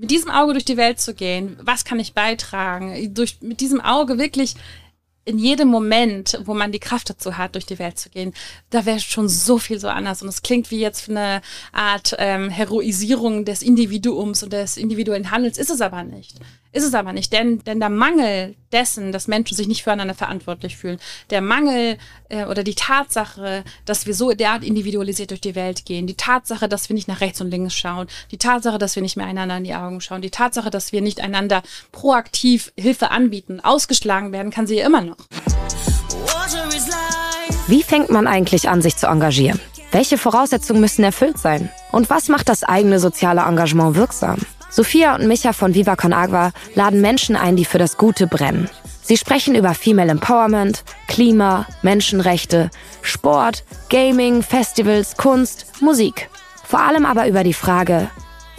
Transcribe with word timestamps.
mit 0.00 0.10
diesem 0.10 0.30
Auge 0.30 0.52
durch 0.52 0.64
die 0.64 0.76
Welt 0.76 1.00
zu 1.00 1.14
gehen, 1.14 1.56
was 1.60 1.84
kann 1.84 1.98
ich 1.98 2.14
beitragen, 2.14 3.14
durch, 3.14 3.38
mit 3.40 3.60
diesem 3.60 3.80
Auge 3.80 4.18
wirklich 4.18 4.54
in 5.28 5.38
jedem 5.38 5.68
Moment, 5.68 6.40
wo 6.44 6.54
man 6.54 6.72
die 6.72 6.78
Kraft 6.78 7.10
dazu 7.10 7.36
hat, 7.36 7.54
durch 7.54 7.66
die 7.66 7.78
Welt 7.78 7.98
zu 7.98 8.08
gehen, 8.08 8.32
da 8.70 8.86
wäre 8.86 8.98
schon 8.98 9.28
so 9.28 9.58
viel 9.58 9.78
so 9.78 9.88
anders. 9.88 10.22
Und 10.22 10.28
es 10.28 10.40
klingt 10.40 10.70
wie 10.70 10.80
jetzt 10.80 11.10
eine 11.10 11.42
Art 11.70 12.16
ähm, 12.18 12.48
Heroisierung 12.48 13.44
des 13.44 13.60
Individuums 13.60 14.42
und 14.42 14.54
des 14.54 14.78
individuellen 14.78 15.30
Handels, 15.30 15.58
ist 15.58 15.70
es 15.70 15.82
aber 15.82 16.02
nicht. 16.02 16.36
Ist 16.70 16.84
es 16.84 16.94
aber 16.94 17.12
nicht, 17.12 17.32
denn, 17.32 17.60
denn 17.64 17.80
der 17.80 17.88
Mangel 17.88 18.54
dessen, 18.72 19.10
dass 19.10 19.26
Menschen 19.26 19.56
sich 19.56 19.68
nicht 19.68 19.82
füreinander 19.82 20.14
verantwortlich 20.14 20.76
fühlen, 20.76 20.98
der 21.30 21.40
Mangel 21.40 21.98
äh, 22.28 22.44
oder 22.44 22.62
die 22.62 22.74
Tatsache, 22.74 23.64
dass 23.84 24.06
wir 24.06 24.14
so 24.14 24.32
derart 24.32 24.62
individualisiert 24.62 25.30
durch 25.30 25.40
die 25.40 25.54
Welt 25.54 25.86
gehen, 25.86 26.06
die 26.06 26.14
Tatsache, 26.14 26.68
dass 26.68 26.88
wir 26.88 26.94
nicht 26.94 27.08
nach 27.08 27.20
rechts 27.20 27.40
und 27.40 27.50
links 27.50 27.74
schauen, 27.74 28.06
die 28.30 28.38
Tatsache, 28.38 28.78
dass 28.78 28.96
wir 28.96 29.02
nicht 29.02 29.16
mehr 29.16 29.26
einander 29.26 29.56
in 29.56 29.64
die 29.64 29.74
Augen 29.74 30.00
schauen, 30.00 30.22
die 30.22 30.30
Tatsache, 30.30 30.70
dass 30.70 30.92
wir 30.92 31.00
nicht 31.00 31.20
einander 31.20 31.62
proaktiv 31.90 32.72
Hilfe 32.76 33.10
anbieten, 33.10 33.60
ausgeschlagen 33.60 34.32
werden, 34.32 34.50
kann 34.50 34.66
sie 34.66 34.76
ja 34.76 34.86
immer 34.86 35.02
noch. 35.02 35.17
Wie 37.66 37.82
fängt 37.82 38.10
man 38.10 38.26
eigentlich 38.26 38.68
an, 38.68 38.80
sich 38.80 38.96
zu 38.96 39.06
engagieren? 39.06 39.60
Welche 39.92 40.18
Voraussetzungen 40.18 40.80
müssen 40.80 41.04
erfüllt 41.04 41.38
sein? 41.38 41.70
Und 41.92 42.10
was 42.10 42.28
macht 42.28 42.48
das 42.48 42.64
eigene 42.64 42.98
soziale 42.98 43.42
Engagement 43.42 43.94
wirksam? 43.94 44.38
Sophia 44.70 45.14
und 45.14 45.26
Micha 45.26 45.52
von 45.52 45.74
Viva 45.74 45.96
Con 45.96 46.12
Agua 46.12 46.52
laden 46.74 47.00
Menschen 47.00 47.36
ein, 47.36 47.56
die 47.56 47.64
für 47.64 47.78
das 47.78 47.96
Gute 47.96 48.26
brennen. 48.26 48.68
Sie 49.02 49.16
sprechen 49.16 49.54
über 49.54 49.72
Female 49.72 50.10
Empowerment, 50.10 50.84
Klima, 51.06 51.66
Menschenrechte, 51.82 52.70
Sport, 53.00 53.64
Gaming, 53.88 54.42
Festivals, 54.42 55.16
Kunst, 55.16 55.66
Musik. 55.80 56.28
Vor 56.64 56.80
allem 56.80 57.06
aber 57.06 57.26
über 57.26 57.44
die 57.44 57.54
Frage, 57.54 58.10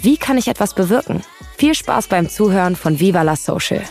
wie 0.01 0.17
kann 0.17 0.37
ich 0.39 0.47
etwas 0.47 0.73
bewirken? 0.73 1.21
Viel 1.57 1.75
Spaß 1.75 2.07
beim 2.07 2.29
Zuhören 2.29 2.75
von 2.75 2.99
Viva 2.99 3.21
la 3.21 3.35
Social. 3.35 3.83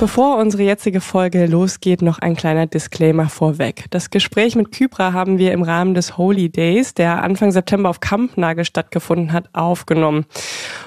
Bevor 0.00 0.38
unsere 0.38 0.64
jetzige 0.64 1.00
Folge 1.00 1.46
losgeht, 1.46 2.02
noch 2.02 2.18
ein 2.18 2.34
kleiner 2.34 2.66
Disclaimer 2.66 3.28
vorweg. 3.28 3.84
Das 3.90 4.10
Gespräch 4.10 4.56
mit 4.56 4.72
Kypra 4.72 5.12
haben 5.12 5.38
wir 5.38 5.52
im 5.52 5.62
Rahmen 5.62 5.94
des 5.94 6.18
Holy 6.18 6.48
Days, 6.48 6.94
der 6.94 7.22
Anfang 7.22 7.52
September 7.52 7.90
auf 7.90 8.00
Kampnagel 8.00 8.64
stattgefunden 8.64 9.32
hat, 9.32 9.48
aufgenommen. 9.52 10.26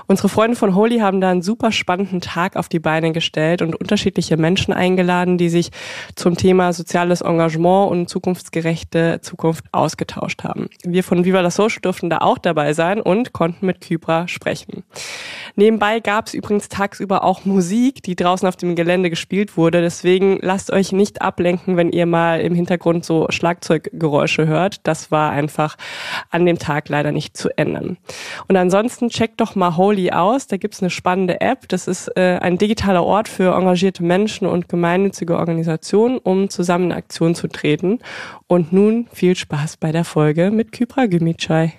Unsere 0.07 0.27
Freunde 0.27 0.57
von 0.57 0.75
Holy 0.75 0.99
haben 0.99 1.21
da 1.21 1.29
einen 1.29 1.41
super 1.41 1.71
spannenden 1.71 2.19
Tag 2.19 2.57
auf 2.57 2.67
die 2.67 2.79
Beine 2.79 3.13
gestellt 3.13 3.61
und 3.61 3.75
unterschiedliche 3.75 4.35
Menschen 4.35 4.73
eingeladen, 4.73 5.37
die 5.37 5.49
sich 5.49 5.71
zum 6.15 6.35
Thema 6.35 6.73
soziales 6.73 7.21
Engagement 7.21 7.89
und 7.91 8.09
zukunftsgerechte 8.09 9.19
Zukunft 9.21 9.65
ausgetauscht 9.71 10.43
haben. 10.43 10.67
Wir 10.83 11.03
von 11.03 11.23
Viva 11.23 11.39
la 11.39 11.49
Social 11.49 11.79
durften 11.81 12.09
da 12.09 12.19
auch 12.19 12.37
dabei 12.37 12.73
sein 12.73 13.01
und 13.01 13.31
konnten 13.31 13.65
mit 13.65 13.81
Kypra 13.81 14.27
sprechen. 14.27 14.83
Nebenbei 15.55 16.01
gab 16.01 16.27
es 16.27 16.33
übrigens 16.33 16.69
tagsüber 16.69 17.23
auch 17.23 17.45
Musik, 17.45 18.03
die 18.03 18.15
draußen 18.15 18.47
auf 18.47 18.57
dem 18.57 18.75
Gelände 18.75 18.96
Ende 18.97 19.11
gespielt 19.11 19.57
wurde. 19.57 19.81
Deswegen 19.81 20.39
lasst 20.41 20.71
euch 20.71 20.91
nicht 20.91 21.21
ablenken, 21.21 21.77
wenn 21.77 21.91
ihr 21.91 22.07
mal 22.07 22.41
im 22.41 22.55
Hintergrund 22.55 23.05
so 23.05 23.27
Schlagzeuggeräusche 23.29 24.47
hört. 24.47 24.87
Das 24.87 25.11
war 25.11 25.31
einfach 25.31 25.77
an 26.31 26.47
dem 26.47 26.57
Tag 26.57 26.89
leider 26.89 27.11
nicht 27.11 27.37
zu 27.37 27.55
ändern. 27.57 27.97
Und 28.47 28.57
ansonsten 28.57 29.09
checkt 29.09 29.39
doch 29.39 29.55
mal 29.55 29.77
Holy 29.77 30.11
aus. 30.11 30.47
Da 30.47 30.57
gibt's 30.57 30.81
eine 30.81 30.89
spannende 30.89 31.41
App. 31.41 31.69
Das 31.69 31.87
ist 31.87 32.07
äh, 32.17 32.39
ein 32.41 32.57
digitaler 32.57 33.03
Ort 33.03 33.27
für 33.27 33.53
engagierte 33.53 34.03
Menschen 34.03 34.47
und 34.47 34.67
gemeinnützige 34.67 35.37
Organisationen, 35.37 36.17
um 36.17 36.49
zusammen 36.49 36.85
in 36.85 36.93
Aktion 36.93 37.35
zu 37.35 37.47
treten. 37.47 37.99
Und 38.47 38.73
nun 38.73 39.07
viel 39.13 39.35
Spaß 39.35 39.77
bei 39.77 39.91
der 39.91 40.05
Folge 40.05 40.49
mit 40.49 40.71
Kypra 40.71 41.05
Gümicay. 41.05 41.73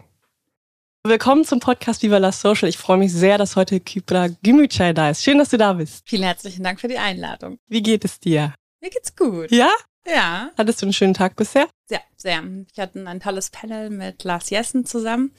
Willkommen 1.09 1.43
zum 1.43 1.59
Podcast 1.59 2.03
Viva 2.03 2.19
la 2.19 2.33
Social. 2.33 2.69
Ich 2.69 2.77
freue 2.77 2.99
mich 2.99 3.15
sehr, 3.15 3.39
dass 3.39 3.57
heute 3.57 3.81
Kypra 3.81 4.29
Gümücay 4.43 4.93
da 4.93 5.09
ist. 5.09 5.25
Schön, 5.25 5.39
dass 5.39 5.49
du 5.49 5.57
da 5.57 5.73
bist. 5.73 6.07
Vielen 6.07 6.25
herzlichen 6.25 6.63
Dank 6.63 6.83
für 6.83 6.89
die 6.89 6.99
Einladung. 6.99 7.59
Wie 7.67 7.83
geht 7.83 8.05
es 8.05 8.21
dir? 8.21 8.53
Mir 8.83 8.91
geht's 8.91 9.17
gut. 9.17 9.51
Ja? 9.51 9.71
Ja. 10.07 10.51
Hattest 10.59 10.83
du 10.83 10.87
einen 10.87 10.93
schönen 10.93 11.15
Tag 11.15 11.35
bisher? 11.35 11.67
Ja, 11.89 12.01
sehr. 12.15 12.43
Ich 12.71 12.79
hatte 12.79 13.03
ein 13.07 13.21
tolles 13.21 13.49
Panel 13.49 13.89
mit 13.89 14.23
Lars 14.25 14.51
Jessen 14.51 14.85
zusammen 14.85 15.33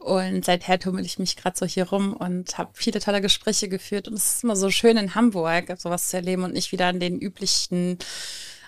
und 0.00 0.44
seither 0.44 0.78
tummel 0.78 1.06
ich 1.06 1.18
mich 1.18 1.36
gerade 1.36 1.56
so 1.56 1.64
hier 1.64 1.88
rum 1.88 2.12
und 2.12 2.58
habe 2.58 2.72
viele 2.74 3.00
tolle 3.00 3.22
Gespräche 3.22 3.70
geführt 3.70 4.08
und 4.08 4.14
es 4.14 4.34
ist 4.34 4.44
immer 4.44 4.54
so 4.54 4.70
schön 4.70 4.98
in 4.98 5.14
Hamburg 5.14 5.72
sowas 5.78 6.10
zu 6.10 6.18
erleben 6.18 6.44
und 6.44 6.52
nicht 6.52 6.72
wieder 6.72 6.88
an 6.88 7.00
den 7.00 7.18
üblichen 7.18 7.98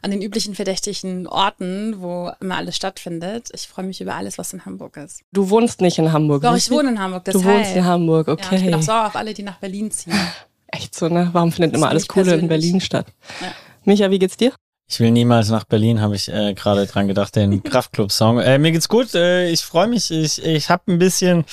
an 0.02 0.10
den 0.10 0.22
üblichen 0.22 0.54
verdächtigen 0.54 1.26
Orten, 1.26 2.00
wo 2.00 2.30
immer 2.40 2.56
alles 2.56 2.76
stattfindet. 2.76 3.48
Ich 3.54 3.68
freue 3.68 3.84
mich 3.84 4.00
über 4.00 4.14
alles, 4.14 4.38
was 4.38 4.52
in 4.52 4.64
Hamburg 4.64 4.96
ist. 4.96 5.22
Du 5.32 5.50
wohnst 5.50 5.80
nicht 5.80 5.98
in 5.98 6.12
Hamburg. 6.12 6.42
Doch, 6.42 6.56
ich 6.56 6.70
wohne 6.70 6.90
in 6.90 6.98
Hamburg. 6.98 7.24
Deshalb. 7.24 7.44
Du 7.44 7.50
wohnst 7.50 7.76
in 7.76 7.84
Hamburg, 7.84 8.28
okay. 8.28 8.46
Ja, 8.50 8.56
ich 8.58 8.64
bin 8.64 8.74
auch 8.74 8.82
sauer 8.82 9.06
auf 9.06 9.16
alle, 9.16 9.34
die 9.34 9.42
nach 9.42 9.58
Berlin 9.58 9.90
ziehen. 9.90 10.14
Echt 10.68 10.94
so, 10.94 11.08
ne? 11.08 11.30
Warum 11.32 11.50
findet 11.50 11.74
immer 11.74 11.88
alles 11.88 12.06
Coole 12.06 12.34
in 12.34 12.48
Berlin 12.48 12.80
statt? 12.80 13.06
Ja. 13.40 13.52
Micha, 13.84 14.10
wie 14.10 14.18
geht's 14.18 14.36
dir? 14.36 14.52
Ich 14.90 15.00
will 15.00 15.10
niemals 15.10 15.50
nach 15.50 15.64
Berlin, 15.64 16.00
habe 16.00 16.16
ich 16.16 16.32
äh, 16.32 16.54
gerade 16.54 16.86
dran 16.86 17.08
gedacht, 17.08 17.36
den 17.36 17.62
Kraftclub-Song. 17.62 18.40
Äh, 18.40 18.58
mir 18.58 18.72
geht's 18.72 18.88
gut, 18.88 19.14
äh, 19.14 19.50
ich 19.50 19.60
freue 19.60 19.86
mich. 19.86 20.10
Ich, 20.10 20.42
ich 20.42 20.70
habe 20.70 20.90
ein 20.90 20.98
bisschen, 20.98 21.44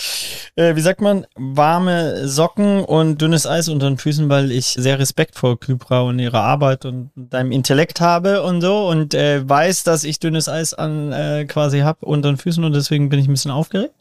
äh, 0.55 0.77
wie 0.77 0.81
sagt 0.81 1.01
man, 1.01 1.27
warme 1.35 2.29
Socken 2.29 2.85
und 2.85 3.21
dünnes 3.21 3.45
Eis 3.45 3.67
unter 3.67 3.89
den 3.89 3.97
Füßen, 3.97 4.29
weil 4.29 4.53
ich 4.53 4.67
sehr 4.67 4.99
Respekt 4.99 5.35
vor 5.35 5.59
Kypra 5.59 6.01
und 6.01 6.19
ihrer 6.19 6.43
Arbeit 6.43 6.85
und 6.85 7.11
deinem 7.15 7.51
Intellekt 7.51 7.99
habe 7.99 8.41
und 8.41 8.61
so 8.61 8.87
und 8.87 9.13
äh, 9.13 9.47
weiß, 9.47 9.83
dass 9.83 10.05
ich 10.05 10.19
dünnes 10.19 10.47
Eis 10.47 10.73
an 10.73 11.11
äh, 11.11 11.43
quasi 11.45 11.79
habe 11.79 12.05
unter 12.05 12.31
den 12.31 12.37
Füßen 12.37 12.63
und 12.63 12.73
deswegen 12.73 13.09
bin 13.09 13.19
ich 13.19 13.27
ein 13.27 13.33
bisschen 13.33 13.51
aufgeregt 13.51 13.93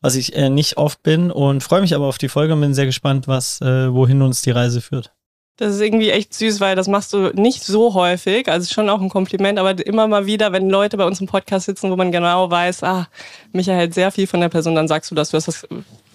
was 0.00 0.14
ich 0.14 0.34
äh, 0.36 0.48
nicht 0.48 0.76
oft 0.76 1.02
bin 1.02 1.30
und 1.30 1.62
freue 1.62 1.80
mich 1.80 1.94
aber 1.94 2.06
auf 2.06 2.18
die 2.18 2.28
Folge 2.28 2.54
und 2.54 2.60
bin 2.60 2.72
sehr 2.72 2.86
gespannt, 2.86 3.28
was, 3.28 3.60
äh, 3.60 3.92
wohin 3.92 4.22
uns 4.22 4.42
die 4.42 4.52
Reise 4.52 4.80
führt. 4.80 5.12
Das 5.60 5.74
ist 5.74 5.82
irgendwie 5.82 6.08
echt 6.08 6.32
süß, 6.32 6.58
weil 6.60 6.74
das 6.74 6.88
machst 6.88 7.12
du 7.12 7.32
nicht 7.34 7.62
so 7.62 7.92
häufig. 7.92 8.48
Also 8.48 8.72
schon 8.72 8.88
auch 8.88 9.02
ein 9.02 9.10
Kompliment, 9.10 9.58
aber 9.58 9.86
immer 9.86 10.08
mal 10.08 10.24
wieder, 10.24 10.52
wenn 10.52 10.70
Leute 10.70 10.96
bei 10.96 11.04
uns 11.04 11.20
im 11.20 11.26
Podcast 11.26 11.66
sitzen, 11.66 11.90
wo 11.90 11.96
man 11.96 12.10
genau 12.10 12.50
weiß, 12.50 12.82
ah, 12.82 13.08
Michael 13.52 13.76
hält 13.76 13.92
sehr 13.92 14.10
viel 14.10 14.26
von 14.26 14.40
der 14.40 14.48
Person, 14.48 14.74
dann 14.74 14.88
sagst 14.88 15.10
du 15.10 15.14
das. 15.14 15.28
Du 15.28 15.36
hast 15.36 15.48
das 15.48 15.68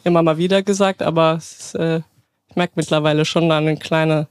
immer 0.04 0.24
mal 0.24 0.40
wieder 0.40 0.64
gesagt, 0.64 1.04
aber 1.04 1.36
ist, 1.36 1.76
äh, 1.76 2.02
ich 2.50 2.56
merke 2.56 2.74
mittlerweile 2.76 3.24
schon 3.24 3.48
da 3.48 3.60
ein 3.60 3.78
kleine, 3.78 4.28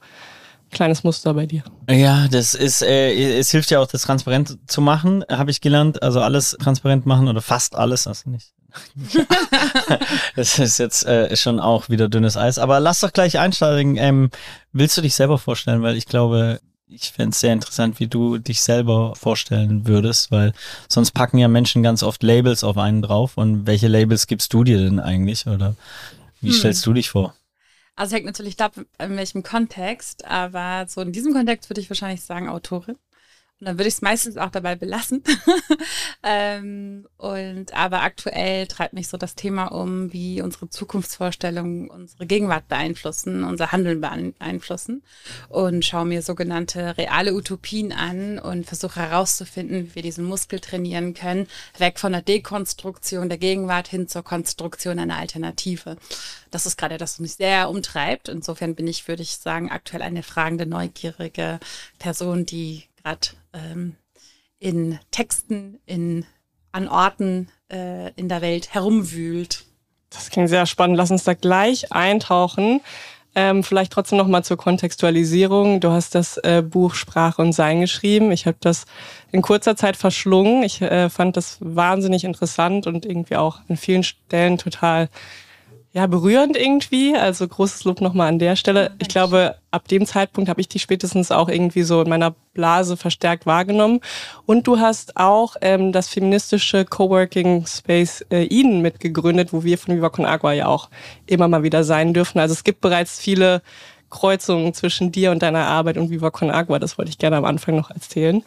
kleines 0.72 1.04
Muster 1.04 1.32
bei 1.32 1.46
dir. 1.46 1.62
Ja, 1.88 2.26
das 2.26 2.54
ist, 2.54 2.82
äh, 2.82 3.38
es 3.38 3.52
hilft 3.52 3.70
ja 3.70 3.78
auch, 3.78 3.86
das 3.86 4.02
transparent 4.02 4.58
zu 4.66 4.80
machen, 4.80 5.24
habe 5.30 5.52
ich 5.52 5.60
gelernt. 5.60 6.02
Also 6.02 6.22
alles 6.22 6.56
transparent 6.60 7.06
machen 7.06 7.28
oder 7.28 7.40
fast 7.40 7.76
alles, 7.76 8.08
also 8.08 8.30
nicht 8.30 8.52
das 10.36 10.58
ist 10.58 10.78
jetzt 10.78 11.06
äh, 11.06 11.36
schon 11.36 11.60
auch 11.60 11.88
wieder 11.88 12.08
dünnes 12.08 12.36
Eis. 12.36 12.58
Aber 12.58 12.80
lass 12.80 13.00
doch 13.00 13.12
gleich 13.12 13.38
einsteigen. 13.38 13.96
Ähm, 13.96 14.30
willst 14.72 14.96
du 14.96 15.02
dich 15.02 15.14
selber 15.14 15.38
vorstellen? 15.38 15.82
Weil 15.82 15.96
ich 15.96 16.06
glaube, 16.06 16.60
ich 16.86 17.12
fände 17.12 17.30
es 17.30 17.40
sehr 17.40 17.52
interessant, 17.52 17.98
wie 18.00 18.06
du 18.06 18.38
dich 18.38 18.60
selber 18.60 19.14
vorstellen 19.16 19.86
würdest, 19.86 20.30
weil 20.30 20.52
sonst 20.88 21.12
packen 21.12 21.38
ja 21.38 21.48
Menschen 21.48 21.82
ganz 21.82 22.02
oft 22.02 22.22
Labels 22.22 22.64
auf 22.64 22.78
einen 22.78 23.02
drauf. 23.02 23.36
Und 23.36 23.66
welche 23.66 23.88
Labels 23.88 24.26
gibst 24.26 24.52
du 24.52 24.64
dir 24.64 24.78
denn 24.78 25.00
eigentlich? 25.00 25.46
Oder 25.46 25.76
wie 26.40 26.48
hm. 26.48 26.54
stellst 26.54 26.84
du 26.86 26.92
dich 26.92 27.10
vor? 27.10 27.34
Also 27.96 28.16
hängt 28.16 28.26
natürlich 28.26 28.60
ab, 28.60 28.72
in 28.98 29.16
welchem 29.16 29.44
Kontext, 29.44 30.24
aber 30.24 30.86
so 30.88 31.00
in 31.00 31.12
diesem 31.12 31.32
Kontext 31.32 31.70
würde 31.70 31.80
ich 31.80 31.88
wahrscheinlich 31.88 32.22
sagen 32.22 32.48
Autorin. 32.48 32.96
Und 33.64 33.68
dann 33.68 33.78
würde 33.78 33.88
ich 33.88 33.94
es 33.94 34.02
meistens 34.02 34.36
auch 34.36 34.50
dabei 34.50 34.76
belassen. 34.76 35.24
ähm, 36.22 37.06
und 37.16 37.72
aber 37.72 38.02
aktuell 38.02 38.66
treibt 38.66 38.92
mich 38.92 39.08
so 39.08 39.16
das 39.16 39.36
Thema 39.36 39.68
um, 39.68 40.12
wie 40.12 40.42
unsere 40.42 40.68
Zukunftsvorstellungen 40.68 41.88
unsere 41.88 42.26
Gegenwart 42.26 42.68
beeinflussen, 42.68 43.42
unser 43.42 43.72
Handeln 43.72 44.02
beeinflussen. 44.02 45.02
Und 45.48 45.82
schaue 45.82 46.04
mir 46.04 46.20
sogenannte 46.20 46.98
reale 46.98 47.32
Utopien 47.32 47.92
an 47.92 48.38
und 48.38 48.66
versuche 48.66 49.00
herauszufinden, 49.00 49.86
wie 49.86 49.94
wir 49.94 50.02
diesen 50.02 50.26
Muskel 50.26 50.60
trainieren 50.60 51.14
können, 51.14 51.46
weg 51.78 51.98
von 51.98 52.12
der 52.12 52.20
Dekonstruktion 52.20 53.30
der 53.30 53.38
Gegenwart 53.38 53.88
hin 53.88 54.08
zur 54.08 54.24
Konstruktion 54.24 54.98
einer 54.98 55.16
Alternative. 55.16 55.96
Das 56.50 56.66
ist 56.66 56.76
gerade 56.76 56.98
das, 56.98 57.14
was 57.14 57.20
mich 57.20 57.36
sehr 57.36 57.70
umtreibt. 57.70 58.28
Insofern 58.28 58.74
bin 58.74 58.86
ich, 58.88 59.08
würde 59.08 59.22
ich 59.22 59.38
sagen, 59.38 59.70
aktuell 59.70 60.02
eine 60.02 60.22
fragende, 60.22 60.66
neugierige 60.66 61.60
Person, 61.98 62.44
die 62.44 62.84
gerade 63.04 63.28
ähm, 63.52 63.96
in 64.58 64.98
Texten, 65.10 65.78
in, 65.86 66.24
an 66.72 66.88
Orten 66.88 67.48
äh, 67.70 68.10
in 68.14 68.28
der 68.28 68.40
Welt 68.40 68.74
herumwühlt. 68.74 69.64
Das 70.10 70.30
klingt 70.30 70.48
sehr 70.48 70.66
spannend. 70.66 70.96
Lass 70.96 71.10
uns 71.10 71.24
da 71.24 71.34
gleich 71.34 71.92
eintauchen. 71.92 72.80
Ähm, 73.36 73.64
vielleicht 73.64 73.92
trotzdem 73.92 74.18
noch 74.18 74.28
mal 74.28 74.44
zur 74.44 74.56
Kontextualisierung. 74.56 75.80
Du 75.80 75.90
hast 75.90 76.14
das 76.14 76.36
äh, 76.38 76.62
Buch 76.62 76.94
Sprache 76.94 77.42
und 77.42 77.52
Sein 77.52 77.80
geschrieben. 77.80 78.30
Ich 78.30 78.46
habe 78.46 78.56
das 78.60 78.84
in 79.32 79.42
kurzer 79.42 79.74
Zeit 79.74 79.96
verschlungen. 79.96 80.62
Ich 80.62 80.80
äh, 80.80 81.10
fand 81.10 81.36
das 81.36 81.58
wahnsinnig 81.60 82.22
interessant 82.22 82.86
und 82.86 83.04
irgendwie 83.04 83.36
auch 83.36 83.58
an 83.68 83.76
vielen 83.76 84.04
Stellen 84.04 84.56
total 84.56 85.08
ja, 85.94 86.08
berührend 86.08 86.56
irgendwie. 86.56 87.16
Also 87.16 87.46
großes 87.46 87.84
Lob 87.84 88.00
nochmal 88.00 88.26
an 88.26 88.40
der 88.40 88.56
Stelle. 88.56 88.90
Ich 88.98 89.06
glaube, 89.06 89.54
ab 89.70 89.86
dem 89.86 90.06
Zeitpunkt 90.06 90.50
habe 90.50 90.60
ich 90.60 90.66
dich 90.68 90.82
spätestens 90.82 91.30
auch 91.30 91.48
irgendwie 91.48 91.84
so 91.84 92.02
in 92.02 92.08
meiner 92.08 92.34
Blase 92.52 92.96
verstärkt 92.96 93.46
wahrgenommen. 93.46 94.00
Und 94.44 94.66
du 94.66 94.80
hast 94.80 95.16
auch 95.16 95.54
ähm, 95.60 95.92
das 95.92 96.08
feministische 96.08 96.84
Coworking 96.84 97.64
Space 97.66 98.26
äh, 98.30 98.42
Eden 98.42 98.82
mitgegründet, 98.82 99.52
wo 99.52 99.62
wir 99.62 99.78
von 99.78 99.94
Viva 99.94 100.08
Con 100.08 100.26
Agua 100.26 100.52
ja 100.52 100.66
auch 100.66 100.90
immer 101.26 101.46
mal 101.46 101.62
wieder 101.62 101.84
sein 101.84 102.12
dürfen. 102.12 102.40
Also 102.40 102.54
es 102.54 102.64
gibt 102.64 102.80
bereits 102.80 103.20
viele 103.20 103.62
Kreuzungen 104.10 104.74
zwischen 104.74 105.12
dir 105.12 105.30
und 105.30 105.44
deiner 105.44 105.66
Arbeit 105.66 105.96
und 105.96 106.10
Viva 106.10 106.32
Con 106.32 106.50
Agua. 106.50 106.80
Das 106.80 106.98
wollte 106.98 107.10
ich 107.10 107.18
gerne 107.18 107.36
am 107.36 107.44
Anfang 107.44 107.76
noch 107.76 107.92
erzählen. 107.92 108.42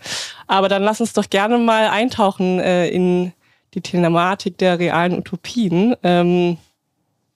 Aber 0.47 0.67
dann 0.67 0.83
lass 0.83 0.99
uns 0.99 1.13
doch 1.13 1.29
gerne 1.29 1.57
mal 1.59 1.87
eintauchen 1.87 2.59
äh, 2.59 2.89
in 2.89 3.31
die 3.73 3.81
Thematik 3.81 4.57
der 4.57 4.79
realen 4.79 5.17
Utopien. 5.17 5.95
Ähm, 6.03 6.57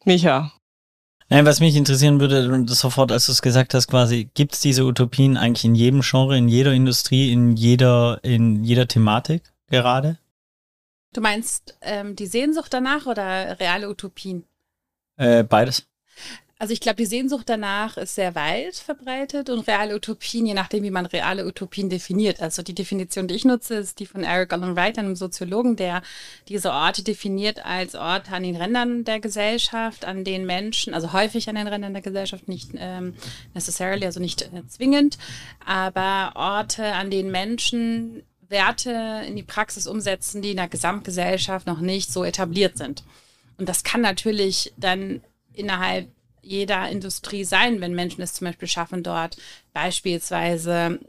Micha. 0.05 0.51
Nein, 1.29 1.45
was 1.45 1.61
mich 1.61 1.75
interessieren 1.77 2.19
würde, 2.19 2.65
sofort, 2.67 3.11
als 3.11 3.27
du 3.27 3.31
es 3.31 3.41
gesagt 3.41 3.73
hast, 3.73 3.87
quasi, 3.87 4.29
gibt 4.33 4.53
es 4.53 4.59
diese 4.59 4.83
Utopien 4.83 5.37
eigentlich 5.37 5.63
in 5.63 5.75
jedem 5.75 6.01
Genre, 6.01 6.37
in 6.37 6.49
jeder 6.49 6.73
Industrie, 6.73 7.31
in 7.31 7.55
jeder, 7.55 8.19
in 8.23 8.65
jeder 8.65 8.87
Thematik 8.87 9.43
gerade? 9.69 10.17
Du 11.13 11.21
meinst 11.21 11.77
ähm, 11.81 12.15
die 12.15 12.27
Sehnsucht 12.27 12.73
danach 12.73 13.05
oder 13.05 13.59
reale 13.59 13.89
Utopien? 13.89 14.43
Äh, 15.17 15.43
beides. 15.43 15.87
Also 16.61 16.73
ich 16.73 16.79
glaube, 16.79 16.97
die 16.97 17.07
Sehnsucht 17.07 17.49
danach 17.49 17.97
ist 17.97 18.13
sehr 18.13 18.35
weit 18.35 18.75
verbreitet 18.75 19.49
und 19.49 19.67
reale 19.67 19.95
Utopien, 19.95 20.45
je 20.45 20.53
nachdem, 20.53 20.83
wie 20.83 20.91
man 20.91 21.07
reale 21.07 21.47
Utopien 21.47 21.89
definiert. 21.89 22.39
Also 22.39 22.61
die 22.61 22.75
Definition, 22.75 23.27
die 23.27 23.33
ich 23.33 23.45
nutze, 23.45 23.73
ist 23.73 23.97
die 23.97 24.05
von 24.05 24.23
Eric 24.23 24.53
Allen 24.53 24.75
Wright, 24.75 24.99
einem 24.99 25.15
Soziologen, 25.15 25.75
der 25.75 26.03
diese 26.49 26.71
Orte 26.71 27.01
definiert 27.03 27.65
als 27.65 27.95
Orte 27.95 28.33
an 28.33 28.43
den 28.43 28.55
Rändern 28.55 29.05
der 29.05 29.19
Gesellschaft, 29.19 30.05
an 30.05 30.23
den 30.23 30.45
Menschen, 30.45 30.93
also 30.93 31.13
häufig 31.13 31.49
an 31.49 31.55
den 31.55 31.67
Rändern 31.67 31.93
der 31.93 32.03
Gesellschaft, 32.03 32.47
nicht 32.47 32.69
ähm, 32.75 33.15
necessarily, 33.55 34.05
also 34.05 34.19
nicht 34.19 34.43
äh, 34.43 34.67
zwingend, 34.67 35.17
aber 35.65 36.33
Orte, 36.35 36.93
an 36.93 37.09
denen 37.09 37.31
Menschen 37.31 38.21
Werte 38.49 39.23
in 39.25 39.35
die 39.35 39.41
Praxis 39.41 39.87
umsetzen, 39.87 40.43
die 40.43 40.51
in 40.51 40.57
der 40.57 40.67
Gesamtgesellschaft 40.67 41.65
noch 41.65 41.79
nicht 41.79 42.13
so 42.13 42.23
etabliert 42.23 42.77
sind. 42.77 43.03
Und 43.57 43.67
das 43.67 43.83
kann 43.83 44.01
natürlich 44.01 44.71
dann 44.77 45.23
innerhalb 45.55 46.07
jeder 46.41 46.89
Industrie 46.89 47.43
sein, 47.43 47.81
wenn 47.81 47.93
Menschen 47.93 48.21
es 48.21 48.33
zum 48.33 48.47
Beispiel 48.47 48.67
schaffen, 48.67 49.03
dort 49.03 49.37
beispielsweise 49.73 50.99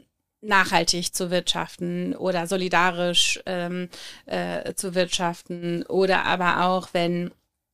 nachhaltig 0.41 1.13
zu 1.13 1.31
wirtschaften 1.31 2.15
oder 2.15 2.47
solidarisch 2.47 3.39
ähm, 3.45 3.89
äh, 4.25 4.73
zu 4.73 4.93
wirtschaften 4.93 5.83
oder 5.83 6.25
aber 6.25 6.65
auch 6.65 6.89
wenn 6.93 7.31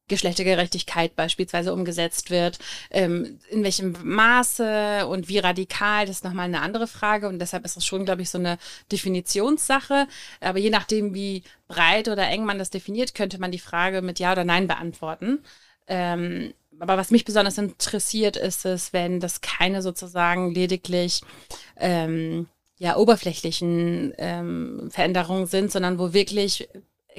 Geschlechtergerechtigkeit 0.10 1.16
beispielsweise 1.16 1.72
umgesetzt 1.72 2.32
wird. 2.32 2.60
Ähm, 2.90 3.40
in 3.50 3.64
welchem 3.64 3.96
Maße 4.04 5.08
und 5.08 5.30
wie 5.30 5.38
radikal, 5.40 6.06
das 6.06 6.18
ist 6.18 6.24
nochmal 6.26 6.46
eine 6.46 6.62
andere 6.62 6.88
Frage. 6.88 7.30
Und 7.30 7.40
deshalb 7.40 7.64
ist 7.64 7.78
das 7.78 7.86
schon, 7.86 8.04
glaube 8.06 8.24
ich, 8.24 8.30
so 8.30 8.38
eine 8.38 8.58
Definitionssache. 8.92 10.08
Aber 10.42 10.60
je 10.60 10.72
nachdem, 10.72 11.14
wie 11.14 11.44
breit 11.68 12.10
oder 12.10 12.28
eng 12.28 12.44
man 12.44 12.60
das 12.60 12.72
definiert, 12.72 13.16
könnte 13.16 13.40
man 13.40 13.52
die 13.52 13.60
Frage 13.60 14.02
mit 14.02 14.20
Ja 14.20 14.34
oder 14.34 14.44
Nein 14.44 14.68
beantworten. 14.68 15.40
Ähm, 15.88 16.54
aber 16.80 16.98
was 16.98 17.12
mich 17.12 17.26
besonders 17.26 17.58
interessiert, 17.58 18.38
ist 18.38 18.66
es, 18.66 18.94
wenn 18.94 19.20
das 19.20 19.42
keine 19.42 19.82
sozusagen 19.82 20.54
lediglich 20.54 21.22
ähm, 21.78 22.48
ja, 22.78 22.96
oberflächlichen 22.96 24.14
ähm, 24.18 24.90
Veränderungen 24.92 25.46
sind, 25.46 25.72
sondern 25.72 26.00
wo 26.00 26.14
wirklich 26.14 26.70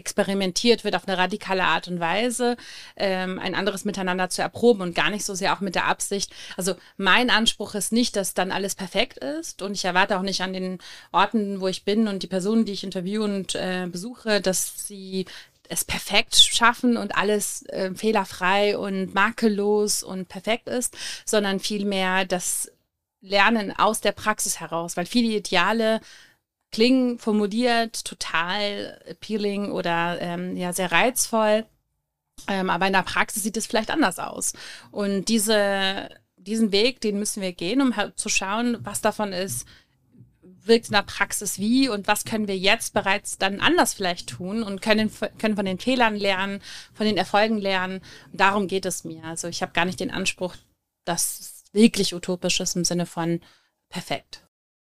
experimentiert 0.01 0.85
wird 0.85 0.95
auf 0.97 1.07
eine 1.07 1.19
radikale 1.19 1.65
Art 1.65 1.89
und 1.89 2.01
Weise, 2.01 2.57
ähm, 2.97 3.39
ein 3.39 3.55
anderes 3.55 3.85
Miteinander 3.85 4.31
zu 4.31 4.41
erproben 4.41 4.81
und 4.83 4.95
gar 4.95 5.11
nicht 5.11 5.25
so 5.25 5.35
sehr 5.35 5.53
auch 5.53 5.61
mit 5.61 5.75
der 5.75 5.87
Absicht. 5.87 6.33
Also 6.57 6.75
mein 6.97 7.29
Anspruch 7.29 7.75
ist 7.75 7.93
nicht, 7.93 8.17
dass 8.17 8.33
dann 8.33 8.53
alles 8.53 8.75
perfekt 8.75 9.19
ist 9.19 9.63
und 9.63 9.73
ich 9.73 9.85
erwarte 9.85 10.19
auch 10.19 10.23
nicht 10.23 10.41
an 10.41 10.53
den 10.53 10.79
Orten, 11.13 11.61
wo 11.61 11.69
ich 11.69 11.85
bin 11.85 12.09
und 12.09 12.23
die 12.23 12.29
Personen, 12.29 12.65
die 12.65 12.73
ich 12.73 12.85
interviewe 12.85 13.25
und 13.25 13.55
äh, 13.55 13.89
besuche, 13.91 14.41
dass 14.41 14.87
sie 14.87 15.27
es 15.71 15.85
perfekt 15.85 16.35
schaffen 16.37 16.97
und 16.97 17.17
alles 17.17 17.63
äh, 17.67 17.95
fehlerfrei 17.95 18.77
und 18.77 19.15
makellos 19.15 20.03
und 20.03 20.29
perfekt 20.29 20.69
ist, 20.69 20.97
sondern 21.25 21.61
vielmehr 21.61 22.25
das 22.25 22.71
Lernen 23.21 23.77
aus 23.77 24.01
der 24.01 24.13
Praxis 24.13 24.61
heraus, 24.61 24.97
weil 24.97 25.07
viele 25.07 25.37
Ideale 25.37 26.01
klingen 26.73 27.19
formuliert 27.19 28.05
total 28.05 29.01
appealing 29.09 29.71
oder 29.71 30.21
ähm, 30.21 30.57
ja 30.57 30.73
sehr 30.73 30.91
reizvoll, 30.91 31.67
ähm, 32.49 32.71
aber 32.71 32.87
in 32.87 32.93
der 32.93 33.03
Praxis 33.03 33.43
sieht 33.43 33.57
es 33.57 33.67
vielleicht 33.67 33.91
anders 33.91 34.19
aus. 34.19 34.53
Und 34.91 35.27
diese, 35.27 36.09
diesen 36.37 36.73
Weg, 36.73 37.01
den 37.01 37.19
müssen 37.19 37.43
wir 37.43 37.53
gehen, 37.53 37.81
um 37.81 37.97
halt 37.97 38.19
zu 38.19 38.29
schauen, 38.29 38.79
was 38.81 39.01
davon 39.01 39.33
ist 39.33 39.67
wirkt 40.71 40.87
in 40.87 40.95
der 40.95 41.03
Praxis 41.03 41.59
wie 41.59 41.91
und 41.91 42.09
was 42.09 42.25
können 42.25 42.49
wir 42.49 42.57
jetzt 42.57 42.95
bereits 42.95 43.37
dann 43.37 43.61
anders 43.61 43.93
vielleicht 43.93 44.31
tun 44.31 44.63
und 44.63 44.81
können, 44.81 45.11
können 45.39 45.57
von 45.57 45.67
den 45.67 45.79
Fehlern 45.79 46.17
lernen, 46.17 46.63
von 46.95 47.05
den 47.05 47.19
Erfolgen 47.19 47.59
lernen. 47.59 48.01
Und 48.33 48.41
darum 48.41 48.67
geht 48.67 48.87
es 48.87 49.05
mir. 49.05 49.23
Also 49.25 49.49
ich 49.49 49.61
habe 49.61 49.73
gar 49.73 49.85
nicht 49.85 50.01
den 50.01 50.11
Anspruch, 50.11 50.55
dass 51.05 51.41
es 51.41 51.65
wirklich 51.73 52.15
utopisch 52.15 52.61
ist 52.61 52.77
im 52.77 52.85
Sinne 52.85 53.05
von 53.05 53.41
perfekt. 53.91 54.43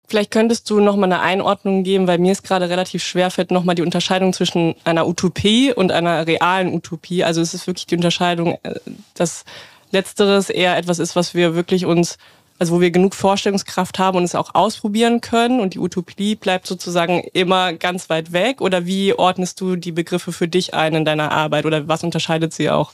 Vielleicht 0.06 0.32
könntest 0.32 0.68
du 0.68 0.80
noch 0.80 0.96
mal 0.96 1.04
eine 1.04 1.20
Einordnung 1.20 1.84
geben, 1.84 2.08
weil 2.08 2.18
mir 2.18 2.32
es 2.32 2.42
gerade 2.42 2.68
relativ 2.68 3.04
schwer 3.04 3.30
fällt, 3.30 3.52
noch 3.52 3.62
mal 3.62 3.76
die 3.76 3.82
Unterscheidung 3.82 4.32
zwischen 4.32 4.74
einer 4.82 5.06
Utopie 5.06 5.72
und 5.72 5.92
einer 5.92 6.26
realen 6.26 6.74
Utopie. 6.74 7.22
Also 7.22 7.40
es 7.40 7.54
ist 7.54 7.68
wirklich 7.68 7.86
die 7.86 7.94
Unterscheidung, 7.94 8.58
äh, 8.64 8.74
dass 9.14 9.44
letzteres 9.92 10.50
eher 10.50 10.76
etwas 10.76 10.98
ist, 10.98 11.16
was 11.16 11.34
wir 11.34 11.54
wirklich 11.54 11.86
uns 11.86 12.18
also 12.60 12.74
wo 12.74 12.80
wir 12.80 12.90
genug 12.90 13.14
Vorstellungskraft 13.14 13.98
haben 13.98 14.18
und 14.18 14.24
es 14.24 14.34
auch 14.34 14.54
ausprobieren 14.54 15.22
können 15.22 15.60
und 15.60 15.72
die 15.72 15.78
Utopie 15.78 16.36
bleibt 16.36 16.66
sozusagen 16.66 17.20
immer 17.32 17.72
ganz 17.72 18.10
weit 18.10 18.32
weg? 18.32 18.60
Oder 18.60 18.84
wie 18.84 19.14
ordnest 19.14 19.60
du 19.62 19.76
die 19.76 19.92
Begriffe 19.92 20.30
für 20.30 20.46
dich 20.46 20.74
ein 20.74 20.94
in 20.94 21.04
deiner 21.06 21.32
Arbeit 21.32 21.64
oder 21.64 21.88
was 21.88 22.04
unterscheidet 22.04 22.52
sie 22.52 22.68
auch? 22.68 22.92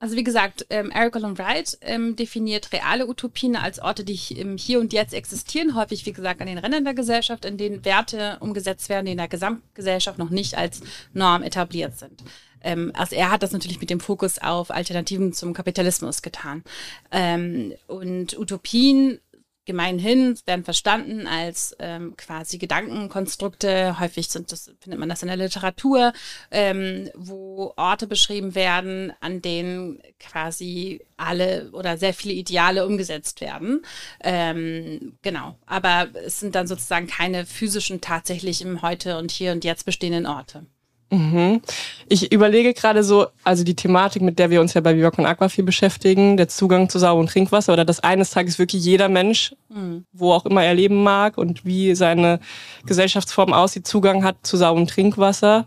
Also 0.00 0.16
wie 0.16 0.24
gesagt, 0.24 0.66
ähm, 0.70 0.90
Eric 0.90 1.14
Olin 1.14 1.38
Wright 1.38 1.78
ähm, 1.82 2.16
definiert 2.16 2.72
reale 2.72 3.06
Utopien 3.08 3.54
als 3.54 3.78
Orte, 3.78 4.02
die 4.04 4.14
Hier 4.14 4.80
und 4.80 4.92
Jetzt 4.92 5.14
existieren, 5.14 5.76
häufig 5.76 6.04
wie 6.04 6.12
gesagt 6.12 6.40
an 6.40 6.48
den 6.48 6.58
Rändern 6.58 6.84
der 6.84 6.94
Gesellschaft, 6.94 7.44
in 7.44 7.56
denen 7.56 7.84
Werte 7.84 8.38
umgesetzt 8.40 8.88
werden, 8.88 9.06
die 9.06 9.12
in 9.12 9.18
der 9.18 9.28
Gesamtgesellschaft 9.28 10.18
noch 10.18 10.30
nicht 10.30 10.58
als 10.58 10.82
Norm 11.12 11.44
etabliert 11.44 11.96
sind. 11.96 12.24
Ähm, 12.64 12.90
also 12.94 13.14
er 13.14 13.30
hat 13.30 13.44
das 13.44 13.52
natürlich 13.52 13.80
mit 13.80 13.90
dem 13.90 14.00
Fokus 14.00 14.38
auf 14.40 14.70
Alternativen 14.70 15.32
zum 15.32 15.52
Kapitalismus 15.52 16.22
getan. 16.22 16.64
Ähm, 17.12 17.74
und 17.86 18.36
Utopien 18.36 19.20
gemeinhin 19.64 20.38
werden 20.44 20.64
verstanden 20.64 21.26
als 21.26 21.74
ähm, 21.78 22.16
quasi 22.16 22.58
Gedankenkonstrukte. 22.58 23.98
Häufig 23.98 24.28
sind 24.28 24.52
das, 24.52 24.70
findet 24.80 25.00
man 25.00 25.08
das 25.08 25.22
in 25.22 25.28
der 25.28 25.36
Literatur, 25.36 26.12
ähm, 26.50 27.08
wo 27.14 27.72
Orte 27.76 28.06
beschrieben 28.06 28.54
werden, 28.54 29.12
an 29.20 29.40
denen 29.40 30.02
quasi 30.20 31.00
alle 31.16 31.70
oder 31.72 31.96
sehr 31.96 32.14
viele 32.14 32.34
Ideale 32.34 32.86
umgesetzt 32.86 33.40
werden. 33.40 33.82
Ähm, 34.22 35.16
genau. 35.22 35.56
Aber 35.66 36.08
es 36.14 36.40
sind 36.40 36.54
dann 36.54 36.66
sozusagen 36.66 37.06
keine 37.06 37.46
physischen, 37.46 38.00
tatsächlich 38.00 38.60
im 38.60 38.82
Heute 38.82 39.18
und 39.18 39.30
Hier 39.30 39.52
und 39.52 39.64
Jetzt 39.64 39.84
bestehenden 39.86 40.26
Orte. 40.26 40.66
Mhm. 41.14 41.60
Ich 42.08 42.32
überlege 42.32 42.74
gerade 42.74 43.04
so, 43.04 43.26
also 43.44 43.62
die 43.64 43.76
Thematik, 43.76 44.22
mit 44.22 44.38
der 44.38 44.50
wir 44.50 44.60
uns 44.60 44.74
ja 44.74 44.80
bei 44.80 44.96
Viva 44.96 45.10
Con 45.10 45.26
Aqua 45.26 45.48
viel 45.48 45.64
beschäftigen, 45.64 46.36
der 46.36 46.48
Zugang 46.48 46.88
zu 46.88 46.98
sauberem 46.98 47.28
Trinkwasser 47.28 47.72
oder 47.72 47.84
dass 47.84 48.00
eines 48.00 48.30
Tages 48.30 48.58
wirklich 48.58 48.84
jeder 48.84 49.08
Mensch, 49.08 49.54
mhm. 49.68 50.04
wo 50.12 50.32
auch 50.32 50.44
immer 50.44 50.64
er 50.64 50.74
leben 50.74 51.02
mag 51.02 51.38
und 51.38 51.64
wie 51.64 51.94
seine 51.94 52.40
Gesellschaftsform 52.86 53.52
aussieht, 53.52 53.86
Zugang 53.86 54.24
hat 54.24 54.36
zu 54.42 54.56
sauberem 54.56 54.86
Trinkwasser. 54.86 55.66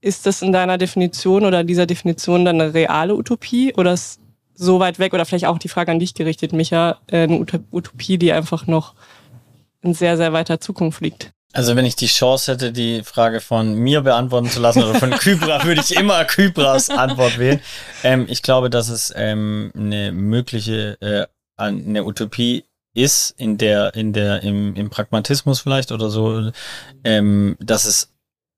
Ist 0.00 0.24
das 0.24 0.40
in 0.40 0.52
deiner 0.52 0.78
Definition 0.78 1.44
oder 1.44 1.62
dieser 1.62 1.84
Definition 1.84 2.46
dann 2.46 2.60
eine 2.60 2.72
reale 2.72 3.14
Utopie 3.14 3.74
oder 3.74 3.92
ist 3.92 4.18
so 4.54 4.80
weit 4.80 4.98
weg 4.98 5.12
oder 5.12 5.26
vielleicht 5.26 5.46
auch 5.46 5.58
die 5.58 5.68
Frage 5.68 5.92
an 5.92 5.98
dich 5.98 6.14
gerichtet, 6.14 6.52
Micha, 6.52 6.98
eine 7.10 7.44
Utopie, 7.70 8.16
die 8.16 8.32
einfach 8.32 8.66
noch 8.66 8.94
in 9.82 9.94
sehr, 9.94 10.16
sehr 10.16 10.32
weiter 10.32 10.60
Zukunft 10.60 11.00
liegt? 11.02 11.32
Also 11.52 11.74
wenn 11.74 11.84
ich 11.84 11.96
die 11.96 12.06
Chance 12.06 12.52
hätte, 12.52 12.72
die 12.72 13.02
Frage 13.02 13.40
von 13.40 13.74
mir 13.74 14.02
beantworten 14.02 14.48
zu 14.48 14.60
lassen 14.60 14.84
oder 14.84 14.98
von 14.98 15.10
Kybra, 15.18 15.64
würde 15.64 15.80
ich 15.80 15.96
immer 15.96 16.24
Kybras 16.24 16.90
Antwort 16.90 17.38
wählen. 17.38 17.60
Ähm, 18.04 18.26
ich 18.28 18.42
glaube, 18.42 18.70
dass 18.70 18.88
es 18.88 19.12
ähm, 19.16 19.72
eine 19.74 20.12
mögliche, 20.12 21.00
äh, 21.00 21.26
eine 21.56 22.04
Utopie 22.04 22.64
ist, 22.94 23.34
in 23.36 23.58
der, 23.58 23.94
in 23.94 24.12
der, 24.12 24.42
im, 24.42 24.74
im 24.76 24.90
Pragmatismus 24.90 25.60
vielleicht 25.60 25.92
oder 25.92 26.10
so, 26.10 26.50
ähm, 27.04 27.56
dass 27.60 27.84
es 27.84 28.12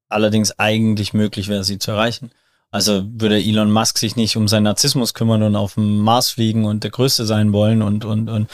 allerdings 0.09 0.59
eigentlich 0.59 1.15
möglich 1.15 1.49
wäre, 1.49 1.65
sie 1.65 1.79
zu 1.79 1.93
erreichen. 1.93 2.31
Also 2.73 3.05
würde 3.07 3.37
Elon 3.37 3.71
Musk 3.71 3.99
sich 3.99 4.17
nicht 4.17 4.35
um 4.39 4.49
seinen 4.49 4.63
Narzissmus 4.63 5.13
kümmern 5.13 5.43
und 5.43 5.57
auf 5.57 5.75
dem 5.75 5.99
Mars 5.99 6.31
fliegen 6.31 6.65
und 6.65 6.83
der 6.83 6.91
Größte 6.91 7.27
sein 7.27 7.53
wollen 7.53 7.83
und 7.83 8.07
und 8.07 8.31
und 8.31 8.49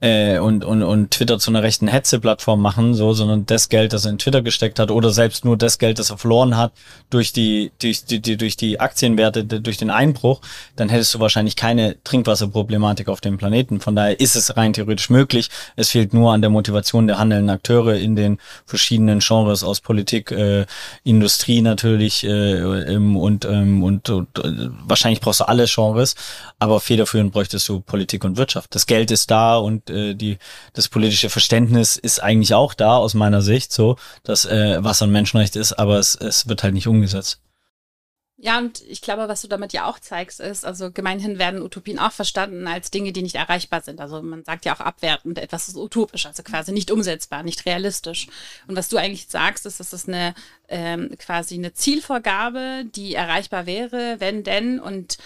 äh, 0.00 0.40
und, 0.40 0.64
und 0.64 0.82
und 0.82 1.12
Twitter 1.12 1.38
zu 1.38 1.52
einer 1.52 1.62
rechten 1.62 1.86
Hetze-Plattform 1.86 2.60
machen, 2.60 2.94
so, 2.94 3.12
sondern 3.12 3.46
das 3.46 3.68
Geld, 3.68 3.92
das 3.92 4.06
er 4.06 4.10
in 4.10 4.18
Twitter 4.18 4.42
gesteckt 4.42 4.80
hat 4.80 4.90
oder 4.90 5.10
selbst 5.10 5.44
nur 5.44 5.56
das 5.56 5.78
Geld, 5.78 6.00
das 6.00 6.10
er 6.10 6.18
verloren 6.18 6.56
hat 6.56 6.72
durch 7.10 7.32
die 7.32 7.70
durch 7.80 8.04
die, 8.04 8.20
die 8.20 8.36
durch 8.36 8.56
die 8.56 8.80
Aktienwerte, 8.80 9.44
durch 9.44 9.76
den 9.76 9.90
Einbruch, 9.90 10.40
dann 10.74 10.88
hättest 10.88 11.14
du 11.14 11.20
wahrscheinlich 11.20 11.54
keine 11.54 12.02
Trinkwasserproblematik 12.02 13.08
auf 13.08 13.20
dem 13.20 13.38
Planeten. 13.38 13.78
Von 13.78 13.94
daher 13.94 14.18
ist 14.18 14.34
es 14.34 14.56
rein 14.56 14.72
theoretisch 14.72 15.10
möglich. 15.10 15.48
Es 15.76 15.90
fehlt 15.90 16.12
nur 16.12 16.32
an 16.32 16.40
der 16.40 16.50
Motivation 16.50 17.06
der 17.06 17.18
handelnden 17.18 17.50
Akteure 17.50 17.94
in 17.94 18.16
den 18.16 18.38
verschiedenen 18.66 19.20
Genres 19.20 19.62
aus 19.62 19.80
Politik, 19.80 20.32
äh, 20.32 20.66
Industrie 21.04 21.62
natürlich 21.62 22.24
äh, 22.24 22.96
und 22.96 23.44
äh, 23.44 23.59
ähm, 23.60 23.82
und, 23.82 24.08
und 24.10 24.38
äh, 24.38 24.68
wahrscheinlich 24.84 25.20
brauchst 25.20 25.40
du 25.40 25.48
alle 25.48 25.66
Genres, 25.66 26.14
aber 26.58 26.80
federführend 26.80 27.32
bräuchtest 27.32 27.68
du 27.68 27.80
Politik 27.80 28.24
und 28.24 28.36
Wirtschaft. 28.36 28.74
Das 28.74 28.86
Geld 28.86 29.10
ist 29.10 29.30
da 29.30 29.56
und 29.56 29.90
äh, 29.90 30.14
die 30.14 30.38
das 30.72 30.88
politische 30.88 31.30
Verständnis 31.30 31.96
ist 31.96 32.22
eigentlich 32.22 32.54
auch 32.54 32.74
da 32.74 32.96
aus 32.96 33.14
meiner 33.14 33.42
Sicht, 33.42 33.72
so 33.72 33.96
dass 34.22 34.44
äh, 34.44 34.78
was 34.80 35.02
ein 35.02 35.10
Menschenrecht 35.10 35.56
ist, 35.56 35.72
aber 35.74 35.98
es, 35.98 36.14
es 36.14 36.48
wird 36.48 36.62
halt 36.62 36.74
nicht 36.74 36.88
umgesetzt. 36.88 37.40
Ja, 38.42 38.56
und 38.56 38.80
ich 38.88 39.02
glaube, 39.02 39.28
was 39.28 39.42
du 39.42 39.48
damit 39.48 39.74
ja 39.74 39.84
auch 39.84 39.98
zeigst, 39.98 40.40
ist, 40.40 40.64
also 40.64 40.90
gemeinhin 40.90 41.38
werden 41.38 41.60
Utopien 41.60 41.98
auch 41.98 42.12
verstanden 42.12 42.66
als 42.66 42.90
Dinge, 42.90 43.12
die 43.12 43.20
nicht 43.20 43.34
erreichbar 43.34 43.82
sind. 43.82 44.00
Also 44.00 44.22
man 44.22 44.44
sagt 44.44 44.64
ja 44.64 44.74
auch 44.74 44.80
abwertend, 44.80 45.38
etwas 45.38 45.68
ist 45.68 45.76
utopisch, 45.76 46.24
also 46.24 46.42
quasi 46.42 46.72
nicht 46.72 46.90
umsetzbar, 46.90 47.42
nicht 47.42 47.66
realistisch. 47.66 48.28
Und 48.66 48.76
was 48.76 48.88
du 48.88 48.96
eigentlich 48.96 49.26
sagst, 49.28 49.66
ist, 49.66 49.78
dass 49.78 49.92
es 49.92 50.08
eine 50.08 50.34
ähm, 50.68 51.10
quasi 51.18 51.56
eine 51.56 51.74
Zielvorgabe, 51.74 52.86
die 52.86 53.14
erreichbar 53.14 53.66
wäre, 53.66 54.16
wenn 54.20 54.42
denn 54.42 54.80
und 54.80 55.18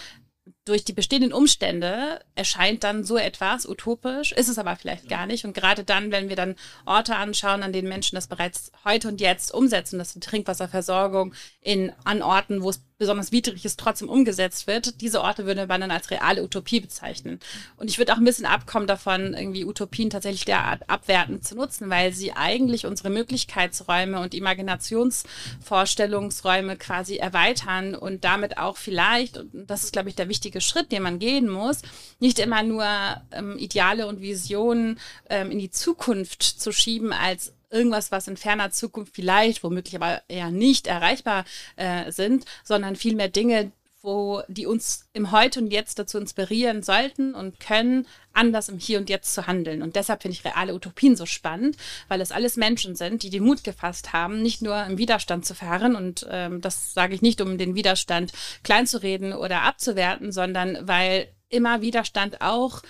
durch 0.65 0.85
die 0.85 0.93
bestehenden 0.95 1.33
Umstände 1.33 2.21
erscheint 2.35 2.85
dann 2.85 3.05
so 3.05 3.19
etwas 3.19 3.69
utopisch, 3.69 4.33
ist 4.33 4.49
es 4.49 4.59
aber 4.59 4.77
vielleicht 4.77 5.09
gar 5.09 5.27
nicht. 5.27 5.45
Und 5.45 5.55
gerade 5.55 5.85
dann, 5.85 6.11
wenn 6.11 6.31
wir 6.31 6.37
dann 6.37 6.57
Orte 6.87 7.17
anschauen, 7.17 7.63
an 7.63 7.73
denen 7.73 7.89
Menschen 7.89 8.17
das 8.17 8.29
bereits 8.29 8.73
heute 8.85 9.09
und 9.09 9.21
jetzt 9.21 9.53
umsetzen, 9.53 9.99
dass 9.99 10.15
die 10.15 10.21
Trinkwasserversorgung 10.21 11.35
in, 11.61 11.93
an 12.05 12.23
Orten, 12.23 12.63
wo 12.63 12.71
es 12.71 12.83
besonders 12.99 13.33
widrig 13.33 13.65
ist, 13.65 13.81
trotzdem 13.81 14.09
umgesetzt 14.09 14.69
wird, 14.69 15.01
diese 15.01 15.21
Orte 15.21 15.47
würde 15.47 15.67
man 15.67 15.81
dann 15.81 15.91
als 15.91 16.13
reale 16.13 16.45
Utopie 16.45 16.79
bezeichnen. 16.79 17.41
Und 17.77 17.91
ich 17.91 17.99
würde 17.99 18.13
auch 18.13 18.19
ein 18.19 18.25
bisschen 18.25 18.47
abkommen 18.47 18.87
davon, 18.87 19.35
irgendwie 19.35 19.65
Utopien 19.65 20.11
tatsächlich 20.11 20.45
derart 20.45 20.89
abwertend 20.89 21.45
zu 21.45 21.57
nutzen, 21.57 21.91
weil 21.91 22.13
sie 22.13 22.31
eigentlich 22.33 22.87
unsere 22.87 23.11
Möglichkeitsräume 23.11 24.21
und 24.21 24.33
Imaginationsvorstellungsräume 24.33 26.77
quasi 26.77 27.17
erweitern 27.17 27.97
und 27.97 28.23
damit 28.23 28.59
auch 28.59 28.77
vielleicht, 28.77 29.39
und 29.39 29.69
das 29.69 29.83
ist, 29.83 29.93
glaube 29.93 30.09
ich, 30.09 30.15
der 30.15 30.29
wichtige 30.29 30.61
Schritt, 30.61 30.93
den 30.93 31.03
man 31.03 31.19
gehen 31.19 31.49
muss, 31.49 31.83
nicht 32.21 32.39
immer 32.39 32.63
nur 32.63 32.87
ähm, 33.33 33.59
Ideale 33.59 34.07
und 34.07 34.21
Visionen 34.21 35.01
ähm, 35.29 35.51
in 35.51 35.59
die 35.59 35.71
Zukunft 35.71 36.45
zu 36.45 36.71
schieben 36.71 37.13
als 37.13 37.54
irgendwas, 37.75 38.13
was 38.13 38.29
in 38.29 38.37
ferner 38.37 38.71
Zukunft 38.71 39.15
vielleicht, 39.15 39.65
womöglich 39.65 39.97
aber 39.97 40.23
eher 40.29 40.51
nicht 40.51 40.87
erreichbar 40.87 41.45
äh, 41.77 42.11
sind, 42.13 42.45
sondern 42.63 42.97
vielmehr 42.97 43.29
Dinge, 43.29 43.73
wo 44.05 44.43
die 44.49 44.67
uns 44.67 45.09
im 45.15 45.33
Heute 45.33 45.61
und 45.61 45.73
Jetzt 45.73 45.99
dazu 45.99 46.19
inspirieren 46.19 46.83
sollten 46.83 47.35
und 47.35 47.59
können, 47.59 48.07
anders 48.35 48.69
im 48.69 48.79
Hier 48.79 48.99
und 48.99 49.09
Jetzt 49.09 49.33
zu 49.35 49.47
handeln. 49.47 49.83
Und 49.83 49.97
deshalb 49.97 50.23
finde 50.23 50.37
ich 50.37 50.45
reale 50.45 50.75
Utopien 50.75 51.17
so 51.17 51.25
spannend, 51.25 51.77
weil 52.09 52.21
es 52.21 52.31
alles 52.31 52.57
Menschen 52.57 52.97
sind, 52.97 53.23
die 53.23 53.31
den 53.31 53.45
Mut 53.45 53.65
gefasst 53.65 54.13
haben, 54.13 54.43
nicht 54.43 54.61
nur 54.61 54.85
im 54.85 54.99
Widerstand 54.99 55.47
zu 55.47 55.55
fahren. 55.55 55.97
Und 55.97 56.27
ähm, 56.31 56.61
das 56.61 56.93
sage 56.93 57.15
ich 57.15 57.23
nicht, 57.23 57.41
um 57.41 57.57
den 57.57 57.75
Widerstand 57.75 58.33
kleinzureden 58.63 59.33
oder 59.33 59.63
abzuwerten, 59.63 60.33
sondern 60.33 60.87
weil 60.87 61.29
immer 61.49 61.81
Widerstand 61.81 62.43
auch 62.43 62.83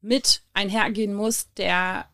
mit 0.00 0.42
einhergehen 0.52 1.14
muss, 1.14 1.52
der 1.54 2.08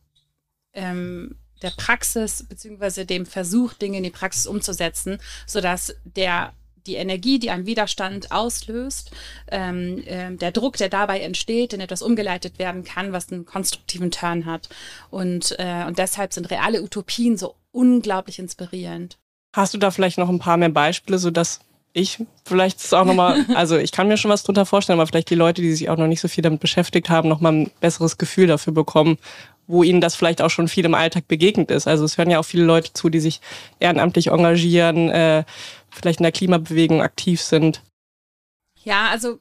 ähm, 0.74 1.39
der 1.62 1.70
Praxis 1.70 2.42
beziehungsweise 2.42 3.06
dem 3.06 3.26
Versuch, 3.26 3.74
Dinge 3.74 3.98
in 3.98 4.04
die 4.04 4.10
Praxis 4.10 4.46
umzusetzen, 4.46 5.18
sodass 5.46 5.94
der 6.04 6.52
die 6.86 6.94
Energie, 6.96 7.38
die 7.38 7.50
ein 7.50 7.66
Widerstand 7.66 8.32
auslöst, 8.32 9.10
ähm, 9.50 10.02
äh, 10.06 10.34
der 10.34 10.52
Druck, 10.52 10.76
der 10.76 10.88
dabei 10.88 11.20
entsteht, 11.20 11.72
in 11.72 11.80
etwas 11.80 12.02
umgeleitet 12.02 12.58
werden 12.58 12.84
kann, 12.84 13.12
was 13.12 13.30
einen 13.30 13.44
konstruktiven 13.44 14.10
Turn 14.10 14.46
hat. 14.46 14.68
Und, 15.10 15.54
äh, 15.58 15.84
und 15.86 15.98
deshalb 15.98 16.32
sind 16.32 16.50
reale 16.50 16.82
Utopien 16.82 17.36
so 17.36 17.54
unglaublich 17.72 18.38
inspirierend. 18.38 19.18
Hast 19.54 19.74
du 19.74 19.78
da 19.78 19.90
vielleicht 19.90 20.18
noch 20.18 20.28
ein 20.28 20.38
paar 20.38 20.56
mehr 20.56 20.68
Beispiele, 20.70 21.18
sodass 21.18 21.60
ich 21.92 22.22
vielleicht 22.44 22.78
ist 22.78 22.94
auch 22.94 23.04
nochmal, 23.04 23.44
also 23.54 23.76
ich 23.76 23.92
kann 23.92 24.08
mir 24.08 24.16
schon 24.16 24.30
was 24.30 24.44
drunter 24.44 24.64
vorstellen, 24.64 24.98
aber 24.98 25.06
vielleicht 25.06 25.30
die 25.30 25.34
Leute, 25.34 25.60
die 25.60 25.72
sich 25.72 25.90
auch 25.90 25.96
noch 25.96 26.06
nicht 26.06 26.20
so 26.20 26.28
viel 26.28 26.42
damit 26.42 26.60
beschäftigt 26.60 27.10
haben, 27.10 27.28
nochmal 27.28 27.52
ein 27.52 27.70
besseres 27.80 28.16
Gefühl 28.16 28.46
dafür 28.46 28.72
bekommen, 28.72 29.18
wo 29.70 29.82
ihnen 29.82 30.00
das 30.00 30.14
vielleicht 30.14 30.42
auch 30.42 30.50
schon 30.50 30.68
viel 30.68 30.84
im 30.84 30.94
Alltag 30.94 31.28
begegnet 31.28 31.70
ist. 31.70 31.86
Also 31.86 32.04
es 32.04 32.18
hören 32.18 32.30
ja 32.30 32.38
auch 32.38 32.44
viele 32.44 32.64
Leute 32.64 32.92
zu, 32.92 33.08
die 33.08 33.20
sich 33.20 33.40
ehrenamtlich 33.78 34.28
engagieren, 34.28 35.10
äh, 35.10 35.44
vielleicht 35.90 36.20
in 36.20 36.24
der 36.24 36.32
Klimabewegung 36.32 37.02
aktiv 37.02 37.40
sind. 37.40 37.82
Ja, 38.82 39.08
also 39.10 39.38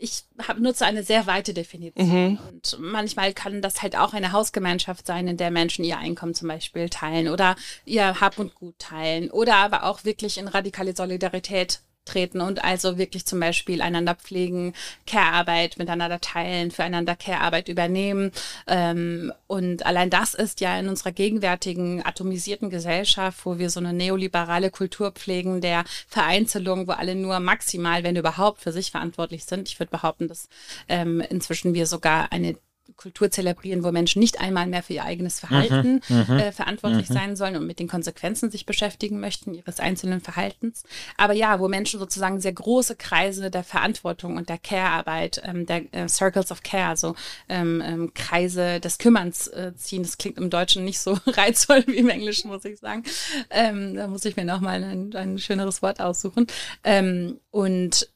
ich 0.00 0.22
hab, 0.46 0.58
nutze 0.58 0.86
eine 0.86 1.02
sehr 1.02 1.26
weite 1.26 1.52
Definition. 1.52 2.08
Mhm. 2.08 2.38
Und 2.48 2.76
manchmal 2.78 3.32
kann 3.32 3.62
das 3.62 3.82
halt 3.82 3.96
auch 3.96 4.14
eine 4.14 4.32
Hausgemeinschaft 4.32 5.06
sein, 5.06 5.26
in 5.26 5.36
der 5.36 5.50
Menschen 5.50 5.84
ihr 5.84 5.98
Einkommen 5.98 6.34
zum 6.34 6.48
Beispiel 6.48 6.88
teilen 6.88 7.28
oder 7.28 7.56
ihr 7.84 8.20
Hab 8.20 8.38
und 8.38 8.54
Gut 8.54 8.78
teilen 8.78 9.30
oder 9.30 9.56
aber 9.56 9.84
auch 9.84 10.04
wirklich 10.04 10.38
in 10.38 10.48
radikale 10.48 10.94
Solidarität 10.94 11.80
treten 12.08 12.40
und 12.40 12.64
also 12.64 12.98
wirklich 12.98 13.26
zum 13.26 13.40
Beispiel 13.40 13.82
einander 13.82 14.14
pflegen, 14.14 14.72
Care-Arbeit 15.06 15.78
miteinander 15.78 16.20
teilen, 16.20 16.70
füreinander 16.70 17.16
Care-Arbeit 17.16 17.68
übernehmen. 17.68 18.32
Ähm, 18.66 19.32
und 19.46 19.86
allein 19.86 20.10
das 20.10 20.34
ist 20.34 20.60
ja 20.60 20.78
in 20.78 20.88
unserer 20.88 21.12
gegenwärtigen 21.12 22.04
atomisierten 22.04 22.70
Gesellschaft, 22.70 23.44
wo 23.44 23.58
wir 23.58 23.70
so 23.70 23.80
eine 23.80 23.92
neoliberale 23.92 24.70
Kultur 24.70 25.12
pflegen, 25.12 25.60
der 25.60 25.84
Vereinzelung, 26.08 26.88
wo 26.88 26.92
alle 26.92 27.14
nur 27.14 27.40
maximal, 27.40 28.02
wenn 28.04 28.16
überhaupt, 28.16 28.60
für 28.60 28.72
sich 28.72 28.90
verantwortlich 28.90 29.44
sind. 29.44 29.68
Ich 29.68 29.78
würde 29.78 29.90
behaupten, 29.90 30.28
dass 30.28 30.48
ähm, 30.88 31.20
inzwischen 31.20 31.74
wir 31.74 31.86
sogar 31.86 32.32
eine 32.32 32.56
Kultur 32.98 33.30
zelebrieren, 33.30 33.84
wo 33.84 33.92
Menschen 33.92 34.18
nicht 34.18 34.40
einmal 34.40 34.66
mehr 34.66 34.82
für 34.82 34.92
ihr 34.92 35.04
eigenes 35.04 35.40
Verhalten 35.40 36.00
mhm, 36.08 36.24
mhm 36.28 36.38
äh, 36.38 36.52
verantwortlich 36.52 37.08
mhm. 37.08 37.14
sein 37.14 37.36
sollen 37.36 37.56
und 37.56 37.66
mit 37.66 37.78
den 37.78 37.88
Konsequenzen 37.88 38.50
sich 38.50 38.66
beschäftigen 38.66 39.20
möchten, 39.20 39.54
ihres 39.54 39.80
einzelnen 39.80 40.20
Verhaltens. 40.20 40.82
Aber 41.16 41.32
ja, 41.32 41.60
wo 41.60 41.68
Menschen 41.68 42.00
sozusagen 42.00 42.40
sehr 42.40 42.52
große 42.52 42.96
Kreise 42.96 43.50
der 43.50 43.64
Verantwortung 43.64 44.36
und 44.36 44.48
der 44.48 44.58
Care-Arbeit, 44.58 45.40
ähm, 45.44 45.64
der 45.64 45.94
äh, 45.94 46.08
Circles 46.08 46.50
of 46.50 46.62
Care, 46.62 46.88
also 46.88 47.14
ähm, 47.48 47.80
ähm, 47.84 48.12
Kreise 48.14 48.80
des 48.80 48.98
Kümmerns 48.98 49.46
äh, 49.46 49.72
ziehen. 49.76 50.02
Das 50.02 50.18
klingt 50.18 50.36
im 50.36 50.50
Deutschen 50.50 50.84
nicht 50.84 50.98
so 50.98 51.16
reizvoll 51.26 51.84
wie 51.86 51.96
im 51.96 52.08
Englischen, 52.08 52.50
muss 52.50 52.64
ich 52.64 52.78
sagen. 52.80 53.04
Ähm, 53.50 53.94
da 53.94 54.08
muss 54.08 54.24
ich 54.24 54.36
mir 54.36 54.44
nochmal 54.44 54.82
ein, 54.82 55.14
ein 55.14 55.38
schöneres 55.38 55.82
Wort 55.82 56.00
aussuchen. 56.00 56.48
Ähm, 56.82 57.38
und 57.50 58.08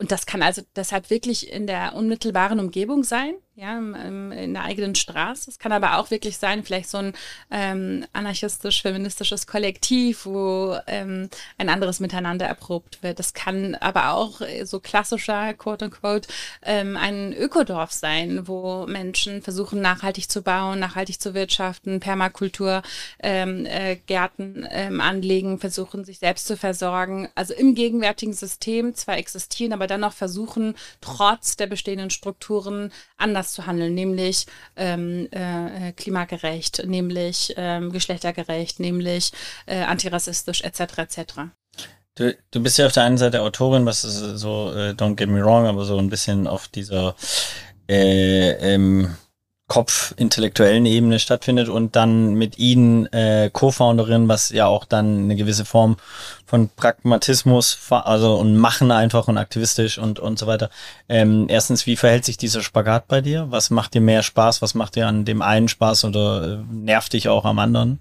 und 0.00 0.10
das 0.10 0.24
kann 0.24 0.42
also 0.42 0.62
deshalb 0.76 1.10
wirklich 1.10 1.52
in 1.52 1.66
der 1.66 1.94
unmittelbaren 1.94 2.58
Umgebung 2.58 3.04
sein 3.04 3.34
ja, 3.56 3.76
in 3.78 4.54
der 4.54 4.62
eigenen 4.62 4.94
Straße. 4.94 5.50
Es 5.50 5.58
kann 5.58 5.72
aber 5.72 5.98
auch 5.98 6.10
wirklich 6.10 6.38
sein, 6.38 6.64
vielleicht 6.64 6.88
so 6.88 6.98
ein 6.98 7.12
ähm, 7.50 8.06
anarchistisch-feministisches 8.12 9.46
Kollektiv, 9.46 10.24
wo 10.24 10.78
ähm, 10.86 11.28
ein 11.58 11.68
anderes 11.68 12.00
Miteinander 12.00 12.46
erprobt 12.46 13.02
wird. 13.02 13.18
Das 13.18 13.34
kann 13.34 13.74
aber 13.74 14.12
auch 14.14 14.40
so 14.62 14.80
klassischer, 14.80 15.52
quote 15.54 15.86
unquote, 15.86 16.28
ähm, 16.62 16.96
ein 16.96 17.34
Ökodorf 17.34 17.92
sein, 17.92 18.48
wo 18.48 18.86
Menschen 18.86 19.42
versuchen, 19.42 19.80
nachhaltig 19.80 20.30
zu 20.30 20.42
bauen, 20.42 20.78
nachhaltig 20.78 21.20
zu 21.20 21.34
wirtschaften, 21.34 22.00
Permakultur, 22.00 22.82
ähm, 23.18 23.66
äh, 23.66 23.96
Gärten 23.96 24.66
ähm, 24.70 25.00
anlegen, 25.00 25.58
versuchen, 25.58 26.04
sich 26.04 26.18
selbst 26.18 26.46
zu 26.46 26.56
versorgen. 26.56 27.28
Also 27.34 27.52
im 27.54 27.74
gegenwärtigen 27.74 28.32
System 28.32 28.94
zwar 28.94 29.18
existieren, 29.18 29.72
aber 29.72 29.86
dann 29.86 30.00
noch 30.00 30.14
versuchen, 30.14 30.76
trotz 31.00 31.56
der 31.56 31.66
bestehenden 31.66 32.10
Strukturen 32.10 32.92
anders 33.16 33.39
zu 33.48 33.66
handeln, 33.66 33.94
nämlich 33.94 34.46
ähm, 34.76 35.28
äh, 35.30 35.92
klimagerecht, 35.92 36.82
nämlich 36.86 37.54
ähm, 37.56 37.92
geschlechtergerecht, 37.92 38.80
nämlich 38.80 39.32
äh, 39.66 39.82
antirassistisch 39.82 40.62
etc. 40.62 40.80
etc. 40.98 41.22
Du, 42.14 42.36
du 42.50 42.62
bist 42.62 42.78
ja 42.78 42.86
auf 42.86 42.92
der 42.92 43.04
einen 43.04 43.18
Seite 43.18 43.42
Autorin, 43.42 43.86
was 43.86 44.02
so, 44.02 44.72
äh, 44.72 44.90
don't 44.90 45.14
get 45.16 45.28
me 45.28 45.42
wrong, 45.44 45.66
aber 45.66 45.84
so 45.84 45.96
ein 45.98 46.10
bisschen 46.10 46.46
auf 46.46 46.68
dieser 46.68 47.14
äh, 47.88 48.74
ähm, 48.74 49.16
Kopf-intellektuellen 49.70 50.84
Ebene 50.84 51.20
stattfindet 51.20 51.68
und 51.68 51.94
dann 51.94 52.34
mit 52.34 52.58
ihnen 52.58 53.06
äh, 53.12 53.50
Co-Founderin, 53.52 54.26
was 54.26 54.50
ja 54.50 54.66
auch 54.66 54.84
dann 54.84 55.18
eine 55.18 55.36
gewisse 55.36 55.64
Form 55.64 55.96
von 56.44 56.68
Pragmatismus, 56.74 57.78
also 57.88 58.34
und 58.34 58.56
Machen 58.56 58.90
einfach 58.90 59.28
und 59.28 59.38
aktivistisch 59.38 59.96
und, 59.96 60.18
und 60.18 60.40
so 60.40 60.48
weiter. 60.48 60.70
Ähm, 61.08 61.46
erstens, 61.48 61.86
wie 61.86 61.94
verhält 61.94 62.24
sich 62.24 62.36
dieser 62.36 62.62
Spagat 62.62 63.06
bei 63.06 63.20
dir? 63.20 63.46
Was 63.50 63.70
macht 63.70 63.94
dir 63.94 64.00
mehr 64.00 64.24
Spaß? 64.24 64.60
Was 64.60 64.74
macht 64.74 64.96
dir 64.96 65.06
an 65.06 65.24
dem 65.24 65.40
einen 65.40 65.68
Spaß 65.68 66.04
oder 66.04 66.42
äh, 66.42 66.74
nervt 66.74 67.12
dich 67.12 67.28
auch 67.28 67.44
am 67.44 67.60
anderen? 67.60 68.00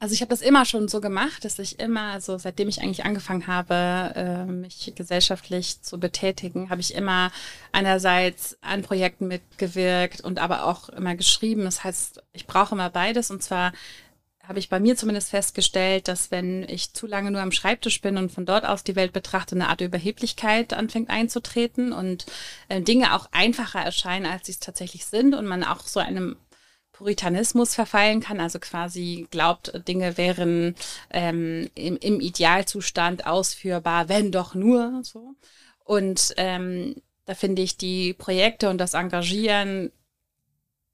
Also 0.00 0.14
ich 0.14 0.20
habe 0.20 0.30
das 0.30 0.42
immer 0.42 0.64
schon 0.64 0.86
so 0.86 1.00
gemacht, 1.00 1.44
dass 1.44 1.58
ich 1.58 1.80
immer, 1.80 2.12
also 2.12 2.38
seitdem 2.38 2.68
ich 2.68 2.80
eigentlich 2.80 3.04
angefangen 3.04 3.48
habe, 3.48 4.12
äh, 4.14 4.44
mich 4.44 4.92
gesellschaftlich 4.94 5.82
zu 5.82 5.98
betätigen, 5.98 6.70
habe 6.70 6.80
ich 6.80 6.94
immer 6.94 7.32
einerseits 7.72 8.56
an 8.60 8.82
Projekten 8.82 9.26
mitgewirkt 9.26 10.20
und 10.20 10.38
aber 10.38 10.66
auch 10.66 10.88
immer 10.90 11.16
geschrieben. 11.16 11.64
Das 11.64 11.82
heißt, 11.82 12.22
ich 12.32 12.46
brauche 12.46 12.76
immer 12.76 12.90
beides 12.90 13.32
und 13.32 13.42
zwar 13.42 13.72
habe 14.48 14.60
ich 14.60 14.68
bei 14.70 14.80
mir 14.80 14.96
zumindest 14.96 15.30
festgestellt, 15.30 16.08
dass 16.08 16.30
wenn 16.30 16.62
ich 16.68 16.94
zu 16.94 17.06
lange 17.06 17.30
nur 17.30 17.42
am 17.42 17.52
Schreibtisch 17.52 18.00
bin 18.00 18.16
und 18.16 18.32
von 18.32 18.46
dort 18.46 18.64
aus 18.64 18.84
die 18.84 18.96
Welt 18.96 19.12
betrachte, 19.12 19.56
eine 19.56 19.68
Art 19.68 19.80
Überheblichkeit 19.82 20.72
anfängt 20.72 21.10
einzutreten 21.10 21.92
und 21.92 22.24
äh, 22.68 22.80
Dinge 22.80 23.14
auch 23.14 23.28
einfacher 23.32 23.80
erscheinen, 23.80 24.26
als 24.26 24.46
sie 24.46 24.52
es 24.52 24.60
tatsächlich 24.60 25.04
sind 25.06 25.34
und 25.34 25.46
man 25.46 25.64
auch 25.64 25.80
so 25.80 26.00
einem 26.00 26.36
Puritanismus 26.98 27.76
verfallen 27.76 28.18
kann, 28.18 28.40
also 28.40 28.58
quasi 28.58 29.28
glaubt, 29.30 29.72
Dinge 29.86 30.16
wären 30.16 30.74
ähm, 31.10 31.70
im, 31.76 31.96
im 31.96 32.20
Idealzustand 32.20 33.24
ausführbar, 33.24 34.08
wenn 34.08 34.32
doch 34.32 34.56
nur 34.56 35.02
so. 35.04 35.36
Und 35.84 36.34
ähm, 36.38 36.96
da 37.24 37.34
finde 37.34 37.62
ich 37.62 37.76
die 37.76 38.14
Projekte 38.14 38.68
und 38.68 38.78
das 38.78 38.94
Engagieren 38.94 39.92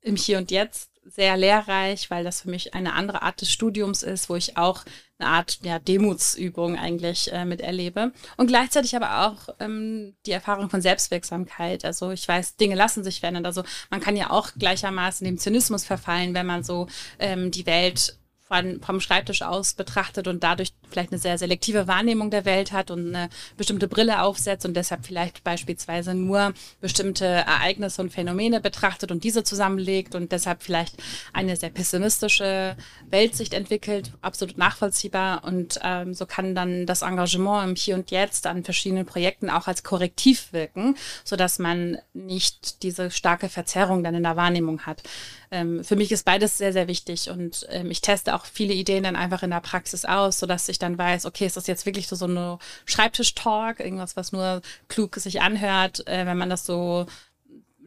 im 0.02 0.16
Hier 0.16 0.36
und 0.36 0.50
Jetzt 0.50 0.90
sehr 1.04 1.36
lehrreich, 1.36 2.10
weil 2.10 2.24
das 2.24 2.42
für 2.42 2.50
mich 2.50 2.74
eine 2.74 2.94
andere 2.94 3.22
Art 3.22 3.40
des 3.40 3.50
Studiums 3.50 4.02
ist, 4.02 4.28
wo 4.28 4.36
ich 4.36 4.56
auch 4.56 4.84
eine 5.18 5.28
Art 5.28 5.58
ja, 5.62 5.78
Demutsübung 5.78 6.78
eigentlich 6.78 7.32
äh, 7.32 7.44
miterlebe. 7.44 8.12
Und 8.36 8.48
gleichzeitig 8.48 8.96
aber 8.96 9.26
auch 9.26 9.54
ähm, 9.60 10.16
die 10.26 10.32
Erfahrung 10.32 10.70
von 10.70 10.80
Selbstwirksamkeit. 10.80 11.84
Also 11.84 12.10
ich 12.10 12.26
weiß, 12.26 12.56
Dinge 12.56 12.74
lassen 12.74 13.04
sich 13.04 13.20
verändern. 13.20 13.46
Also 13.46 13.62
man 13.90 14.00
kann 14.00 14.16
ja 14.16 14.30
auch 14.30 14.50
gleichermaßen 14.58 15.24
dem 15.24 15.38
Zynismus 15.38 15.84
verfallen, 15.84 16.34
wenn 16.34 16.46
man 16.46 16.64
so 16.64 16.88
ähm, 17.18 17.50
die 17.50 17.66
Welt 17.66 18.18
von, 18.44 18.80
vom 18.82 19.00
Schreibtisch 19.00 19.42
aus 19.42 19.72
betrachtet 19.72 20.28
und 20.28 20.44
dadurch 20.44 20.74
vielleicht 20.90 21.12
eine 21.12 21.20
sehr 21.20 21.38
selektive 21.38 21.88
Wahrnehmung 21.88 22.30
der 22.30 22.44
Welt 22.44 22.72
hat 22.72 22.90
und 22.90 23.14
eine 23.14 23.30
bestimmte 23.56 23.88
Brille 23.88 24.20
aufsetzt 24.20 24.66
und 24.66 24.74
deshalb 24.74 25.06
vielleicht 25.06 25.42
beispielsweise 25.44 26.14
nur 26.14 26.52
bestimmte 26.80 27.24
Ereignisse 27.24 28.02
und 28.02 28.12
Phänomene 28.12 28.60
betrachtet 28.60 29.10
und 29.10 29.24
diese 29.24 29.44
zusammenlegt 29.44 30.14
und 30.14 30.30
deshalb 30.30 30.62
vielleicht 30.62 31.02
eine 31.32 31.56
sehr 31.56 31.70
pessimistische 31.70 32.76
Weltsicht 33.08 33.54
entwickelt, 33.54 34.12
absolut 34.20 34.58
nachvollziehbar. 34.58 35.44
Und 35.44 35.80
ähm, 35.82 36.12
so 36.12 36.26
kann 36.26 36.54
dann 36.54 36.84
das 36.84 37.00
Engagement 37.00 37.68
im 37.68 37.76
Hier 37.76 37.94
und 37.94 38.10
Jetzt 38.10 38.46
an 38.46 38.62
verschiedenen 38.62 39.06
Projekten 39.06 39.48
auch 39.48 39.68
als 39.68 39.82
Korrektiv 39.82 40.52
wirken, 40.52 40.96
sodass 41.24 41.58
man 41.58 41.96
nicht 42.12 42.82
diese 42.82 43.10
starke 43.10 43.48
Verzerrung 43.48 44.04
dann 44.04 44.14
in 44.14 44.22
der 44.22 44.36
Wahrnehmung 44.36 44.82
hat. 44.82 45.02
Ähm, 45.50 45.84
für 45.84 45.96
mich 45.96 46.12
ist 46.12 46.24
beides 46.24 46.58
sehr, 46.58 46.72
sehr 46.72 46.88
wichtig 46.88 47.30
und 47.30 47.66
ähm, 47.70 47.90
ich 47.90 48.00
teste 48.00 48.34
auch 48.34 48.44
viele 48.44 48.74
Ideen 48.74 49.04
dann 49.04 49.16
einfach 49.16 49.42
in 49.42 49.50
der 49.50 49.60
Praxis 49.60 50.04
aus, 50.04 50.38
sodass 50.38 50.68
ich 50.68 50.78
dann 50.78 50.98
weiß, 50.98 51.26
okay, 51.26 51.46
ist 51.46 51.56
das 51.56 51.66
jetzt 51.66 51.86
wirklich 51.86 52.08
so, 52.08 52.16
so 52.16 52.26
eine 52.26 52.58
Schreibtisch-Talk, 52.86 53.80
irgendwas, 53.80 54.16
was 54.16 54.32
nur 54.32 54.62
klug 54.88 55.16
sich 55.16 55.40
anhört, 55.40 56.06
äh, 56.06 56.26
wenn 56.26 56.38
man 56.38 56.50
das 56.50 56.66
so 56.66 57.06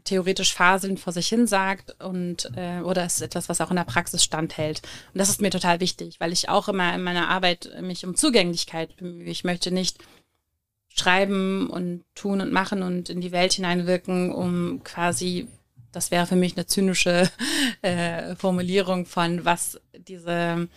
theoretisch 0.08 0.54
faselnd 0.54 1.00
vor 1.00 1.12
sich 1.12 1.28
hin 1.28 1.48
sagt 1.48 2.02
und 2.02 2.50
äh, 2.56 2.80
oder 2.80 3.06
ist 3.06 3.22
etwas, 3.22 3.50
was 3.50 3.60
auch 3.60 3.70
in 3.70 3.76
der 3.76 3.84
Praxis 3.84 4.24
standhält. 4.24 4.82
Und 5.14 5.20
das 5.20 5.30
ist 5.30 5.42
mir 5.42 5.50
total 5.50 5.82
wichtig, 5.82 6.20
weil 6.20 6.32
ich 6.32 6.50
auch 6.50 6.70
immer 6.70 6.94
in 6.96 7.04
meiner 7.04 7.28
Arbeit 7.30 7.70
mich 7.82 8.06
um 8.06 8.16
Zugänglichkeit 8.16 8.96
bemühe. 8.96 9.30
Ich 9.30 9.44
möchte 9.44 9.70
nicht 9.70 9.98
schreiben 10.96 11.70
und 11.70 12.04
tun 12.16 12.42
und 12.42 12.52
machen 12.52 12.82
und 12.82 13.10
in 13.10 13.22
die 13.22 13.32
Welt 13.32 13.54
hineinwirken, 13.54 14.32
um 14.34 14.82
quasi 14.84 15.48
das 15.92 16.12
wäre 16.12 16.28
für 16.28 16.36
mich 16.36 16.56
eine 16.56 16.66
zynische 16.66 17.30
äh, 17.82 18.36
Formulierung 18.36 19.06
von, 19.06 19.46
was 19.46 19.80
diese 19.98 20.68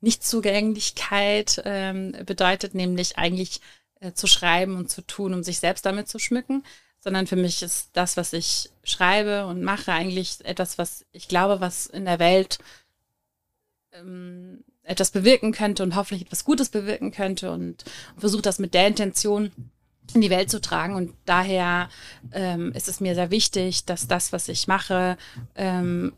Nichtzugänglichkeit 0.00 1.62
ähm, 1.64 2.12
bedeutet, 2.26 2.74
nämlich 2.74 3.16
eigentlich 3.18 3.60
äh, 4.00 4.12
zu 4.12 4.26
schreiben 4.26 4.76
und 4.76 4.90
zu 4.90 5.02
tun, 5.02 5.34
um 5.34 5.42
sich 5.42 5.58
selbst 5.58 5.86
damit 5.86 6.08
zu 6.08 6.18
schmücken, 6.18 6.62
sondern 7.00 7.26
für 7.26 7.36
mich 7.36 7.62
ist 7.62 7.90
das, 7.94 8.16
was 8.16 8.32
ich 8.32 8.70
schreibe 8.82 9.46
und 9.46 9.62
mache, 9.62 9.92
eigentlich 9.92 10.44
etwas, 10.44 10.78
was 10.78 11.04
ich 11.12 11.28
glaube, 11.28 11.60
was 11.60 11.86
in 11.86 12.04
der 12.04 12.18
Welt 12.18 12.58
ähm, 13.92 14.64
etwas 14.82 15.10
bewirken 15.10 15.52
könnte 15.52 15.82
und 15.82 15.96
hoffentlich 15.96 16.26
etwas 16.26 16.44
Gutes 16.44 16.68
bewirken 16.68 17.10
könnte 17.10 17.50
und, 17.50 17.84
und 18.14 18.20
versuche 18.20 18.42
das 18.42 18.58
mit 18.58 18.74
der 18.74 18.86
Intention 18.86 19.52
in 20.12 20.20
die 20.20 20.30
Welt 20.30 20.50
zu 20.50 20.60
tragen. 20.60 20.94
Und 20.94 21.14
daher 21.24 21.88
ähm, 22.32 22.72
ist 22.72 22.88
es 22.88 23.00
mir 23.00 23.14
sehr 23.14 23.30
wichtig, 23.30 23.84
dass 23.84 24.06
das, 24.06 24.32
was 24.32 24.48
ich 24.48 24.66
mache, 24.68 25.16
ähm, 25.56 26.12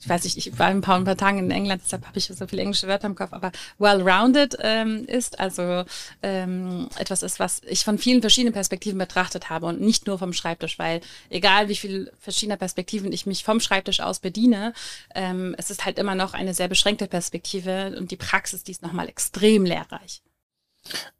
ich 0.00 0.08
weiß 0.08 0.24
nicht, 0.24 0.36
ich 0.36 0.58
war 0.58 0.68
ein 0.68 0.80
paar, 0.80 0.96
ein 0.96 1.04
paar 1.04 1.16
Tagen 1.16 1.38
in 1.38 1.50
England, 1.50 1.82
deshalb 1.84 2.06
habe 2.06 2.18
ich 2.18 2.26
so 2.26 2.46
viele 2.46 2.62
englische 2.62 2.86
Wörter 2.86 3.06
im 3.06 3.14
Kopf, 3.14 3.32
aber 3.32 3.50
well-rounded 3.78 4.56
ähm, 4.60 5.04
ist, 5.06 5.40
also 5.40 5.84
ähm, 6.22 6.88
etwas 6.98 7.22
ist, 7.22 7.40
was 7.40 7.60
ich 7.66 7.84
von 7.84 7.98
vielen 7.98 8.20
verschiedenen 8.20 8.52
Perspektiven 8.52 8.98
betrachtet 8.98 9.50
habe 9.50 9.66
und 9.66 9.80
nicht 9.80 10.06
nur 10.06 10.18
vom 10.18 10.32
Schreibtisch, 10.32 10.78
weil 10.78 11.00
egal 11.30 11.68
wie 11.68 11.76
viele 11.76 12.12
verschiedene 12.20 12.56
Perspektiven 12.56 13.12
ich 13.12 13.26
mich 13.26 13.44
vom 13.44 13.60
Schreibtisch 13.60 14.00
aus 14.00 14.20
bediene, 14.20 14.72
ähm, 15.14 15.54
es 15.58 15.70
ist 15.70 15.84
halt 15.84 15.98
immer 15.98 16.14
noch 16.14 16.32
eine 16.32 16.54
sehr 16.54 16.68
beschränkte 16.68 17.08
Perspektive 17.08 17.96
und 17.98 18.10
die 18.10 18.16
Praxis, 18.16 18.62
die 18.62 18.72
ist 18.72 18.82
nochmal 18.82 19.08
extrem 19.08 19.64
lehrreich. 19.64 20.22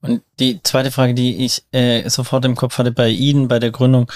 Und 0.00 0.22
die 0.38 0.62
zweite 0.62 0.90
Frage, 0.90 1.14
die 1.14 1.44
ich 1.44 1.64
äh, 1.72 2.08
sofort 2.08 2.44
im 2.44 2.54
Kopf 2.54 2.78
hatte 2.78 2.92
bei 2.92 3.08
Ihnen, 3.08 3.48
bei 3.48 3.58
der 3.58 3.70
Gründung, 3.70 4.10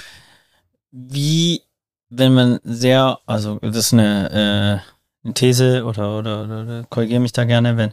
wie, 0.90 1.62
wenn 2.09 2.35
man 2.35 2.61
sehr, 2.64 3.18
also 3.26 3.59
das 3.61 3.76
ist 3.76 3.92
eine, 3.92 4.31
äh, 4.31 5.24
eine 5.24 5.35
These 5.35 5.85
oder, 5.85 6.18
oder, 6.18 6.44
oder, 6.44 6.62
oder 6.62 6.85
korrigiere 6.88 7.20
mich 7.20 7.33
da 7.33 7.44
gerne, 7.44 7.76
wenn, 7.76 7.92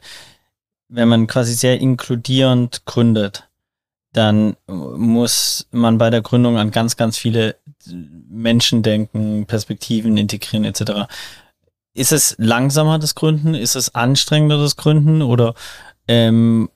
wenn 0.88 1.08
man 1.08 1.28
quasi 1.28 1.54
sehr 1.54 1.80
inkludierend 1.80 2.86
gründet, 2.86 3.50
dann 4.12 4.56
muss 4.68 5.68
man 5.72 5.98
bei 5.98 6.10
der 6.10 6.22
Gründung 6.22 6.58
an 6.58 6.72
ganz, 6.72 6.98
ganz 6.98 7.18
viele 7.18 7.56
Menschen 8.30 8.82
denken, 8.82 9.46
Perspektiven 9.46 10.18
integrieren 10.18 10.66
etc. 10.66 11.08
Ist 11.94 12.12
es 12.12 12.36
langsamer 12.40 12.98
das 12.98 13.14
Gründen? 13.14 13.54
Ist 13.54 13.76
es 13.76 13.94
anstrengender 13.94 14.58
das 14.58 14.78
Gründen? 14.78 15.22
Oder 15.22 15.54
ähm, 16.08 16.70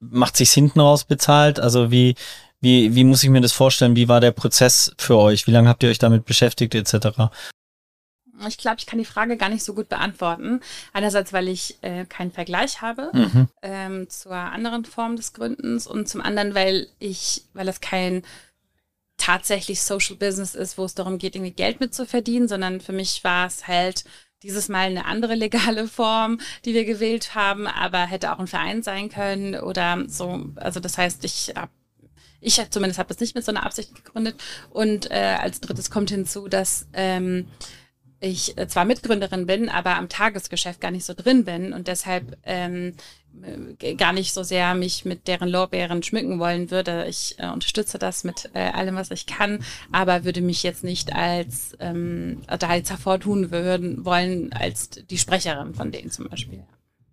macht 0.00 0.36
sich 0.36 0.52
hinten 0.52 0.80
raus 0.80 1.04
bezahlt? 1.04 1.60
Also 1.60 1.90
wie, 1.90 2.14
wie, 2.60 2.94
wie 2.94 3.04
muss 3.04 3.22
ich 3.22 3.30
mir 3.30 3.40
das 3.40 3.52
vorstellen? 3.52 3.96
Wie 3.96 4.08
war 4.08 4.20
der 4.20 4.32
Prozess 4.32 4.92
für 4.98 5.16
euch? 5.16 5.46
Wie 5.46 5.50
lange 5.50 5.68
habt 5.68 5.82
ihr 5.82 5.90
euch 5.90 5.98
damit 5.98 6.24
beschäftigt 6.24 6.74
etc.? 6.74 7.30
Ich 8.48 8.58
glaube, 8.58 8.78
ich 8.78 8.86
kann 8.86 8.98
die 8.98 9.04
Frage 9.04 9.36
gar 9.36 9.48
nicht 9.48 9.62
so 9.62 9.74
gut 9.74 9.88
beantworten. 9.88 10.60
Einerseits, 10.92 11.32
weil 11.32 11.48
ich 11.48 11.78
äh, 11.82 12.04
keinen 12.04 12.32
Vergleich 12.32 12.82
habe 12.82 13.10
mhm. 13.12 13.48
ähm, 13.62 14.10
zur 14.10 14.34
anderen 14.34 14.84
Form 14.84 15.16
des 15.16 15.32
Gründens 15.32 15.86
und 15.86 16.08
zum 16.08 16.20
anderen, 16.20 16.54
weil 16.54 16.88
ich, 16.98 17.44
weil 17.52 17.66
das 17.66 17.80
kein 17.80 18.22
tatsächlich 19.16 19.80
Social 19.80 20.16
Business 20.16 20.54
ist, 20.54 20.76
wo 20.76 20.84
es 20.84 20.94
darum 20.94 21.18
geht, 21.18 21.36
irgendwie 21.36 21.52
Geld 21.52 21.80
mitzuverdienen, 21.80 22.48
sondern 22.48 22.80
für 22.80 22.92
mich 22.92 23.22
war 23.22 23.46
es 23.46 23.68
halt 23.68 24.04
dieses 24.44 24.68
Mal 24.68 24.86
eine 24.86 25.06
andere 25.06 25.34
legale 25.34 25.88
Form, 25.88 26.38
die 26.64 26.74
wir 26.74 26.84
gewählt 26.84 27.34
haben, 27.34 27.66
aber 27.66 28.06
hätte 28.06 28.32
auch 28.32 28.38
ein 28.38 28.46
Verein 28.46 28.82
sein 28.82 29.08
können 29.08 29.56
oder 29.56 30.04
so. 30.06 30.44
Also 30.56 30.78
das 30.78 30.96
heißt, 30.98 31.24
ich 31.24 31.52
habe 31.56 31.72
ich 32.40 32.60
zumindest 32.70 32.98
habe 32.98 33.12
es 33.12 33.20
nicht 33.20 33.34
mit 33.34 33.42
so 33.42 33.52
einer 33.52 33.64
Absicht 33.64 33.94
gegründet. 33.94 34.36
Und 34.68 35.10
äh, 35.10 35.36
als 35.40 35.60
drittes 35.60 35.90
kommt 35.90 36.10
hinzu, 36.10 36.46
dass 36.46 36.86
ähm, 36.92 37.46
ich 38.24 38.56
äh, 38.56 38.66
zwar 38.66 38.84
Mitgründerin 38.84 39.46
bin, 39.46 39.68
aber 39.68 39.96
am 39.96 40.08
Tagesgeschäft 40.08 40.80
gar 40.80 40.90
nicht 40.90 41.04
so 41.04 41.14
drin 41.14 41.44
bin 41.44 41.72
und 41.72 41.88
deshalb 41.88 42.36
ähm, 42.44 42.94
äh, 43.80 43.94
gar 43.94 44.12
nicht 44.12 44.32
so 44.32 44.42
sehr 44.42 44.74
mich 44.74 45.04
mit 45.04 45.28
deren 45.28 45.48
Lorbeeren 45.48 46.02
schmücken 46.02 46.38
wollen 46.38 46.70
würde. 46.70 47.06
Ich 47.08 47.36
äh, 47.38 47.48
unterstütze 47.48 47.98
das 47.98 48.24
mit 48.24 48.50
äh, 48.54 48.70
allem, 48.70 48.96
was 48.96 49.10
ich 49.10 49.26
kann, 49.26 49.58
aber 49.92 50.24
würde 50.24 50.40
mich 50.40 50.62
jetzt 50.62 50.84
nicht 50.84 51.14
als 51.14 51.76
ähm, 51.80 52.42
da 52.46 52.74
jetzt 52.74 52.90
hervortun 52.90 53.50
würden 53.50 54.04
wollen 54.04 54.52
als 54.52 54.90
die 54.90 55.18
Sprecherin 55.18 55.74
von 55.74 55.92
denen 55.92 56.10
zum 56.10 56.28
Beispiel. 56.28 56.64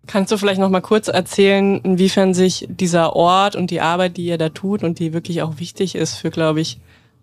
Kannst 0.08 0.32
du 0.32 0.38
vielleicht 0.38 0.60
noch 0.60 0.70
mal 0.70 0.82
kurz 0.82 1.10
erzählen, 1.10 1.80
inwiefern 1.82 2.34
sich 2.34 2.68
dieser 2.70 3.16
Ort 3.16 3.56
und 3.56 3.70
die 3.70 3.82
Arbeit, 3.82 4.18
die 4.18 4.26
ihr 4.26 4.40
da 4.40 4.50
tut 4.50 4.84
und 4.84 4.98
die 4.98 5.14
wirklich 5.14 5.44
auch 5.44 5.60
wichtig 5.60 5.94
ist 5.94 6.16
für, 6.16 6.32
glaube 6.32 6.62
ich, 6.62 6.80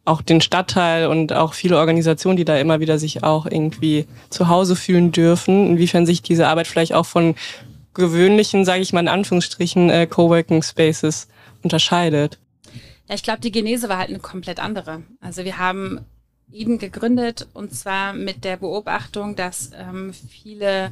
auch 0.09 0.23
den 0.23 0.41
Stadtteil 0.41 1.07
und 1.07 1.33
auch 1.33 1.55
viele 1.55 1.79
Organisationen, 1.79 2.37
die 2.37 2.45
da 2.45 2.57
immer 2.57 2.81
wieder 2.81 2.99
sich 2.99 3.23
auch 3.23 3.47
irgendwie 3.47 4.07
zu 4.31 4.49
Hause 4.49 4.75
fühlen 4.75 5.13
dürfen, 5.13 5.69
inwiefern 5.69 6.07
sich 6.07 6.23
diese 6.23 6.49
Arbeit 6.49 6.67
vielleicht 6.67 6.95
auch 6.95 7.07
von 7.07 7.35
gewöhnlichen, 7.95 8.65
sage 8.65 8.81
ich 8.81 8.93
mal 8.93 9.01
in 9.01 9.09
Anführungsstrichen, 9.09 9.91
äh, 9.91 10.07
Coworking 10.07 10.63
Spaces 10.63 11.29
unterscheidet. 11.63 12.39
Ja, 13.09 13.15
ich 13.15 13.23
glaube, 13.23 13.41
die 13.41 13.51
Genese 13.51 13.89
war 13.89 13.99
halt 13.99 14.11
eine 14.11 14.19
komplett 14.19 14.61
andere. 14.61 15.03
Also 15.21 15.45
wir 15.45 15.59
haben 15.59 16.01
Eden 16.53 16.79
gegründet 16.79 17.47
und 17.55 17.75
zwar 17.75 18.13
mit 18.13 18.45
der 18.45 18.57
Beobachtung, 18.57 19.37
dass 19.37 19.71
ähm, 19.79 20.13
viele 20.13 20.91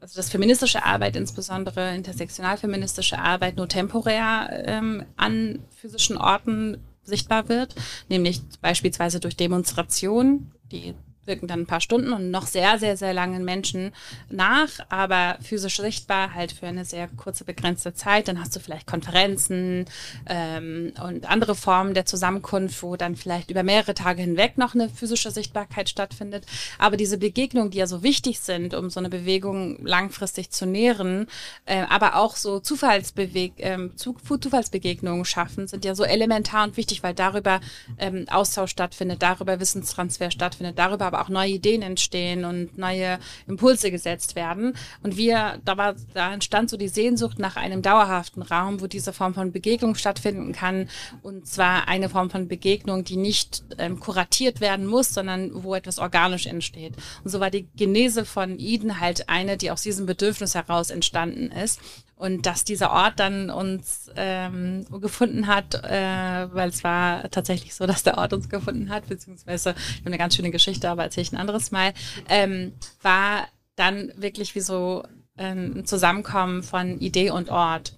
also 0.00 0.16
dass 0.16 0.30
feministische 0.30 0.84
Arbeit, 0.84 1.14
insbesondere 1.14 1.94
intersektionalfeministische 1.94 3.18
Arbeit, 3.18 3.56
nur 3.58 3.68
temporär 3.68 4.48
ähm, 4.66 5.04
an 5.16 5.58
physischen 5.76 6.16
Orten 6.16 6.78
sichtbar 7.10 7.50
wird, 7.50 7.74
nämlich 8.08 8.40
beispielsweise 8.62 9.20
durch 9.20 9.36
Demonstrationen, 9.36 10.52
die 10.72 10.94
wirken 11.30 11.46
dann 11.46 11.60
ein 11.60 11.66
paar 11.66 11.80
Stunden 11.80 12.12
und 12.12 12.30
noch 12.30 12.46
sehr, 12.46 12.78
sehr, 12.78 12.96
sehr 12.96 13.14
langen 13.14 13.44
Menschen 13.44 13.92
nach, 14.28 14.68
aber 14.88 15.38
physisch 15.40 15.76
sichtbar 15.76 16.34
halt 16.34 16.50
für 16.50 16.66
eine 16.66 16.84
sehr 16.84 17.08
kurze, 17.16 17.44
begrenzte 17.44 17.94
Zeit. 17.94 18.26
Dann 18.26 18.40
hast 18.40 18.54
du 18.56 18.60
vielleicht 18.60 18.86
Konferenzen 18.86 19.86
ähm, 20.26 20.92
und 21.02 21.30
andere 21.30 21.54
Formen 21.54 21.94
der 21.94 22.04
Zusammenkunft, 22.04 22.82
wo 22.82 22.96
dann 22.96 23.14
vielleicht 23.14 23.50
über 23.50 23.62
mehrere 23.62 23.94
Tage 23.94 24.22
hinweg 24.22 24.58
noch 24.58 24.74
eine 24.74 24.88
physische 24.88 25.30
Sichtbarkeit 25.30 25.88
stattfindet. 25.88 26.44
Aber 26.78 26.96
diese 26.96 27.16
Begegnungen, 27.16 27.70
die 27.70 27.78
ja 27.78 27.86
so 27.86 28.02
wichtig 28.02 28.40
sind, 28.40 28.74
um 28.74 28.90
so 28.90 28.98
eine 28.98 29.08
Bewegung 29.08 29.78
langfristig 29.84 30.50
zu 30.50 30.66
nähren, 30.66 31.28
äh, 31.64 31.84
aber 31.88 32.16
auch 32.16 32.34
so 32.34 32.58
Zufallsbeweg 32.58 33.52
ähm, 33.58 33.92
Zufallsbegegnungen 33.96 35.24
schaffen, 35.24 35.68
sind 35.68 35.84
ja 35.84 35.94
so 35.94 36.02
elementar 36.02 36.64
und 36.64 36.76
wichtig, 36.76 37.04
weil 37.04 37.14
darüber 37.14 37.60
ähm, 37.98 38.26
Austausch 38.28 38.72
stattfindet, 38.72 39.22
darüber 39.22 39.60
Wissenstransfer 39.60 40.30
stattfindet, 40.30 40.78
darüber 40.78 41.06
aber 41.06 41.19
auch 41.20 41.28
neue 41.28 41.50
Ideen 41.50 41.82
entstehen 41.82 42.44
und 42.44 42.78
neue 42.78 43.18
Impulse 43.46 43.90
gesetzt 43.90 44.36
werden. 44.36 44.74
Und 45.02 45.16
wir, 45.16 45.60
da 45.64 45.76
war, 45.76 45.94
da 46.14 46.32
entstand 46.32 46.70
so 46.70 46.76
die 46.76 46.88
Sehnsucht 46.88 47.38
nach 47.38 47.56
einem 47.56 47.82
dauerhaften 47.82 48.42
Raum, 48.42 48.80
wo 48.80 48.86
diese 48.86 49.12
Form 49.12 49.34
von 49.34 49.52
Begegnung 49.52 49.94
stattfinden 49.94 50.52
kann. 50.52 50.88
Und 51.22 51.46
zwar 51.46 51.88
eine 51.88 52.08
Form 52.08 52.30
von 52.30 52.48
Begegnung, 52.48 53.04
die 53.04 53.16
nicht 53.16 53.62
ähm, 53.78 54.00
kuratiert 54.00 54.60
werden 54.60 54.86
muss, 54.86 55.14
sondern 55.14 55.62
wo 55.64 55.74
etwas 55.74 55.98
organisch 55.98 56.46
entsteht. 56.46 56.94
Und 57.24 57.30
so 57.30 57.40
war 57.40 57.50
die 57.50 57.68
Genese 57.76 58.24
von 58.24 58.58
Eden 58.58 59.00
halt 59.00 59.28
eine, 59.28 59.56
die 59.56 59.70
aus 59.70 59.82
diesem 59.82 60.06
Bedürfnis 60.06 60.54
heraus 60.54 60.90
entstanden 60.90 61.50
ist. 61.50 61.80
Und 62.20 62.44
dass 62.44 62.64
dieser 62.64 62.90
Ort 62.90 63.18
dann 63.18 63.48
uns 63.48 64.10
ähm, 64.14 64.84
gefunden 65.00 65.46
hat, 65.46 65.74
äh, 65.74 66.54
weil 66.54 66.68
es 66.68 66.84
war 66.84 67.30
tatsächlich 67.30 67.74
so, 67.74 67.86
dass 67.86 68.02
der 68.02 68.18
Ort 68.18 68.34
uns 68.34 68.50
gefunden 68.50 68.90
hat, 68.90 69.08
beziehungsweise 69.08 69.70
ich 69.70 70.00
habe 70.00 70.08
eine 70.08 70.18
ganz 70.18 70.36
schöne 70.36 70.50
Geschichte, 70.50 70.90
aber 70.90 71.04
erzähle 71.04 71.22
ich 71.22 71.32
ein 71.32 71.38
anderes 71.38 71.70
Mal, 71.70 71.94
ähm, 72.28 72.74
war 73.00 73.48
dann 73.74 74.12
wirklich 74.16 74.54
wie 74.54 74.60
so 74.60 75.02
ähm, 75.38 75.78
ein 75.78 75.86
Zusammenkommen 75.86 76.62
von 76.62 77.00
Idee 77.00 77.30
und 77.30 77.48
Ort. 77.48 77.94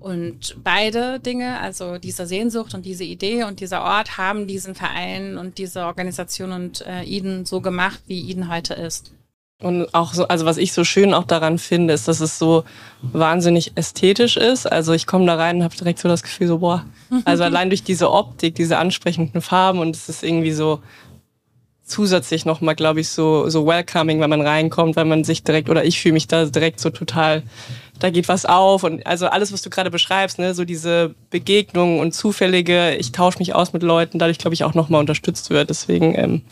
Und 0.00 0.56
beide 0.64 1.20
Dinge, 1.20 1.60
also 1.60 1.98
diese 1.98 2.26
Sehnsucht 2.26 2.72
und 2.72 2.86
diese 2.86 3.04
Idee 3.04 3.44
und 3.44 3.60
dieser 3.60 3.82
Ort, 3.82 4.16
haben 4.16 4.46
diesen 4.46 4.74
Verein 4.74 5.36
und 5.36 5.58
diese 5.58 5.84
Organisation 5.84 6.52
und 6.52 6.86
äh, 6.86 7.02
Eden 7.02 7.44
so 7.44 7.60
gemacht, 7.60 8.00
wie 8.06 8.30
Eden 8.30 8.48
heute 8.48 8.72
ist. 8.72 9.12
Und 9.62 9.94
auch 9.94 10.12
so, 10.12 10.28
also 10.28 10.44
was 10.44 10.58
ich 10.58 10.74
so 10.74 10.84
schön 10.84 11.14
auch 11.14 11.24
daran 11.24 11.58
finde, 11.58 11.94
ist, 11.94 12.08
dass 12.08 12.20
es 12.20 12.38
so 12.38 12.64
wahnsinnig 13.00 13.72
ästhetisch 13.74 14.36
ist. 14.36 14.70
Also 14.70 14.92
ich 14.92 15.06
komme 15.06 15.24
da 15.24 15.36
rein 15.36 15.56
und 15.56 15.64
habe 15.64 15.74
direkt 15.74 15.98
so 15.98 16.08
das 16.08 16.22
Gefühl, 16.22 16.46
so 16.46 16.58
boah, 16.58 16.84
also 17.24 17.42
allein 17.42 17.70
durch 17.70 17.82
diese 17.82 18.10
Optik, 18.10 18.54
diese 18.54 18.76
ansprechenden 18.76 19.40
Farben 19.40 19.78
und 19.78 19.96
es 19.96 20.10
ist 20.10 20.22
irgendwie 20.22 20.52
so 20.52 20.80
zusätzlich 21.86 22.44
nochmal, 22.44 22.74
glaube 22.74 23.00
ich, 23.00 23.08
so, 23.08 23.48
so 23.48 23.66
welcoming, 23.66 24.20
wenn 24.20 24.28
man 24.28 24.40
reinkommt, 24.40 24.96
weil 24.96 25.04
man 25.04 25.24
sich 25.24 25.44
direkt, 25.44 25.70
oder 25.70 25.84
ich 25.84 26.00
fühle 26.00 26.14
mich 26.14 26.26
da 26.26 26.44
direkt 26.44 26.80
so 26.80 26.90
total, 26.90 27.42
da 28.00 28.10
geht 28.10 28.28
was 28.28 28.44
auf 28.44 28.82
und 28.82 29.06
also 29.06 29.26
alles, 29.28 29.52
was 29.52 29.62
du 29.62 29.70
gerade 29.70 29.90
beschreibst, 29.90 30.38
ne, 30.38 30.52
so 30.52 30.64
diese 30.64 31.14
Begegnungen 31.30 32.00
und 32.00 32.12
zufällige, 32.12 32.94
ich 32.96 33.12
tausche 33.12 33.38
mich 33.38 33.54
aus 33.54 33.72
mit 33.72 33.82
Leuten, 33.82 34.18
dadurch, 34.18 34.38
glaube 34.38 34.54
ich, 34.54 34.64
auch 34.64 34.74
nochmal 34.74 35.00
unterstützt 35.00 35.48
wird. 35.48 35.70
Deswegen, 35.70 36.14
ähm, 36.18 36.42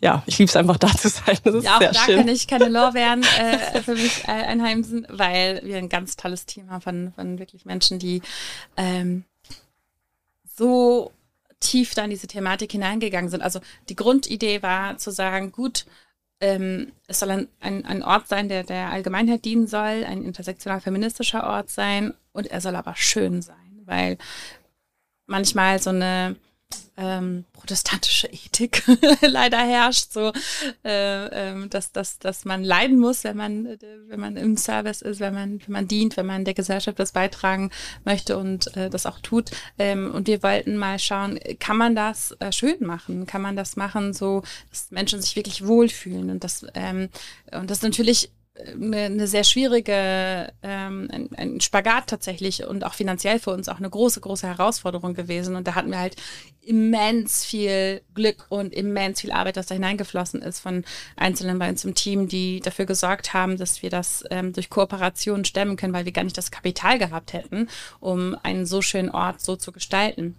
ja, 0.00 0.22
ich 0.26 0.38
liebe 0.38 0.48
es 0.48 0.56
einfach 0.56 0.76
da 0.76 0.88
zu 0.88 1.08
sein. 1.08 1.38
Das 1.42 1.54
ist 1.54 1.64
ja, 1.64 1.76
auch 1.76 1.80
sehr 1.80 1.92
da 1.92 2.00
schön. 2.00 2.18
kann 2.18 2.28
ich 2.28 2.46
keine 2.46 2.68
Lorbeeren 2.68 3.22
äh, 3.22 3.82
für 3.82 3.94
mich 3.94 4.24
äh, 4.24 4.30
einheimsen, 4.30 5.06
weil 5.10 5.60
wir 5.64 5.78
ein 5.78 5.88
ganz 5.88 6.16
tolles 6.16 6.46
Team 6.46 6.70
haben 6.70 6.80
von, 6.80 7.12
von 7.14 7.38
wirklich 7.38 7.64
Menschen, 7.64 7.98
die 7.98 8.22
ähm, 8.76 9.24
so 10.56 11.12
tief 11.60 11.94
da 11.94 12.04
in 12.04 12.10
diese 12.10 12.28
Thematik 12.28 12.72
hineingegangen 12.72 13.30
sind. 13.30 13.42
Also 13.42 13.60
die 13.88 13.96
Grundidee 13.96 14.62
war 14.62 14.98
zu 14.98 15.10
sagen, 15.10 15.50
gut, 15.50 15.86
ähm, 16.40 16.92
es 17.08 17.18
soll 17.18 17.30
ein, 17.30 17.48
ein, 17.60 17.84
ein 17.84 18.02
Ort 18.04 18.28
sein, 18.28 18.48
der 18.48 18.62
der 18.62 18.90
Allgemeinheit 18.90 19.44
dienen 19.44 19.66
soll, 19.66 20.04
ein 20.04 20.24
intersektional 20.24 20.80
feministischer 20.80 21.44
Ort 21.44 21.70
sein 21.70 22.14
und 22.32 22.46
er 22.46 22.60
soll 22.60 22.76
aber 22.76 22.94
schön 22.94 23.42
sein, 23.42 23.82
weil 23.84 24.18
manchmal 25.26 25.80
so 25.80 25.90
eine 25.90 26.36
ähm, 26.98 27.44
protestantische 27.52 28.26
Ethik 28.26 28.82
leider 29.22 29.58
herrscht, 29.58 30.12
so 30.12 30.32
äh, 30.84 31.50
ähm, 31.50 31.70
dass, 31.70 31.92
dass, 31.92 32.18
dass 32.18 32.44
man 32.44 32.64
leiden 32.64 32.98
muss, 32.98 33.22
wenn 33.22 33.36
man, 33.36 33.66
äh, 33.66 33.78
wenn 34.08 34.18
man 34.18 34.36
im 34.36 34.56
Service 34.56 35.00
ist, 35.00 35.20
wenn 35.20 35.32
man, 35.32 35.60
wenn 35.60 35.72
man 35.72 35.88
dient, 35.88 36.16
wenn 36.16 36.26
man 36.26 36.44
der 36.44 36.54
Gesellschaft 36.54 36.98
das 36.98 37.12
beitragen 37.12 37.70
möchte 38.04 38.36
und 38.36 38.76
äh, 38.76 38.90
das 38.90 39.06
auch 39.06 39.20
tut. 39.20 39.52
Ähm, 39.78 40.12
und 40.12 40.26
wir 40.26 40.42
wollten 40.42 40.76
mal 40.76 40.98
schauen, 40.98 41.38
kann 41.60 41.76
man 41.76 41.94
das 41.94 42.32
äh, 42.40 42.50
schön 42.50 42.84
machen? 42.84 43.26
Kann 43.26 43.42
man 43.42 43.54
das 43.54 43.76
machen, 43.76 44.12
so 44.12 44.42
dass 44.70 44.90
Menschen 44.90 45.22
sich 45.22 45.36
wirklich 45.36 45.64
wohlfühlen? 45.66 46.30
Und 46.30 46.42
das, 46.42 46.66
ähm, 46.74 47.10
und 47.52 47.70
das 47.70 47.82
natürlich 47.82 48.32
eine, 48.66 48.96
eine 48.96 49.26
sehr 49.26 49.44
schwierige, 49.44 50.52
ähm, 50.62 51.08
ein, 51.12 51.28
ein 51.36 51.60
Spagat 51.60 52.08
tatsächlich 52.08 52.66
und 52.66 52.84
auch 52.84 52.94
finanziell 52.94 53.38
für 53.38 53.50
uns 53.50 53.68
auch 53.68 53.78
eine 53.78 53.90
große, 53.90 54.20
große 54.20 54.46
Herausforderung 54.46 55.14
gewesen. 55.14 55.56
Und 55.56 55.66
da 55.66 55.74
hatten 55.74 55.90
wir 55.90 55.98
halt 55.98 56.16
immens 56.60 57.44
viel 57.44 58.02
Glück 58.14 58.46
und 58.48 58.72
immens 58.74 59.20
viel 59.20 59.32
Arbeit, 59.32 59.56
das 59.56 59.66
da 59.66 59.74
hineingeflossen 59.74 60.42
ist 60.42 60.60
von 60.60 60.84
Einzelnen 61.16 61.58
bei 61.58 61.68
uns 61.68 61.84
im 61.84 61.94
Team, 61.94 62.28
die 62.28 62.60
dafür 62.60 62.84
gesorgt 62.84 63.32
haben, 63.32 63.56
dass 63.56 63.82
wir 63.82 63.90
das 63.90 64.24
ähm, 64.30 64.52
durch 64.52 64.70
Kooperation 64.70 65.44
stemmen 65.44 65.76
können, 65.76 65.92
weil 65.92 66.04
wir 66.04 66.12
gar 66.12 66.24
nicht 66.24 66.38
das 66.38 66.50
Kapital 66.50 66.98
gehabt 66.98 67.32
hätten, 67.32 67.68
um 68.00 68.36
einen 68.42 68.66
so 68.66 68.82
schönen 68.82 69.10
Ort 69.10 69.40
so 69.40 69.56
zu 69.56 69.72
gestalten. 69.72 70.36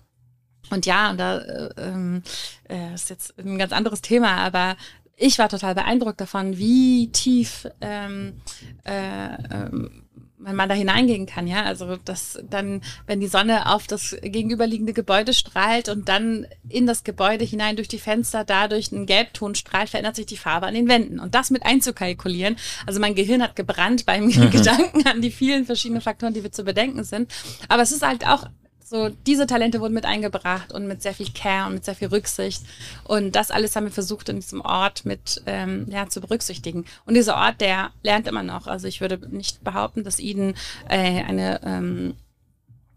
Und 0.69 0.85
ja, 0.85 1.09
und 1.09 1.17
da 1.17 1.39
äh, 1.39 1.69
ähm, 1.77 2.21
äh, 2.69 2.93
ist 2.93 3.09
jetzt 3.09 3.33
ein 3.39 3.57
ganz 3.57 3.71
anderes 3.71 4.01
Thema, 4.01 4.35
aber 4.35 4.75
ich 5.19 5.37
war 5.37 5.49
total 5.49 5.75
beeindruckt 5.75 6.21
davon, 6.21 6.57
wie 6.57 7.11
tief 7.11 7.67
ähm, 7.81 8.41
äh, 8.85 9.33
ähm, 9.51 10.03
man 10.37 10.69
da 10.69 10.75
hineingehen 10.75 11.25
kann, 11.25 11.45
ja. 11.45 11.63
Also 11.63 11.97
dass 11.97 12.39
dann, 12.49 12.81
wenn 13.05 13.19
die 13.19 13.27
Sonne 13.27 13.73
auf 13.73 13.87
das 13.87 14.15
gegenüberliegende 14.21 14.93
Gebäude 14.93 15.33
strahlt 15.33 15.89
und 15.89 16.07
dann 16.07 16.47
in 16.69 16.87
das 16.87 17.03
Gebäude 17.03 17.43
hinein 17.43 17.75
durch 17.75 17.89
die 17.89 17.99
Fenster 17.99 18.45
dadurch 18.45 18.93
ein 18.93 19.05
Gelbton 19.05 19.55
strahlt, 19.55 19.89
verändert 19.89 20.15
sich 20.15 20.25
die 20.25 20.37
Farbe 20.37 20.67
an 20.67 20.73
den 20.73 20.87
Wänden. 20.87 21.19
Und 21.19 21.35
das 21.35 21.49
mit 21.49 21.65
einzukalkulieren. 21.65 22.55
Also 22.85 23.01
mein 23.01 23.15
Gehirn 23.15 23.43
hat 23.43 23.57
gebrannt 23.57 24.05
beim 24.05 24.25
mhm. 24.27 24.49
Gedanken 24.51 25.05
an 25.05 25.21
die 25.21 25.31
vielen 25.31 25.65
verschiedenen 25.65 26.01
Faktoren, 26.01 26.33
die 26.33 26.43
wir 26.43 26.53
zu 26.53 26.63
bedenken 26.63 27.03
sind. 27.03 27.31
Aber 27.67 27.83
es 27.83 27.91
ist 27.91 28.05
halt 28.05 28.25
auch 28.25 28.47
so, 28.89 29.09
diese 29.27 29.45
Talente 29.45 29.81
wurden 29.81 29.93
mit 29.93 30.05
eingebracht 30.05 30.71
und 30.71 30.87
mit 30.87 31.03
sehr 31.03 31.13
viel 31.13 31.29
Care 31.31 31.67
und 31.67 31.75
mit 31.75 31.85
sehr 31.85 31.93
viel 31.93 32.07
Rücksicht. 32.07 32.63
Und 33.03 33.35
das 33.35 33.51
alles 33.51 33.75
haben 33.75 33.83
wir 33.83 33.91
versucht, 33.91 34.29
in 34.29 34.37
diesem 34.37 34.61
Ort 34.61 35.05
mit 35.05 35.43
ähm, 35.45 35.85
ja, 35.91 36.09
zu 36.09 36.19
berücksichtigen. 36.21 36.85
Und 37.05 37.13
dieser 37.13 37.35
Ort, 37.35 37.61
der 37.61 37.91
lernt 38.01 38.27
immer 38.27 38.41
noch. 38.41 38.65
Also 38.65 38.87
ich 38.87 38.99
würde 38.99 39.19
nicht 39.29 39.63
behaupten, 39.63 40.03
dass 40.03 40.17
Eden 40.19 40.55
äh, 40.89 41.23
eine 41.23 41.61
ähm, 41.63 42.15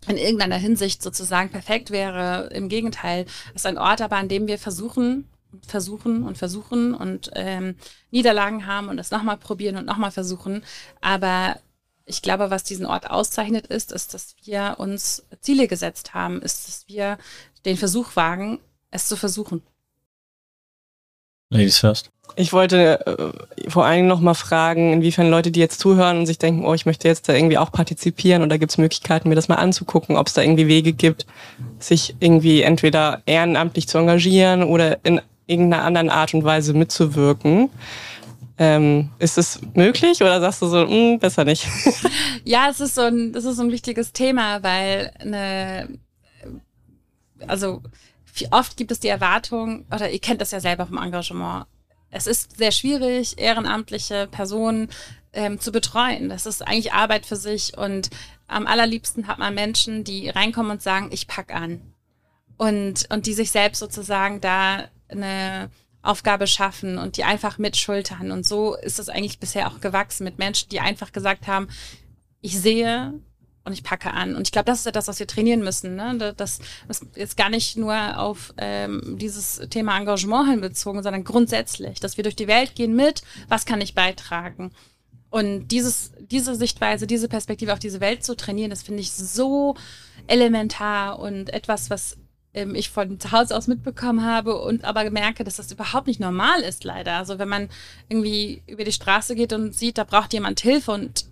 in 0.09 0.17
irgendeiner 0.17 0.57
Hinsicht 0.57 1.03
sozusagen 1.03 1.51
perfekt 1.51 1.91
wäre. 1.91 2.49
Im 2.55 2.71
Gegenteil, 2.71 3.27
es 3.49 3.57
ist 3.57 3.67
ein 3.67 3.77
Ort, 3.77 4.01
aber 4.01 4.17
an 4.17 4.29
dem 4.29 4.47
wir 4.47 4.59
versuchen, 4.59 5.29
versuchen 5.67 6.23
und 6.23 6.39
versuchen 6.39 6.95
und 6.95 7.31
ähm, 7.35 7.77
Niederlagen 8.11 8.67
haben 8.67 8.89
und 8.89 8.97
das 8.97 9.11
nochmal 9.11 9.37
probieren 9.37 9.77
und 9.77 9.85
nochmal 9.85 10.11
versuchen. 10.11 10.65
Aber 11.03 11.59
ich 12.07 12.23
glaube, 12.23 12.51
was 12.51 12.65
diesen 12.65 12.87
Ort 12.87 13.11
auszeichnet, 13.11 13.67
ist, 13.67 13.93
ist, 13.93 14.15
dass 14.15 14.35
wir 14.45 14.77
uns 14.79 15.25
Ziele 15.41 15.69
gesetzt 15.69 16.15
haben, 16.15 16.43
ist, 16.43 16.69
dass 16.69 16.88
wir 16.88 17.19
den 17.65 17.77
Versuch 17.77 18.17
wagen, 18.17 18.59
es 18.91 19.09
zu 19.09 19.17
versuchen. 19.17 19.62
Ladies 21.51 21.79
first. 21.79 22.11
Ich 22.35 22.55
wollte 22.55 23.07
äh, 23.07 23.71
vor 23.71 23.85
allen 23.85 23.99
Dingen 23.99 24.09
noch 24.09 24.21
mal 24.21 24.35
fragen, 24.35 24.93
inwiefern 24.95 25.29
Leute, 25.29 25.51
die 25.51 25.61
jetzt 25.61 25.81
zuhören 25.81 26.19
und 26.19 26.27
sich 26.27 26.38
denken, 26.38 26.65
oh, 26.65 26.73
ich 26.73 26.87
möchte 26.87 27.07
jetzt 27.07 27.29
da 27.29 27.35
irgendwie 27.35 27.59
auch 27.59 27.71
partizipieren 27.71 28.43
oder 28.43 28.59
gibt 28.59 28.73
es 28.73 28.79
Möglichkeiten, 28.79 29.29
mir 29.29 29.35
das 29.35 29.49
mal 29.49 29.57
anzugucken, 29.57 30.17
ob 30.17 30.29
es 30.29 30.33
da 30.33 30.41
irgendwie 30.41 30.67
Wege 30.67 30.95
gibt, 30.95 31.27
sich 31.79 32.15
irgendwie 32.21 32.62
entweder 32.62 33.23
ehrenamtlich 33.27 33.87
zu 33.87 33.99
engagieren 33.99 34.62
oder 34.62 35.05
in 35.05 35.21
irgendeiner 35.47 35.85
anderen 35.85 36.09
Art 36.09 36.33
und 36.33 36.45
Weise 36.45 36.73
mitzuwirken. 36.73 37.69
Ähm, 38.59 39.11
ist 39.19 39.38
es 39.38 39.61
möglich 39.75 40.21
oder 40.21 40.41
sagst 40.41 40.62
du 40.62 40.67
so, 40.67 40.85
mh, 40.85 40.91
hm, 40.91 41.19
besser 41.19 41.45
nicht? 41.45 41.67
ja, 42.45 42.69
es 42.71 42.81
ist 42.81 42.95
so 42.95 43.03
ein, 43.03 43.33
das 43.33 43.45
ist 43.45 43.57
so 43.57 43.62
ein 43.62 43.73
wichtiges 43.73 44.12
Thema, 44.12 44.62
weil 44.62 45.12
eine, 45.19 45.99
also 47.47 47.83
oft 48.51 48.77
gibt 48.77 48.93
es 48.93 49.01
die 49.01 49.09
Erwartung, 49.09 49.87
oder 49.93 50.11
ihr 50.11 50.21
kennt 50.21 50.41
das 50.41 50.51
ja 50.51 50.61
selber 50.61 50.87
vom 50.87 50.99
Engagement. 50.99 51.67
Es 52.11 52.27
ist 52.27 52.59
sehr 52.59 52.73
schwierig, 52.73 53.38
ehrenamtliche 53.38 54.29
Personen 54.31 54.88
ähm, 55.33 55.59
zu 55.59 55.73
betreuen. 55.73 56.29
Das 56.29 56.45
ist 56.45 56.67
eigentlich 56.67 56.93
Arbeit 56.93 57.25
für 57.25 57.37
sich 57.37 57.77
und 57.77 58.11
am 58.49 58.67
allerliebsten 58.67 59.27
hat 59.27 59.38
man 59.38 59.55
Menschen, 59.55 60.05
die 60.05 60.29
reinkommen 60.29 60.73
und 60.73 60.83
sagen, 60.83 61.09
ich 61.11 61.27
pack 61.27 61.55
an. 61.55 61.81
Und, 62.59 63.09
und 63.11 63.27
die 63.27 63.33
sich 63.33 63.51
selbst 63.51 63.79
sozusagen 63.79 64.41
da 64.41 64.85
eine 65.09 65.71
Aufgabe 66.03 66.47
schaffen 66.47 66.99
und 66.99 67.17
die 67.17 67.25
einfach 67.25 67.59
mitschultern. 67.59 68.31
Und 68.31 68.47
so 68.47 68.75
ist 68.77 68.99
es 68.99 69.09
eigentlich 69.09 69.38
bisher 69.38 69.69
auch 69.69 69.81
gewachsen 69.81 70.25
mit 70.25 70.38
Menschen, 70.38 70.69
die 70.69 70.81
einfach 70.81 71.12
gesagt 71.12 71.47
haben, 71.47 71.69
ich 72.41 72.59
sehe, 72.59 73.15
und 73.65 73.73
ich 73.73 73.85
packe 73.85 74.11
an. 74.11 74.35
Und 74.35 74.49
ich 74.49 74.53
glaube, 74.53 74.65
das 74.65 74.81
ist 74.81 74.87
etwas, 74.87 75.09
was 75.09 75.19
wir 75.19 75.27
trainieren 75.27 75.62
müssen. 75.62 75.95
Ne? 75.95 76.35
Das, 76.37 76.61
das 76.88 77.01
ist 77.15 77.37
gar 77.37 77.49
nicht 77.49 77.77
nur 77.77 78.19
auf 78.19 78.53
ähm, 78.59 79.17
dieses 79.19 79.61
Thema 79.71 79.97
Engagement 79.99 80.51
hinbezogen, 80.51 81.03
sondern 81.03 81.25
grundsätzlich, 81.25 82.01
dass 82.01 82.17
wir 82.17 82.25
durch 82.25 82.37
die 82.37 82.49
Welt 82.49 82.75
gehen 82.75 82.95
mit, 82.97 83.23
was 83.49 83.65
kann 83.65 83.81
ich 83.81 83.95
beitragen. 83.95 84.73
Und 85.31 85.69
dieses, 85.69 86.12
diese 86.19 86.55
Sichtweise, 86.57 87.07
diese 87.07 87.29
Perspektive 87.29 87.73
auf 87.73 87.79
diese 87.79 88.01
Welt 88.01 88.25
zu 88.25 88.37
trainieren, 88.37 88.71
das 88.71 88.83
finde 88.83 89.01
ich 89.01 89.12
so 89.12 89.77
elementar 90.27 91.19
und 91.19 91.51
etwas, 91.51 91.88
was 91.88 92.19
ähm, 92.55 92.75
ich 92.75 92.91
von 92.91 93.19
zu 93.19 93.33
Hause 93.33 93.57
aus 93.57 93.67
mitbekommen 93.67 94.25
habe 94.25 94.59
und 94.59 94.85
aber 94.85 95.11
merke, 95.11 95.45
dass 95.45 95.57
das 95.57 95.73
überhaupt 95.73 96.07
nicht 96.07 96.21
normal 96.21 96.61
ist, 96.61 96.85
leider. 96.85 97.15
Also 97.15 97.38
wenn 97.38 97.49
man 97.49 97.69
irgendwie 98.09 98.62
über 98.67 98.85
die 98.85 98.93
Straße 98.93 99.35
geht 99.35 99.53
und 99.53 99.75
sieht, 99.75 99.99
da 99.99 100.05
braucht 100.05 100.33
jemand 100.33 100.61
Hilfe 100.61 100.93
und 100.93 101.27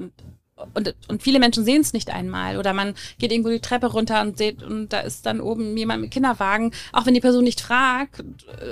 und, 0.74 0.94
und 1.08 1.22
viele 1.22 1.38
Menschen 1.38 1.64
sehen 1.64 1.80
es 1.80 1.92
nicht 1.92 2.10
einmal. 2.10 2.58
Oder 2.58 2.72
man 2.72 2.94
geht 3.18 3.32
irgendwo 3.32 3.50
die 3.50 3.60
Treppe 3.60 3.86
runter 3.86 4.20
und 4.20 4.38
sieht, 4.38 4.62
und 4.62 4.90
da 4.90 5.00
ist 5.00 5.26
dann 5.26 5.40
oben 5.40 5.76
jemand 5.76 6.02
mit 6.02 6.10
Kinderwagen, 6.10 6.72
auch 6.92 7.06
wenn 7.06 7.14
die 7.14 7.20
Person 7.20 7.44
nicht 7.44 7.60
fragt 7.60 8.22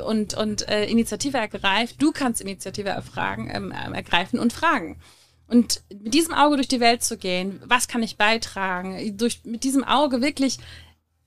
und, 0.07 0.35
und 0.35 0.69
äh, 0.69 0.85
Initiative 0.85 1.39
ergreift, 1.39 1.97
du 2.01 2.13
kannst 2.13 2.41
Initiative 2.41 2.91
erfragen, 2.91 3.51
ähm, 3.53 3.73
ergreifen 3.73 4.39
und 4.39 4.53
fragen. 4.53 4.99
Und 5.47 5.83
mit 5.89 6.13
diesem 6.13 6.35
Auge 6.35 6.57
durch 6.57 6.69
die 6.69 6.81
Welt 6.81 7.03
zu 7.03 7.17
gehen, 7.17 7.63
was 7.65 7.89
kann 7.89 8.03
ich 8.03 8.19
beitragen? 8.19 9.17
Durch, 9.17 9.41
mit 9.45 9.65
diesem 9.65 9.83
Auge 9.83 10.21
wirklich 10.21 10.59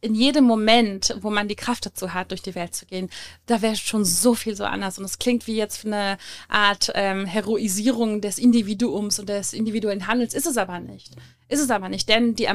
in 0.02 0.16
jedem 0.16 0.46
Moment, 0.46 1.16
wo 1.22 1.30
man 1.30 1.48
die 1.48 1.56
Kraft 1.56 1.86
dazu 1.86 2.14
hat, 2.14 2.32
durch 2.32 2.42
die 2.42 2.56
Welt 2.56 2.76
zu 2.76 2.88
gehen, 2.88 3.10
da 3.46 3.62
wäre 3.62 3.76
schon 3.76 4.04
so 4.04 4.34
viel 4.34 4.56
so 4.56 4.66
anders. 4.66 4.98
Und 4.98 5.06
es 5.06 5.20
klingt 5.20 5.46
wie 5.46 5.56
jetzt 5.56 5.86
eine 5.86 6.18
Art 6.50 6.92
ähm, 6.96 7.26
Heroisierung 7.26 8.20
des 8.20 8.40
Individuums 8.40 9.20
und 9.20 9.30
des 9.30 9.54
individuellen 9.54 10.08
Handels, 10.08 10.34
ist 10.34 10.48
es 10.48 10.58
aber 10.58 10.80
nicht. 10.80 11.12
Ist 11.52 11.60
es 11.60 11.70
aber 11.70 11.90
nicht, 11.90 12.08
denn, 12.08 12.34
die, 12.34 12.48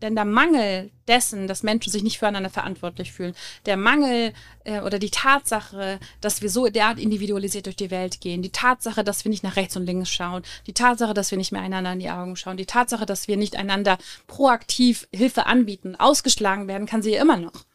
denn 0.00 0.14
der 0.14 0.24
Mangel 0.24 0.90
dessen, 1.06 1.46
dass 1.46 1.62
Menschen 1.62 1.92
sich 1.92 2.02
nicht 2.02 2.18
füreinander 2.18 2.48
verantwortlich 2.48 3.12
fühlen, 3.12 3.34
der 3.66 3.76
Mangel 3.76 4.32
äh, 4.64 4.80
oder 4.80 4.98
die 4.98 5.10
Tatsache, 5.10 6.00
dass 6.22 6.40
wir 6.40 6.48
so 6.48 6.66
derart 6.68 6.98
individualisiert 6.98 7.66
durch 7.66 7.76
die 7.76 7.90
Welt 7.90 8.22
gehen, 8.22 8.40
die 8.40 8.50
Tatsache, 8.50 9.04
dass 9.04 9.26
wir 9.26 9.30
nicht 9.30 9.42
nach 9.42 9.56
rechts 9.56 9.76
und 9.76 9.84
links 9.84 10.08
schauen, 10.08 10.42
die 10.66 10.72
Tatsache, 10.72 11.12
dass 11.12 11.30
wir 11.30 11.36
nicht 11.36 11.52
mehr 11.52 11.60
einander 11.60 11.92
in 11.92 11.98
die 11.98 12.08
Augen 12.08 12.34
schauen, 12.34 12.56
die 12.56 12.64
Tatsache, 12.64 13.04
dass 13.04 13.28
wir 13.28 13.36
nicht 13.36 13.56
einander 13.56 13.98
proaktiv 14.26 15.06
Hilfe 15.12 15.44
anbieten, 15.44 15.94
ausgeschlagen 15.96 16.66
werden, 16.66 16.86
kann 16.86 17.02
sie 17.02 17.12
ja 17.12 17.20
immer 17.20 17.36
noch. 17.36 17.66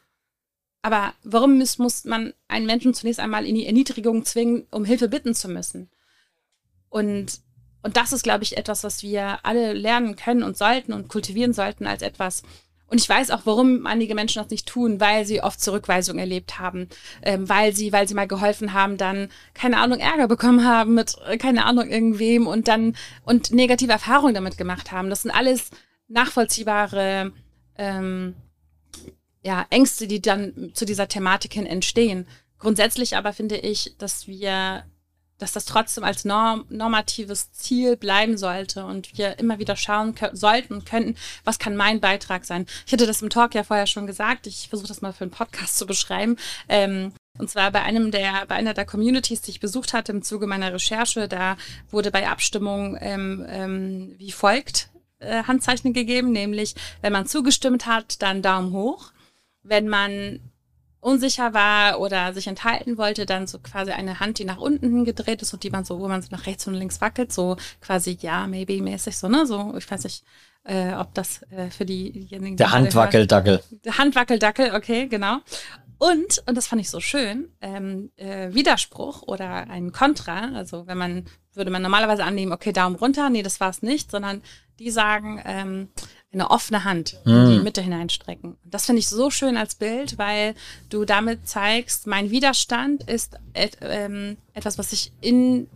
Aber 0.82 1.14
warum 1.22 1.60
muss, 1.60 1.78
muss 1.78 2.06
man 2.06 2.34
einen 2.48 2.66
Menschen 2.66 2.96
zunächst 2.96 3.20
einmal 3.20 3.46
in 3.46 3.54
die 3.54 3.68
Erniedrigung 3.68 4.26
zwingen, 4.26 4.66
um 4.72 4.84
Hilfe 4.84 5.10
bitten 5.10 5.36
zu 5.36 5.48
müssen? 5.48 5.92
Und 6.90 7.45
und 7.86 7.98
das 7.98 8.14
ist, 8.14 8.24
glaube 8.24 8.44
ich, 8.44 8.58
etwas, 8.58 8.84
was 8.84 9.04
wir 9.04 9.38
alle 9.44 9.74
lernen 9.74 10.16
können 10.16 10.42
und 10.42 10.58
sollten 10.58 10.92
und 10.92 11.08
kultivieren 11.08 11.54
sollten 11.54 11.86
als 11.86 12.02
etwas. 12.02 12.42
Und 12.88 13.00
ich 13.00 13.08
weiß 13.08 13.30
auch, 13.30 13.42
warum 13.46 13.86
einige 13.86 14.16
Menschen 14.16 14.42
das 14.42 14.50
nicht 14.50 14.68
tun, 14.68 15.00
weil 15.00 15.24
sie 15.28 15.44
oft 15.44 15.62
Zurückweisung 15.62 16.18
erlebt 16.18 16.58
haben, 16.58 16.90
ähm, 17.22 17.48
weil 17.48 17.76
sie, 17.76 17.94
weil 17.94 18.08
sie 18.08 18.16
mal 18.16 18.28
geholfen 18.28 18.74
haben, 18.74 18.98
dann 18.98 19.30
keine 19.54 19.78
Ahnung 19.78 20.00
Ärger 20.00 20.28
bekommen 20.28 20.66
haben 20.66 20.96
mit 20.96 21.16
äh, 21.28 21.38
keine 21.38 21.64
Ahnung 21.66 21.88
irgendwem 21.88 22.48
und 22.48 22.68
dann 22.68 22.96
und 23.24 23.52
negative 23.52 23.92
Erfahrungen 23.92 24.34
damit 24.34 24.58
gemacht 24.58 24.92
haben. 24.92 25.12
Das 25.12 25.22
sind 25.22 25.30
alles 25.30 25.70
nachvollziehbare 26.08 27.34
ähm, 27.78 28.34
ja, 29.44 29.64
Ängste, 29.70 30.08
die 30.08 30.24
dann 30.24 30.72
zu 30.74 30.86
dieser 30.86 31.08
Thematik 31.08 31.54
hin 31.54 31.68
entstehen. 31.68 32.26
Grundsätzlich 32.58 33.16
aber 33.16 33.32
finde 33.32 33.58
ich, 33.58 33.96
dass 34.00 34.28
wir 34.28 34.86
dass 35.38 35.52
das 35.52 35.66
trotzdem 35.66 36.04
als 36.04 36.26
norm 36.26 36.66
normatives 36.70 37.52
Ziel 37.52 37.98
bleiben 37.98 38.38
sollte 38.38 38.86
und 38.86 39.18
wir 39.18 39.38
immer 39.40 39.60
wieder 39.60 39.76
schauen 39.76 40.16
sollten 40.34 40.76
und 40.76 40.86
könnten, 40.86 41.16
was 41.44 41.60
kann 41.60 41.76
mein 41.76 42.00
Beitrag 42.00 42.46
sein. 42.46 42.66
Ich 42.86 42.94
hatte 42.94 43.08
das 43.08 43.22
im 43.22 43.30
Talk 43.30 43.56
ja 43.56 43.64
vorher 43.64 43.88
schon 43.88 44.08
gesagt, 44.08 44.48
ich 44.48 44.70
versuche 44.70 44.88
das 44.88 45.02
mal 45.02 45.14
für 45.14 45.24
einen 45.24 45.32
Podcast 45.32 45.78
zu 45.78 45.86
beschreiben. 45.86 46.38
Ähm, 46.70 47.14
und 47.38 47.50
zwar 47.50 47.70
bei 47.72 47.82
einem 47.82 48.12
der, 48.12 48.46
bei 48.48 48.56
einer 48.56 48.74
der 48.74 48.86
Communities, 48.86 49.42
die 49.42 49.52
ich 49.52 49.60
besucht 49.60 49.94
hatte 49.94 50.14
im 50.14 50.22
Zuge 50.22 50.48
meiner 50.48 50.74
Recherche, 50.74 51.28
da 51.28 51.58
wurde 51.92 52.12
bei 52.12 52.30
Abstimmung 52.30 52.98
ähm, 53.02 53.46
ähm, 53.50 54.16
wie 54.18 54.32
folgt 54.32 54.90
äh, 55.20 55.44
Handzeichen 55.44 55.92
gegeben, 55.94 56.32
nämlich 56.32 56.76
wenn 57.02 57.12
man 57.12 57.26
zugestimmt 57.26 57.86
hat, 57.86 58.22
dann 58.22 58.42
Daumen 58.42 58.72
hoch. 58.72 59.12
Wenn 59.64 59.90
man 59.90 60.40
unsicher 61.06 61.54
war 61.54 62.00
oder 62.00 62.34
sich 62.34 62.48
enthalten 62.48 62.98
wollte, 62.98 63.26
dann 63.26 63.46
so 63.46 63.60
quasi 63.60 63.92
eine 63.92 64.20
Hand, 64.20 64.40
die 64.40 64.46
nach 64.46 64.58
unten 64.58 65.06
gedreht 65.06 65.42
ist 65.44 65.54
und 65.54 65.64
die 65.64 65.70
man 65.70 65.86
so, 65.86 66.00
wo 66.00 66.08
man 66.08 66.22
so 66.22 66.30
nach 66.32 66.48
rechts 66.48 66.68
und 66.68 66.74
links 66.74 67.00
wackelt, 67.00 67.32
so 67.32 67.58
quasi 67.80 68.18
ja, 68.20 68.48
maybe 68.48 68.82
mäßig 68.82 69.16
so, 69.16 69.30
ne? 69.30 69.46
So, 69.46 69.76
ich 69.78 69.90
weiß 69.90 70.04
nicht, 70.04 70.24
äh, 70.64 70.94
ob 70.94 71.14
das 71.14 71.44
äh, 71.52 71.70
für 71.70 71.86
diejenigen. 71.86 72.58
Der 72.58 72.72
Handwackeldackel. 72.72 73.62
Der 73.86 74.00
Handwackeldackel, 74.00 74.74
okay, 74.74 75.08
genau. 75.08 75.38
Und, 76.00 76.44
und 76.48 76.58
das 76.58 76.68
fand 76.68 76.82
ich 76.82 76.90
so 76.90 77.00
schön, 77.00 77.50
ähm, 77.62 78.12
äh, 78.18 78.54
Widerspruch 78.54 79.22
oder 79.22 79.70
ein 79.70 79.92
Kontra, 79.92 80.56
also 80.56 80.88
wenn 80.88 80.98
man, 80.98 81.26
würde 81.54 81.72
man 81.72 81.84
normalerweise 81.84 82.24
annehmen, 82.26 82.52
okay, 82.52 82.74
Daumen 82.74 82.96
runter, 82.96 83.30
nee, 83.30 83.44
das 83.44 83.60
war 83.60 83.70
es 83.70 83.82
nicht, 83.82 84.12
sondern 84.12 84.42
die 84.80 84.92
sagen, 84.92 85.42
ähm, 85.46 85.90
eine 86.36 86.52
offene 86.52 86.84
Hand 86.84 87.20
in 87.26 87.50
die 87.50 87.56
hm. 87.58 87.64
Mitte 87.64 87.82
hineinstrecken. 87.82 88.58
Das 88.66 88.86
finde 88.86 89.00
ich 89.00 89.08
so 89.08 89.32
schön 89.32 89.58
als 89.58 89.76
Bild, 89.76 90.18
weil 90.18 90.54
du 90.90 91.06
damit 91.06 91.48
zeigst, 91.48 92.06
mein 92.06 92.30
Widerstand 92.30 93.10
ist 93.10 93.38
et, 93.54 93.78
ähm, 93.82 94.38
etwas, 94.54 94.78
was 94.78 94.92
ich 94.92 95.12
in 95.22 95.68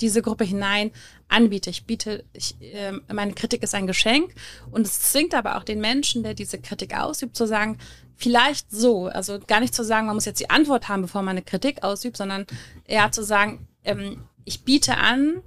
diese 0.00 0.20
Gruppe 0.20 0.44
hinein 0.44 0.90
anbiete. 1.28 1.70
Ich 1.70 1.86
biete, 1.86 2.24
ich, 2.32 2.60
äh, 2.60 2.92
meine 3.12 3.32
Kritik 3.32 3.62
ist 3.62 3.74
ein 3.74 3.86
Geschenk 3.86 4.34
und 4.70 4.86
es 4.86 5.12
zwingt 5.12 5.34
aber 5.34 5.56
auch 5.56 5.64
den 5.64 5.80
Menschen, 5.80 6.24
der 6.24 6.34
diese 6.34 6.58
Kritik 6.58 6.98
ausübt, 6.98 7.36
zu 7.36 7.46
sagen, 7.46 7.78
vielleicht 8.16 8.70
so, 8.70 9.06
also 9.06 9.38
gar 9.46 9.60
nicht 9.60 9.74
zu 9.74 9.84
sagen, 9.84 10.06
man 10.06 10.16
muss 10.16 10.24
jetzt 10.24 10.40
die 10.40 10.50
Antwort 10.50 10.88
haben, 10.88 11.02
bevor 11.02 11.22
man 11.22 11.36
eine 11.36 11.42
Kritik 11.42 11.84
ausübt, 11.84 12.16
sondern 12.16 12.46
eher 12.84 13.12
zu 13.12 13.22
sagen, 13.22 13.68
ähm, 13.84 14.24
ich 14.44 14.64
biete 14.64 14.96
an, 14.96 15.42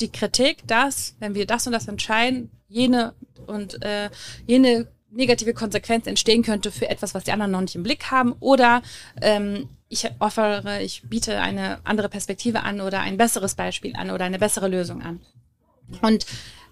die 0.00 0.10
Kritik, 0.12 0.66
dass, 0.66 1.14
wenn 1.18 1.34
wir 1.34 1.46
das 1.46 1.66
und 1.66 1.72
das 1.72 1.88
entscheiden, 1.88 2.50
jene 2.68 3.14
und 3.46 3.82
äh, 3.82 4.10
jene 4.46 4.86
negative 5.10 5.54
Konsequenz 5.54 6.06
entstehen 6.06 6.42
könnte 6.42 6.70
für 6.70 6.88
etwas, 6.88 7.14
was 7.14 7.24
die 7.24 7.32
anderen 7.32 7.52
noch 7.52 7.60
nicht 7.60 7.74
im 7.74 7.82
Blick 7.82 8.10
haben. 8.10 8.34
Oder 8.40 8.82
ähm, 9.22 9.68
ich 9.88 10.08
offere, 10.18 10.82
ich 10.82 11.02
biete 11.08 11.40
eine 11.40 11.78
andere 11.84 12.08
Perspektive 12.08 12.62
an 12.62 12.80
oder 12.80 13.00
ein 13.00 13.16
besseres 13.16 13.54
Beispiel 13.54 13.96
an 13.96 14.10
oder 14.10 14.24
eine 14.24 14.38
bessere 14.38 14.68
Lösung 14.68 15.02
an. 15.02 15.20
Und 16.02 16.26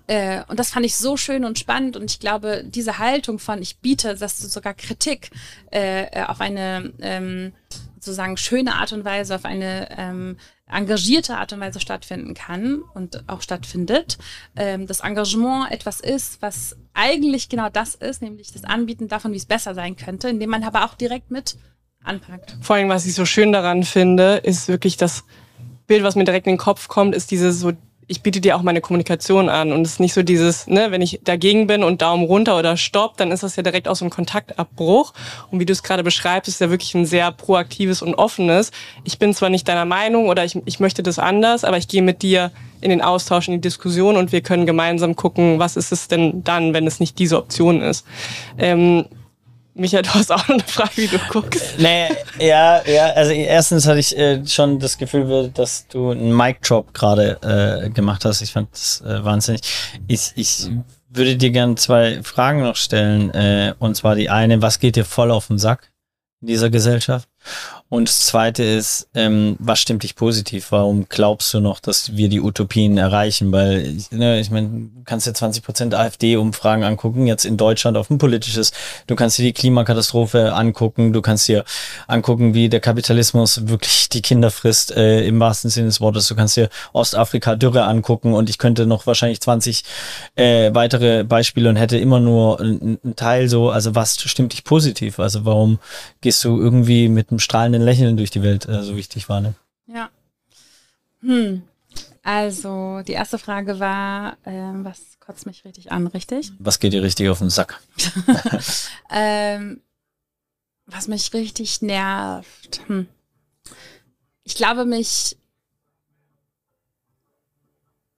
äh, 0.09 0.45
und 0.47 0.61
das 0.61 0.71
fand 0.71 0.87
ich 0.87 0.97
so 0.97 1.17
schön 1.17 1.45
und 1.45 1.59
spannend 1.59 1.97
und 1.97 2.11
ich 2.11 2.21
glaube, 2.21 2.63
diese 2.65 2.99
Haltung 2.99 3.41
von 3.41 3.61
ich 3.61 3.79
biete, 3.79 4.15
dass 4.15 4.39
sogar 4.39 4.75
Kritik 4.75 5.31
äh, 5.73 6.23
auf 6.25 6.41
eine 6.41 6.93
ähm, 7.01 7.53
sozusagen 8.07 8.37
schöne 8.37 8.75
Art 8.77 8.93
und 8.93 9.05
Weise, 9.05 9.35
auf 9.35 9.45
eine 9.45 9.89
ähm, 9.97 10.37
engagierte 10.69 11.37
Art 11.37 11.53
und 11.53 11.61
Weise 11.61 11.81
stattfinden 11.81 12.35
kann 12.35 12.83
und 12.95 13.29
auch 13.29 13.43
stattfindet. 13.43 14.19
Ähm, 14.57 14.87
das 14.87 15.01
Engagement 15.01 15.71
etwas 15.71 16.01
ist, 16.01 16.41
was 16.43 16.77
eigentlich 16.95 17.49
genau 17.49 17.69
das 17.69 17.95
ist, 17.95 18.23
nämlich 18.23 18.53
das 18.53 18.65
Anbieten 18.65 19.09
davon, 19.09 19.33
wie 19.33 19.37
es 19.37 19.47
besser 19.47 19.75
sein 19.75 19.97
könnte, 19.97 20.29
indem 20.29 20.51
man 20.51 20.65
aber 20.65 20.85
auch 20.85 20.95
direkt 20.95 21.31
mit 21.31 21.57
anpackt. 22.03 22.57
Vor 22.63 22.77
allem, 22.77 22.89
was 22.89 23.07
ich 23.07 23.15
so 23.15 23.27
schön 23.27 23.53
daran 23.53 23.83
finde, 23.85 24.37
ist 24.37 24.69
wirklich 24.69 24.97
das 24.97 25.25
Bild, 25.87 26.03
was 26.03 26.17
mir 26.17 26.25
direkt 26.25 26.47
in 26.47 26.55
den 26.55 26.59
Kopf 26.59 26.89
kommt, 26.89 27.15
ist 27.15 27.31
diese 27.31 27.53
so 27.53 27.73
ich 28.09 28.23
biete 28.23 28.41
dir 28.41 28.57
auch 28.57 28.63
meine 28.63 28.81
Kommunikation 28.81 29.49
an 29.49 29.73
und 29.73 29.83
es 29.83 29.95
ist 29.95 30.01
nicht 30.01 30.15
so 30.15 30.23
dieses, 30.23 30.69
ne, 30.69 30.91
wenn 30.91 31.03
ich 31.03 31.21
dagegen 31.25 31.67
bin 31.67 31.83
und 31.83 32.03
Daumen 32.03 32.25
runter 32.25 32.57
oder 32.57 32.77
Stopp, 32.77 33.17
dann 33.17 33.33
ist 33.33 33.43
das 33.43 33.57
ja 33.57 33.65
direkt 33.65 33.89
aus 33.89 33.99
so 33.99 34.05
einem 34.05 34.11
Kontaktabbruch. 34.11 35.13
Und 35.51 35.59
wie 35.59 35.67
du 35.67 35.73
es 35.73 35.83
gerade 35.83 36.05
beschreibst, 36.05 36.49
ist 36.49 36.61
ja 36.61 36.71
wirklich 36.71 36.95
ein 36.95 37.05
sehr 37.05 37.33
proaktives 37.33 38.03
und 38.03 38.15
offenes. 38.15 38.71
Ich 39.03 39.19
bin 39.19 39.35
zwar 39.35 39.49
nicht 39.49 39.67
deiner 39.67 39.85
Meinung 39.85 40.29
oder 40.29 40.45
ich, 40.45 40.57
ich 40.67 40.79
möchte 40.79 41.03
das 41.03 41.19
anders, 41.19 41.65
aber 41.65 41.79
ich 41.79 41.89
gehe 41.89 42.03
mit 42.03 42.23
dir 42.23 42.53
in 42.81 42.91
den 42.91 43.03
Austausch, 43.03 43.49
in 43.49 43.55
die 43.55 43.61
Diskussion 43.61 44.17
und 44.17 44.31
wir 44.31 44.41
können 44.41 44.67
gemeinsam 44.67 45.17
gucken, 45.17 45.59
was 45.59 45.77
ist 45.77 45.91
es 45.91 46.07
denn 46.07 46.45
dann, 46.45 46.75
wenn 46.75 46.87
es 46.87 47.01
nicht 47.01 47.19
diese 47.19 47.39
Option 47.39 47.83
ist. 47.83 48.07
Ähm, 48.57 49.07
Michael, 49.79 50.03
du 50.03 50.15
hast 50.15 50.33
auch 50.33 50.49
eine 50.49 50.63
Frage, 50.63 50.97
wie 50.97 51.07
du 51.07 51.19
guckst. 51.29 51.79
Nee, 51.79 52.09
ja, 52.39 52.83
ja, 52.87 53.11
also 53.11 53.33
erstens 53.33 53.87
hatte 53.87 53.99
ich 53.99 54.17
äh, 54.17 54.45
schon 54.47 54.79
das 54.79 54.97
Gefühl, 54.97 55.51
dass 55.53 55.87
du 55.89 56.13
einen 56.13 56.35
Mic-Drop 56.35 56.95
gerade 56.95 57.85
äh, 57.85 57.91
gemacht 57.91 58.25
hast. 58.25 58.41
Ich 58.41 58.53
fand 58.53 58.73
das 58.73 59.03
äh, 59.03 59.23
wahnsinnig. 59.23 59.61
Ich, 60.09 60.33
ich 60.35 60.71
würde 61.11 61.37
dir 61.37 61.51
gerne 61.51 61.75
zwei 61.75 62.23
Fragen 62.23 62.63
noch 62.63 62.77
stellen. 62.77 63.31
Äh, 63.35 63.75
und 63.79 63.97
zwar 63.97 64.15
die 64.15 64.31
eine, 64.31 64.63
was 64.63 64.79
geht 64.79 64.97
dir 64.97 65.05
voll 65.05 65.31
auf 65.31 65.49
den 65.49 65.59
Sack 65.59 65.93
in 66.41 66.49
dieser 66.49 66.71
Gesellschaft? 66.71 67.29
Und 67.89 68.09
das 68.09 68.21
Zweite 68.21 68.65
ist, 68.65 69.09
ähm, 69.15 69.55
was 69.61 69.79
stimmt 69.79 70.03
dich 70.03 70.17
positiv? 70.17 70.73
Warum 70.73 71.07
glaubst 71.09 71.55
du 71.55 71.61
noch, 71.61 71.79
dass 71.79 72.17
wir 72.17 72.29
die 72.29 72.41
Utopien 72.41 72.99
erreichen? 72.99 73.53
Weil, 73.53 73.97
ne, 74.11 74.41
ich 74.41 74.51
meine, 74.51 74.69
du 74.69 74.91
kannst 75.05 75.29
dir 75.29 75.35
20 75.35 75.63
Prozent 75.63 75.95
AfD-Umfragen 75.95 76.83
angucken, 76.83 77.29
jetzt 77.29 77.45
in 77.45 77.57
Deutschland 77.57 77.97
auf 77.97 78.11
ein 78.11 78.19
politisches. 78.19 78.73
Du 79.07 79.15
kannst 79.15 79.39
dir 79.39 79.45
die 79.45 79.53
Klimakatastrophe 79.53 80.53
angucken. 80.53 81.13
Du 81.13 81.23
kannst 81.23 81.47
dir 81.47 81.65
angucken, 82.09 82.55
wie 82.55 82.69
der 82.69 82.81
Kapitalismus 82.81 83.69
wirklich 83.69 84.09
die 84.09 84.21
Kinder 84.23 84.51
frisst, 84.51 84.91
äh, 84.97 85.25
im 85.25 85.39
wahrsten 85.39 85.71
Sinne 85.71 85.87
des 85.87 86.01
Wortes. 86.01 86.27
Du 86.27 86.35
kannst 86.35 86.57
dir 86.57 86.71
Ostafrika 86.93 87.55
Dürre 87.55 87.85
angucken 87.85 88.35
und 88.35 88.51
ich 88.51 88.59
könnte 88.59 88.87
noch 88.87 89.07
wahrscheinlich 89.07 89.41
20 89.41 89.85
äh, 90.35 90.75
weitere 90.75 91.23
Beispiele 91.23 91.69
und 91.69 91.77
hätte 91.77 91.99
immer 91.99 92.19
nur 92.19 92.59
einen 92.61 93.15
Teil 93.15 93.49
so, 93.49 93.71
also 93.71 93.95
was 93.95 94.21
stimmt 94.21 94.55
dich 94.55 94.65
positiv? 94.65 95.21
Also 95.21 95.45
warum 95.45 95.79
gehst 96.21 96.43
du 96.43 96.59
irgendwie 96.61 97.09
mit 97.09 97.31
einem 97.31 97.39
strahlenden 97.39 97.76
Lächeln 97.83 98.17
durch 98.17 98.31
die 98.31 98.43
Welt, 98.43 98.67
äh, 98.67 98.83
so 98.83 98.97
wichtig 98.97 99.29
war, 99.29 99.41
ne? 99.41 99.55
Ja. 99.87 100.11
Hm. 101.21 101.63
Also, 102.23 103.03
die 103.07 103.13
erste 103.13 103.39
Frage 103.39 103.79
war, 103.79 104.37
ähm, 104.45 104.85
was 104.85 105.19
kotzt 105.21 105.47
mich 105.47 105.65
richtig 105.65 105.93
an, 105.93 106.07
richtig? 106.09 106.53
Was 106.59 106.79
geht 106.79 106.93
dir 106.93 107.03
richtig 107.03 107.29
auf 107.29 107.39
den 107.39 107.51
Sack? 107.51 107.81
ähm, 109.11 109.81
was 110.87 111.09
mich 111.09 111.33
richtig 111.35 111.83
nervt. 111.83 112.81
Hm. 112.87 113.07
Ich 114.45 114.55
glaube, 114.55 114.85
mich 114.85 115.37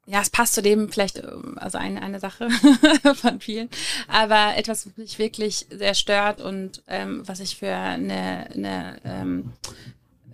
ja, 0.09 0.23
es 0.23 0.31
passt 0.31 0.55
zu 0.55 0.63
dem 0.63 0.91
vielleicht, 0.91 1.19
ähm, 1.19 1.57
also 1.57 1.79
eine, 1.79 2.03
eine 2.03 2.19
Sache 2.19 2.49
von 3.15 3.41
vielen, 3.41 3.69
aber 4.09 4.57
etwas, 4.57 4.87
was 4.87 4.97
mich 4.97 5.19
wirklich 5.19 5.67
sehr 5.71 5.95
stört 5.95 6.41
und 6.41 6.83
ähm, 6.89 7.23
was 7.27 7.41
ich 7.41 7.57
für 7.57 7.75
eine, 7.75 8.49
eine, 8.55 9.01
ähm, 9.05 9.53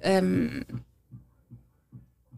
ähm, 0.02 0.64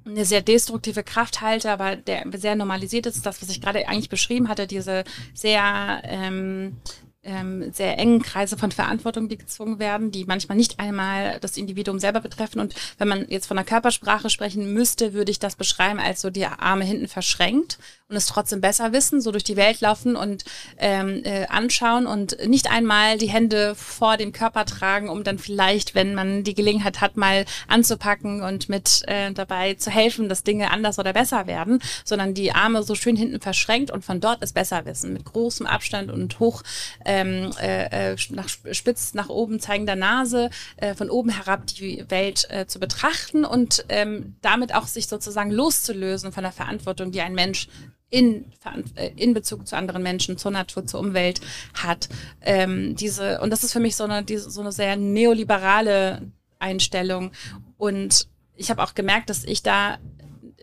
eine 0.06 0.24
sehr 0.24 0.40
destruktive 0.40 1.02
Kraft 1.02 1.42
halte, 1.42 1.70
aber 1.70 1.96
der 1.96 2.24
sehr 2.36 2.54
normalisiert 2.56 3.06
ist, 3.06 3.26
das, 3.26 3.42
was 3.42 3.50
ich 3.50 3.60
gerade 3.60 3.86
eigentlich 3.86 4.08
beschrieben 4.08 4.48
hatte, 4.48 4.66
diese 4.66 5.04
sehr 5.34 6.00
ähm, 6.04 6.78
ähm, 7.26 7.72
sehr 7.72 7.98
engen 7.98 8.22
Kreise 8.22 8.56
von 8.56 8.72
Verantwortung, 8.72 9.28
die 9.28 9.36
gezwungen 9.36 9.78
werden, 9.78 10.10
die 10.10 10.24
manchmal 10.24 10.56
nicht 10.56 10.78
einmal 10.78 11.38
das 11.40 11.56
Individuum 11.56 11.98
selber 11.98 12.20
betreffen. 12.20 12.60
Und 12.60 12.74
wenn 12.98 13.08
man 13.08 13.26
jetzt 13.28 13.46
von 13.46 13.56
der 13.56 13.66
Körpersprache 13.66 14.30
sprechen 14.30 14.72
müsste, 14.72 15.12
würde 15.12 15.30
ich 15.30 15.38
das 15.38 15.56
beschreiben 15.56 15.98
als 16.00 16.20
so 16.20 16.30
die 16.30 16.46
Arme 16.46 16.84
hinten 16.84 17.08
verschränkt 17.08 17.78
und 18.08 18.16
es 18.16 18.26
trotzdem 18.26 18.60
besser 18.60 18.92
wissen, 18.92 19.20
so 19.20 19.32
durch 19.32 19.42
die 19.42 19.56
Welt 19.56 19.80
laufen 19.80 20.14
und 20.14 20.44
ähm, 20.78 21.22
äh, 21.24 21.46
anschauen 21.46 22.06
und 22.06 22.36
nicht 22.46 22.70
einmal 22.70 23.18
die 23.18 23.28
Hände 23.28 23.74
vor 23.74 24.16
dem 24.16 24.32
Körper 24.32 24.64
tragen, 24.64 25.08
um 25.08 25.24
dann 25.24 25.38
vielleicht, 25.38 25.96
wenn 25.96 26.14
man 26.14 26.44
die 26.44 26.54
Gelegenheit 26.54 27.00
hat, 27.00 27.16
mal 27.16 27.44
anzupacken 27.66 28.42
und 28.42 28.68
mit 28.68 29.02
äh, 29.08 29.32
dabei 29.32 29.74
zu 29.74 29.90
helfen, 29.90 30.28
dass 30.28 30.44
Dinge 30.44 30.70
anders 30.70 31.00
oder 31.00 31.12
besser 31.12 31.48
werden, 31.48 31.80
sondern 32.04 32.34
die 32.34 32.52
Arme 32.52 32.84
so 32.84 32.94
schön 32.94 33.16
hinten 33.16 33.40
verschränkt 33.40 33.90
und 33.90 34.04
von 34.04 34.20
dort 34.20 34.40
es 34.40 34.52
besser 34.52 34.84
wissen, 34.84 35.12
mit 35.12 35.24
großem 35.24 35.66
Abstand 35.66 36.12
und 36.12 36.38
hoch 36.38 36.62
ähm, 37.16 37.50
äh, 37.60 38.12
äh 38.12 38.16
nach 38.30 38.48
spitz 38.48 39.14
nach 39.14 39.28
oben 39.28 39.60
zeigender 39.60 39.96
Nase, 39.96 40.50
äh, 40.76 40.94
von 40.94 41.10
oben 41.10 41.30
herab 41.30 41.66
die 41.66 42.04
Welt 42.08 42.46
äh, 42.50 42.66
zu 42.66 42.78
betrachten 42.78 43.44
und 43.44 43.84
ähm, 43.88 44.36
damit 44.42 44.74
auch 44.74 44.86
sich 44.86 45.06
sozusagen 45.06 45.50
loszulösen 45.50 46.32
von 46.32 46.42
der 46.42 46.52
Verantwortung, 46.52 47.12
die 47.12 47.20
ein 47.20 47.34
Mensch 47.34 47.68
in, 48.10 48.44
äh, 48.94 49.10
in 49.16 49.34
Bezug 49.34 49.66
zu 49.66 49.76
anderen 49.76 50.02
Menschen, 50.02 50.38
zur 50.38 50.50
Natur, 50.50 50.86
zur 50.86 51.00
Umwelt 51.00 51.40
hat. 51.74 52.08
Ähm, 52.40 52.94
diese, 52.96 53.40
und 53.40 53.50
das 53.50 53.64
ist 53.64 53.72
für 53.72 53.80
mich 53.80 53.96
so 53.96 54.04
eine, 54.04 54.22
diese, 54.22 54.50
so 54.50 54.60
eine 54.60 54.72
sehr 54.72 54.96
neoliberale 54.96 56.22
Einstellung. 56.58 57.32
Und 57.76 58.28
ich 58.54 58.70
habe 58.70 58.82
auch 58.82 58.94
gemerkt, 58.94 59.28
dass 59.30 59.44
ich 59.44 59.62
da 59.62 59.98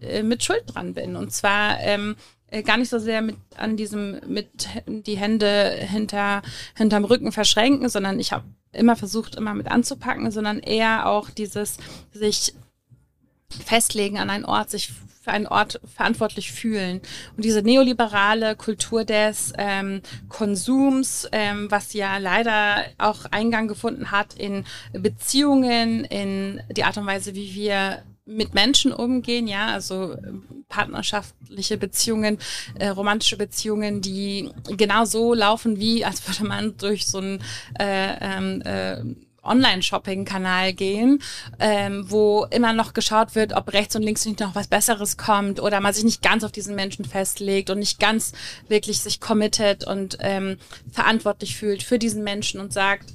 äh, 0.01 0.23
mit 0.23 0.43
Schuld 0.43 0.63
dran 0.67 0.93
bin. 0.93 1.15
Und 1.15 1.31
zwar 1.31 1.79
ähm, 1.81 2.15
äh, 2.15 2.42
gar 2.61 2.77
nicht 2.77 2.89
so 2.89 2.99
sehr 2.99 3.21
mit 3.21 3.37
an 3.57 3.77
diesem 3.77 4.19
mit 4.27 4.67
die 4.85 5.17
Hände 5.17 5.71
hinter 5.79 6.41
hinterm 6.75 7.05
Rücken 7.05 7.31
verschränken, 7.31 7.89
sondern 7.89 8.19
ich 8.19 8.31
habe 8.31 8.45
immer 8.71 8.95
versucht, 8.95 9.35
immer 9.35 9.53
mit 9.53 9.71
anzupacken, 9.71 10.29
sondern 10.31 10.59
eher 10.59 11.07
auch 11.07 11.29
dieses 11.29 11.77
sich 12.11 12.53
festlegen 13.49 14.17
an 14.17 14.29
einen 14.29 14.45
Ort, 14.45 14.69
sich 14.69 14.91
für 15.23 15.31
einen 15.31 15.47
Ort 15.47 15.79
verantwortlich 15.85 16.51
fühlen. 16.51 17.01
Und 17.37 17.45
diese 17.45 17.61
neoliberale 17.61 18.57
Kultur 18.57 19.05
des 19.05 19.53
ähm, 19.57 20.01
Konsums, 20.27 21.29
ähm, 21.31 21.71
was 21.71 21.93
ja 21.93 22.17
leider 22.17 22.83
auch 22.97 23.25
Eingang 23.31 23.69
gefunden 23.69 24.11
hat 24.11 24.33
in 24.33 24.65
Beziehungen, 24.91 26.03
in 26.03 26.61
die 26.71 26.83
Art 26.83 26.97
und 26.97 27.05
Weise, 27.05 27.35
wie 27.35 27.55
wir 27.55 28.03
mit 28.25 28.53
Menschen 28.53 28.93
umgehen, 28.93 29.47
ja, 29.47 29.67
also 29.67 30.15
partnerschaftliche 30.69 31.77
Beziehungen, 31.77 32.37
äh, 32.79 32.87
romantische 32.87 33.37
Beziehungen, 33.37 34.01
die 34.01 34.49
genau 34.77 35.05
so 35.05 35.33
laufen, 35.33 35.77
wie 35.77 36.05
als 36.05 36.27
würde 36.27 36.47
man 36.47 36.77
durch 36.77 37.05
so 37.05 37.19
ein 37.19 37.43
äh, 37.79 38.15
ähm, 38.21 38.61
äh, 38.61 39.03
Online-Shopping-Kanal 39.43 40.73
gehen, 40.73 41.19
ähm, 41.59 42.09
wo 42.09 42.45
immer 42.49 42.73
noch 42.73 42.93
geschaut 42.93 43.35
wird, 43.35 43.53
ob 43.53 43.73
rechts 43.73 43.95
und 43.95 44.03
links 44.03 44.25
nicht 44.25 44.39
noch 44.39 44.55
was 44.55 44.67
Besseres 44.67 45.17
kommt 45.17 45.61
oder 45.61 45.81
man 45.81 45.93
sich 45.93 46.05
nicht 46.05 46.21
ganz 46.21 46.43
auf 46.43 46.51
diesen 46.51 46.75
Menschen 46.75 47.05
festlegt 47.05 47.69
und 47.69 47.79
nicht 47.79 47.99
ganz 47.99 48.31
wirklich 48.67 49.01
sich 49.01 49.19
committet 49.19 49.85
und 49.85 50.17
ähm, 50.21 50.57
verantwortlich 50.91 51.57
fühlt 51.57 51.83
für 51.83 51.99
diesen 51.99 52.23
Menschen 52.23 52.59
und 52.59 52.71
sagt, 52.73 53.13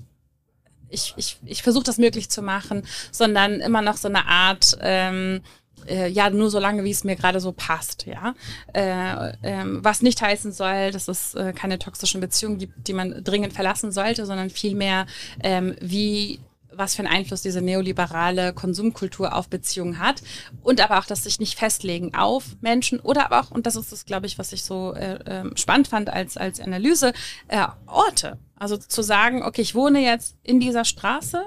ich, 0.90 1.14
ich, 1.16 1.38
ich 1.44 1.62
versuche 1.62 1.84
das 1.84 1.98
möglich 1.98 2.28
zu 2.28 2.42
machen, 2.42 2.82
sondern 3.10 3.60
immer 3.60 3.82
noch 3.82 3.96
so 3.96 4.08
eine 4.08 4.26
Art 4.26 4.76
ähm, 4.80 5.40
äh, 5.86 6.08
ja 6.08 6.30
nur 6.30 6.50
so 6.50 6.58
lange, 6.58 6.84
wie 6.84 6.90
es 6.90 7.04
mir 7.04 7.16
gerade 7.16 7.40
so 7.40 7.52
passt, 7.52 8.06
ja. 8.06 8.34
Äh, 8.72 9.32
ähm, 9.42 9.78
was 9.82 10.02
nicht 10.02 10.20
heißen 10.20 10.52
soll, 10.52 10.90
dass 10.90 11.08
es 11.08 11.34
äh, 11.34 11.52
keine 11.52 11.78
toxischen 11.78 12.20
Beziehungen 12.20 12.58
gibt, 12.58 12.88
die 12.88 12.92
man 12.92 13.22
dringend 13.24 13.52
verlassen 13.52 13.92
sollte, 13.92 14.26
sondern 14.26 14.50
vielmehr, 14.50 15.06
ähm, 15.42 15.76
wie 15.80 16.40
was 16.78 16.94
für 16.94 17.00
einen 17.00 17.12
Einfluss 17.12 17.42
diese 17.42 17.60
neoliberale 17.60 18.52
Konsumkultur 18.52 19.34
auf 19.34 19.48
Beziehungen 19.48 19.98
hat 19.98 20.22
und 20.62 20.80
aber 20.80 20.98
auch 20.98 21.04
das 21.04 21.24
sich 21.24 21.40
nicht 21.40 21.58
festlegen 21.58 22.14
auf 22.14 22.56
Menschen 22.60 23.00
oder 23.00 23.26
aber 23.26 23.40
auch, 23.40 23.50
und 23.50 23.66
das 23.66 23.76
ist 23.76 23.92
das, 23.92 24.04
glaube 24.04 24.26
ich, 24.26 24.38
was 24.38 24.52
ich 24.52 24.64
so 24.64 24.94
äh, 24.94 25.14
äh, 25.14 25.56
spannend 25.56 25.88
fand 25.88 26.08
als, 26.08 26.36
als 26.36 26.60
Analyse, 26.60 27.12
äh, 27.48 27.66
Orte. 27.86 28.38
Also 28.56 28.76
zu 28.76 29.02
sagen, 29.02 29.42
okay, 29.42 29.62
ich 29.62 29.74
wohne 29.74 30.00
jetzt 30.00 30.36
in 30.42 30.60
dieser 30.60 30.84
Straße, 30.84 31.44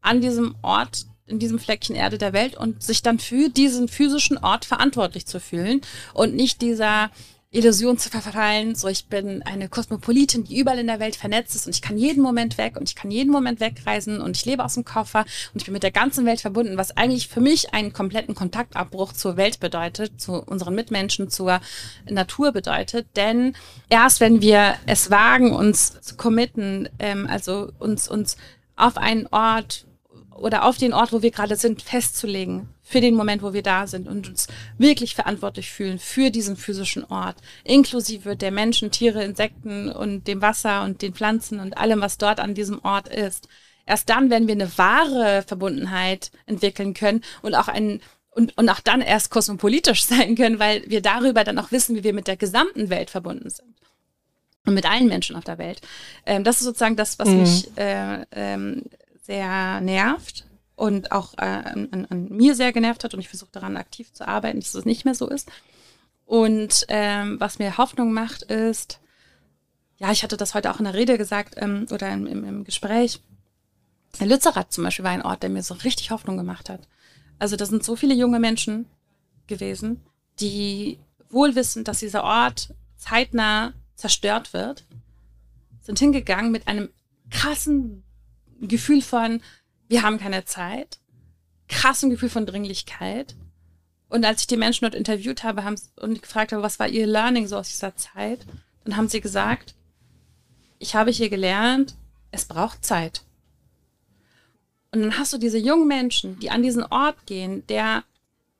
an 0.00 0.20
diesem 0.20 0.54
Ort 0.62 1.06
in 1.26 1.38
diesem 1.38 1.58
Fleckchen 1.58 1.96
Erde 1.96 2.18
der 2.18 2.34
Welt 2.34 2.54
und 2.54 2.82
sich 2.82 3.02
dann 3.02 3.18
für 3.18 3.48
diesen 3.48 3.88
physischen 3.88 4.36
Ort 4.36 4.66
verantwortlich 4.66 5.26
zu 5.26 5.40
fühlen 5.40 5.80
und 6.12 6.34
nicht 6.34 6.60
dieser 6.60 7.10
Illusion 7.54 7.98
zu 7.98 8.10
verfallen, 8.10 8.74
so 8.74 8.88
ich 8.88 9.06
bin 9.06 9.42
eine 9.42 9.68
Kosmopolitin, 9.68 10.44
die 10.44 10.58
überall 10.58 10.80
in 10.80 10.88
der 10.88 10.98
Welt 10.98 11.14
vernetzt 11.14 11.54
ist 11.54 11.66
und 11.66 11.74
ich 11.74 11.82
kann 11.82 11.96
jeden 11.96 12.22
Moment 12.22 12.58
weg 12.58 12.76
und 12.76 12.88
ich 12.88 12.96
kann 12.96 13.10
jeden 13.10 13.30
Moment 13.30 13.60
wegreisen 13.60 14.20
und 14.20 14.36
ich 14.36 14.44
lebe 14.44 14.64
aus 14.64 14.74
dem 14.74 14.84
Koffer 14.84 15.20
und 15.52 15.60
ich 15.60 15.64
bin 15.64 15.72
mit 15.72 15.84
der 15.84 15.92
ganzen 15.92 16.26
Welt 16.26 16.40
verbunden, 16.40 16.76
was 16.76 16.96
eigentlich 16.96 17.28
für 17.28 17.40
mich 17.40 17.72
einen 17.72 17.92
kompletten 17.92 18.34
Kontaktabbruch 18.34 19.12
zur 19.12 19.36
Welt 19.36 19.60
bedeutet, 19.60 20.20
zu 20.20 20.42
unseren 20.42 20.74
Mitmenschen, 20.74 21.30
zur 21.30 21.60
Natur 22.10 22.50
bedeutet. 22.50 23.06
Denn 23.14 23.54
erst 23.88 24.18
wenn 24.18 24.40
wir 24.42 24.74
es 24.86 25.10
wagen, 25.10 25.52
uns 25.52 26.00
zu 26.00 26.16
committen, 26.16 26.88
ähm, 26.98 27.28
also 27.30 27.70
uns, 27.78 28.08
uns 28.08 28.36
auf 28.76 28.96
einen 28.96 29.28
Ort 29.28 29.86
oder 30.34 30.64
auf 30.64 30.78
den 30.78 30.92
Ort, 30.92 31.12
wo 31.12 31.22
wir 31.22 31.30
gerade 31.30 31.56
sind, 31.56 31.82
festzulegen 31.82 32.68
für 32.82 33.00
den 33.00 33.14
Moment, 33.14 33.42
wo 33.42 33.52
wir 33.52 33.62
da 33.62 33.86
sind 33.86 34.08
und 34.08 34.28
uns 34.28 34.46
wirklich 34.78 35.14
verantwortlich 35.14 35.70
fühlen 35.70 35.98
für 35.98 36.30
diesen 36.30 36.56
physischen 36.56 37.04
Ort, 37.04 37.36
inklusive 37.64 38.36
der 38.36 38.50
Menschen, 38.50 38.90
Tiere, 38.90 39.24
Insekten 39.24 39.90
und 39.90 40.26
dem 40.26 40.42
Wasser 40.42 40.82
und 40.82 41.02
den 41.02 41.14
Pflanzen 41.14 41.60
und 41.60 41.78
allem, 41.78 42.00
was 42.00 42.18
dort 42.18 42.40
an 42.40 42.54
diesem 42.54 42.84
Ort 42.84 43.08
ist. 43.08 43.48
Erst 43.86 44.08
dann 44.08 44.30
werden 44.30 44.48
wir 44.48 44.54
eine 44.54 44.78
wahre 44.78 45.42
Verbundenheit 45.46 46.30
entwickeln 46.46 46.94
können 46.94 47.22
und 47.42 47.54
auch 47.54 47.68
einen 47.68 48.00
und, 48.30 48.58
und 48.58 48.68
auch 48.68 48.80
dann 48.80 49.00
erst 49.00 49.30
kosmopolitisch 49.30 50.04
sein 50.06 50.34
können, 50.34 50.58
weil 50.58 50.82
wir 50.88 51.00
darüber 51.00 51.44
dann 51.44 51.58
auch 51.58 51.70
wissen, 51.70 51.94
wie 51.94 52.04
wir 52.04 52.12
mit 52.12 52.26
der 52.26 52.36
gesamten 52.36 52.90
Welt 52.90 53.10
verbunden 53.10 53.48
sind 53.48 53.74
und 54.66 54.74
mit 54.74 54.90
allen 54.90 55.06
Menschen 55.06 55.36
auf 55.36 55.44
der 55.44 55.58
Welt. 55.58 55.80
Ähm, 56.26 56.44
das 56.44 56.56
ist 56.56 56.64
sozusagen 56.64 56.96
das, 56.96 57.18
was 57.18 57.28
mhm. 57.28 57.40
mich 57.40 57.70
äh, 57.76 58.24
ähm, 58.32 58.82
sehr 59.24 59.80
nervt 59.80 60.46
und 60.76 61.12
auch 61.12 61.34
äh, 61.38 61.40
an, 61.44 62.06
an, 62.10 62.28
mir 62.28 62.54
sehr 62.54 62.72
genervt 62.72 63.04
hat 63.04 63.14
und 63.14 63.20
ich 63.20 63.28
versuche 63.28 63.52
daran 63.52 63.76
aktiv 63.76 64.12
zu 64.12 64.28
arbeiten, 64.28 64.60
dass 64.60 64.74
es 64.74 64.84
nicht 64.84 65.04
mehr 65.04 65.14
so 65.14 65.28
ist. 65.28 65.50
Und 66.26 66.84
ähm, 66.88 67.40
was 67.40 67.58
mir 67.58 67.78
Hoffnung 67.78 68.12
macht, 68.12 68.42
ist, 68.42 69.00
ja, 69.98 70.10
ich 70.12 70.22
hatte 70.22 70.36
das 70.36 70.54
heute 70.54 70.70
auch 70.70 70.78
in 70.78 70.84
der 70.84 70.94
Rede 70.94 71.16
gesagt 71.16 71.54
ähm, 71.56 71.86
oder 71.90 72.12
im, 72.12 72.26
im, 72.26 72.44
im 72.44 72.64
Gespräch. 72.64 73.20
Lützerath 74.20 74.72
zum 74.72 74.84
Beispiel 74.84 75.04
war 75.04 75.12
ein 75.12 75.22
Ort, 75.22 75.42
der 75.42 75.50
mir 75.50 75.62
so 75.62 75.74
richtig 75.74 76.10
Hoffnung 76.10 76.36
gemacht 76.36 76.68
hat. 76.68 76.86
Also 77.38 77.56
da 77.56 77.66
sind 77.66 77.82
so 77.82 77.96
viele 77.96 78.14
junge 78.14 78.38
Menschen 78.38 78.86
gewesen, 79.46 80.04
die 80.40 80.98
wohl 81.30 81.54
wissen, 81.56 81.84
dass 81.84 82.00
dieser 82.00 82.24
Ort 82.24 82.74
zeitnah 82.96 83.72
zerstört 83.96 84.52
wird, 84.52 84.84
sind 85.80 85.98
hingegangen 85.98 86.52
mit 86.52 86.68
einem 86.68 86.90
krassen 87.30 88.03
Gefühl 88.68 89.02
von, 89.02 89.40
wir 89.88 90.02
haben 90.02 90.18
keine 90.18 90.44
Zeit, 90.44 90.98
krassem 91.68 92.10
Gefühl 92.10 92.28
von 92.28 92.46
Dringlichkeit. 92.46 93.34
Und 94.08 94.24
als 94.24 94.42
ich 94.42 94.46
die 94.46 94.56
Menschen 94.56 94.84
dort 94.84 94.94
interviewt 94.94 95.42
habe 95.42 95.64
haben, 95.64 95.76
und 96.00 96.22
gefragt 96.22 96.52
habe, 96.52 96.62
was 96.62 96.78
war 96.78 96.88
ihr 96.88 97.06
Learning 97.06 97.46
so 97.46 97.56
aus 97.56 97.68
dieser 97.68 97.96
Zeit, 97.96 98.46
dann 98.84 98.96
haben 98.96 99.08
sie 99.08 99.20
gesagt, 99.20 99.74
ich 100.78 100.94
habe 100.94 101.10
hier 101.10 101.30
gelernt, 101.30 101.94
es 102.30 102.44
braucht 102.44 102.84
Zeit. 102.84 103.22
Und 104.92 105.02
dann 105.02 105.18
hast 105.18 105.32
du 105.32 105.38
diese 105.38 105.58
jungen 105.58 105.88
Menschen, 105.88 106.38
die 106.38 106.50
an 106.50 106.62
diesen 106.62 106.84
Ort 106.84 107.26
gehen, 107.26 107.66
der, 107.66 108.04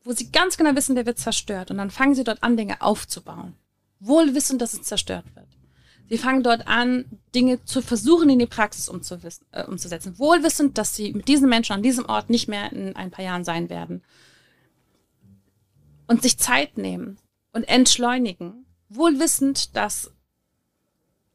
wo 0.02 0.12
sie 0.12 0.32
ganz 0.32 0.56
genau 0.56 0.74
wissen, 0.74 0.96
der 0.96 1.06
wird 1.06 1.18
zerstört. 1.18 1.70
Und 1.70 1.78
dann 1.78 1.90
fangen 1.90 2.14
sie 2.14 2.24
dort 2.24 2.42
an, 2.42 2.56
Dinge 2.56 2.82
aufzubauen. 2.82 3.54
Wohl 4.00 4.34
wissend, 4.34 4.60
dass 4.60 4.74
es 4.74 4.82
zerstört 4.82 5.24
wird. 5.36 5.43
Sie 6.08 6.18
fangen 6.18 6.42
dort 6.42 6.66
an, 6.68 7.06
Dinge 7.34 7.64
zu 7.64 7.80
versuchen, 7.80 8.28
in 8.28 8.38
die 8.38 8.46
Praxis 8.46 8.88
äh, 8.88 9.64
umzusetzen. 9.64 10.18
Wohl 10.18 10.42
wissend, 10.42 10.76
dass 10.78 10.94
sie 10.94 11.12
mit 11.12 11.28
diesen 11.28 11.48
Menschen 11.48 11.72
an 11.72 11.82
diesem 11.82 12.06
Ort 12.06 12.30
nicht 12.30 12.48
mehr 12.48 12.72
in 12.72 12.94
ein 12.94 13.10
paar 13.10 13.24
Jahren 13.24 13.44
sein 13.44 13.70
werden. 13.70 14.02
Und 16.06 16.22
sich 16.22 16.38
Zeit 16.38 16.76
nehmen 16.76 17.18
und 17.52 17.64
entschleunigen. 17.64 18.66
Wohl 18.90 19.18
wissend, 19.18 19.74
dass 19.76 20.12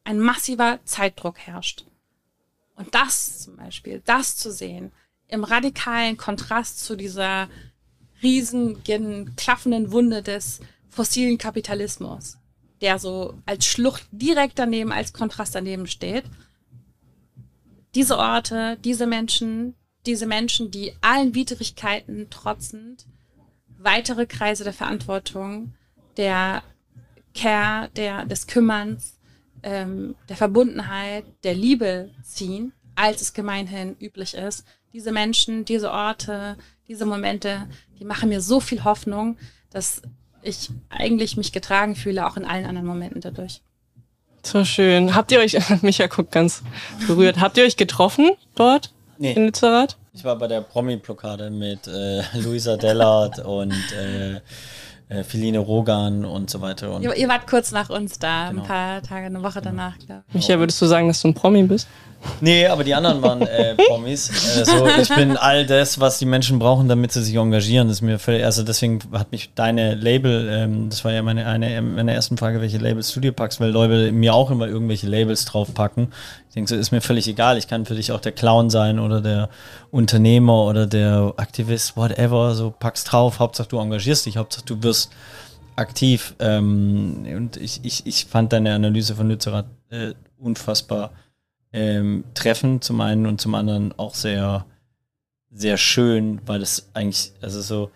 ein 0.04 0.20
massiver 0.20 0.80
Zeitdruck 0.86 1.40
herrscht. 1.40 1.86
Und 2.76 2.94
das 2.96 3.40
zum 3.40 3.58
Beispiel, 3.58 4.02
das 4.06 4.38
zu 4.38 4.52
sehen, 4.52 4.92
im 5.28 5.44
radikalen 5.44 6.18
Kontrast 6.18 6.80
zu 6.80 6.96
dieser 6.96 7.50
riesigen, 8.22 9.36
klaffenden 9.36 9.92
Wunde 9.92 10.22
des 10.24 10.60
fossilen 10.90 11.38
Kapitalismus, 11.38 12.38
der 12.82 13.00
so 13.00 13.36
als 13.46 13.66
Schlucht 13.66 14.08
direkt 14.12 14.60
daneben, 14.60 14.92
als 14.92 15.14
Kontrast 15.14 15.56
daneben 15.56 15.88
steht. 15.88 16.24
Diese 17.96 18.18
Orte, 18.18 18.78
diese 18.84 19.08
Menschen, 19.08 19.76
diese 20.06 20.26
Menschen, 20.26 20.72
die 20.72 20.94
allen 21.02 21.36
Widrigkeiten 21.36 22.30
trotzend 22.30 23.06
weitere 23.80 24.26
Kreise 24.26 24.64
der 24.64 24.74
Verantwortung, 24.74 25.74
der 26.18 26.64
Care, 27.34 27.90
der, 27.96 28.26
des 28.26 28.48
Kümmerns, 28.48 29.18
ähm, 29.64 30.16
der 30.28 30.36
Verbundenheit, 30.36 31.26
der 31.44 31.54
Liebe 31.54 32.12
ziehen, 32.24 32.74
als 32.96 33.22
es 33.22 33.34
gemeinhin 33.34 33.96
üblich 34.00 34.34
ist. 34.34 34.66
Diese 34.94 35.12
Menschen, 35.12 35.66
diese 35.66 35.92
Orte, 35.92 36.58
diese 36.88 37.06
Momente, 37.06 37.68
die 38.00 38.06
machen 38.06 38.30
mir 38.30 38.42
so 38.42 38.60
viel 38.60 38.84
Hoffnung, 38.84 39.38
dass 39.70 40.02
ich 40.42 40.70
eigentlich 40.90 41.38
mich 41.38 41.52
getragen 41.52 41.96
fühle, 41.96 42.28
auch 42.28 42.38
in 42.38 42.46
allen 42.46 42.66
anderen 42.66 42.88
Momenten 42.88 43.22
dadurch. 43.22 43.62
So 44.44 44.64
schön. 44.64 45.16
Habt 45.16 45.32
ihr 45.32 45.40
euch, 45.40 45.58
Micha 45.82 46.08
guckt 46.08 46.32
ganz 46.32 46.64
berührt, 47.08 47.40
habt 47.40 47.58
ihr 47.58 47.66
euch 47.66 47.78
getroffen 47.78 48.32
dort 48.56 48.92
nee. 49.18 49.34
in 49.34 49.46
Lützerath? 49.46 49.98
Ich 50.14 50.24
war 50.24 50.36
bei 50.38 50.48
der 50.48 50.62
Promi-Blockade 50.62 51.50
mit 51.50 51.88
äh, 51.88 52.22
Luisa 52.40 52.78
Dellert 52.78 53.40
und 53.40 53.74
äh, 53.94 54.42
äh, 55.10 55.24
Feline 55.24 55.60
Rogan 55.60 56.26
und 56.26 56.50
so 56.50 56.62
weiter. 56.62 56.94
Und 56.94 57.04
ihr, 57.04 57.16
ihr, 57.16 57.28
wart 57.28 57.48
kurz 57.48 57.72
nach 57.72 57.90
uns 57.90 58.20
da, 58.20 58.50
genau. 58.50 58.62
ein 58.62 58.68
paar 58.68 59.02
Tage, 59.02 59.26
eine 59.26 59.44
Woche 59.44 59.62
danach, 59.62 59.98
glaube 60.00 60.24
ich. 60.30 60.36
Micha, 60.36 60.60
würdest 60.60 60.82
du 60.82 60.86
sagen, 60.86 61.08
dass 61.08 61.22
du 61.22 61.30
ein 61.30 61.34
Promi 61.34 61.64
bist? 61.64 61.88
Nee, 62.42 62.68
aber 62.68 62.84
die 62.84 62.94
anderen 62.94 63.22
waren 63.22 63.42
äh, 63.42 63.76
Promis. 63.88 64.58
Also 64.58 64.88
ich 65.02 65.10
bin 65.10 65.38
all 65.38 65.66
das, 65.66 66.00
was 66.00 66.20
die 66.20 66.26
Menschen 66.26 66.60
brauchen, 66.60 66.88
damit 66.88 67.12
sie 67.12 67.24
sich 67.24 67.36
engagieren. 67.36 67.88
Das 67.88 67.98
ist 67.98 68.02
mir 68.02 68.20
völlig, 68.20 68.44
also 68.44 68.64
deswegen 68.64 69.00
hat 69.14 69.32
mich 69.32 69.52
deine 69.56 69.96
Label, 69.96 70.50
ähm, 70.52 70.90
das 70.90 71.04
war 71.06 71.12
ja 71.12 71.22
meine 71.22 71.46
eine 71.46 71.82
meine 71.82 72.14
ersten 72.14 72.38
Frage, 72.38 72.62
welche 72.62 72.78
Labels 72.78 73.12
du 73.14 73.20
dir 73.20 73.32
packst, 73.32 73.60
weil 73.60 73.72
Leute 73.72 74.12
mir 74.12 74.34
auch 74.34 74.52
immer 74.52 74.68
irgendwelche 74.68 75.08
Labels 75.08 75.46
draufpacken. 75.46 76.14
Ich 76.50 76.56
denke, 76.56 76.70
so 76.70 76.76
ist 76.76 76.92
mir 76.92 77.02
völlig 77.02 77.28
egal. 77.28 77.58
Ich 77.58 77.68
kann 77.68 77.86
für 77.86 77.96
dich 77.96 78.12
auch 78.12 78.22
der 78.22 78.32
Clown 78.32 78.70
sein 78.70 79.00
oder 79.00 79.22
der 79.22 79.50
Unternehmer 79.92 80.64
oder 80.64 80.88
der 80.88 81.34
Aktivist, 81.38 81.96
whatever. 81.96 82.56
So 82.56 82.74
pack's 82.78 83.04
drauf. 83.04 83.40
Hauptsache 83.40 83.70
du 83.70 83.80
engagierst 83.80 84.26
dich, 84.26 84.38
Hauptsache 84.38 84.66
du 84.66 84.82
wirst 84.84 85.12
aktiv. 85.76 86.36
Ähm, 86.40 87.26
und 87.36 87.58
ich, 87.58 87.80
ich, 87.84 88.06
ich 88.06 88.26
fand 88.26 88.52
deine 88.52 88.74
Analyse 88.74 89.16
von 89.16 89.28
Lützerath 89.30 89.66
äh, 89.90 90.14
unfassbar 90.38 91.12
ähm, 91.74 92.24
treffen, 92.34 92.82
zum 92.82 93.02
einen 93.02 93.26
und 93.26 93.40
zum 93.40 93.56
anderen 93.56 93.98
auch 93.98 94.16
sehr, 94.16 94.66
sehr 95.52 95.78
schön, 95.78 96.42
weil 96.46 96.60
das 96.60 96.90
eigentlich, 96.94 97.32
also 97.42 97.62
so, 97.62 97.92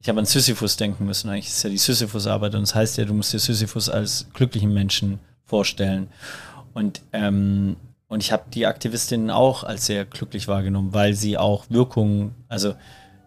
ich 0.00 0.08
habe 0.08 0.18
an 0.18 0.26
Sisyphus 0.26 0.76
denken 0.76 1.04
müssen. 1.04 1.28
Eigentlich 1.28 1.48
ist 1.48 1.62
ja 1.62 1.70
die 1.70 1.78
Sisyphus-Arbeit 1.78 2.54
und 2.54 2.62
das 2.62 2.74
heißt 2.74 2.98
ja, 2.98 3.04
du 3.04 3.14
musst 3.14 3.32
dir 3.32 3.38
Sisyphus 3.38 3.88
als 3.88 4.26
glücklichen 4.32 4.72
Menschen 4.72 5.20
vorstellen. 5.44 6.08
Und, 6.72 7.02
ähm, 7.12 7.76
und 8.08 8.22
ich 8.22 8.32
habe 8.32 8.44
die 8.52 8.66
Aktivistinnen 8.66 9.30
auch 9.30 9.64
als 9.64 9.86
sehr 9.86 10.04
glücklich 10.06 10.48
wahrgenommen, 10.48 10.94
weil 10.94 11.14
sie 11.14 11.36
auch 11.36 11.66
Wirkungen, 11.68 12.34
also 12.48 12.74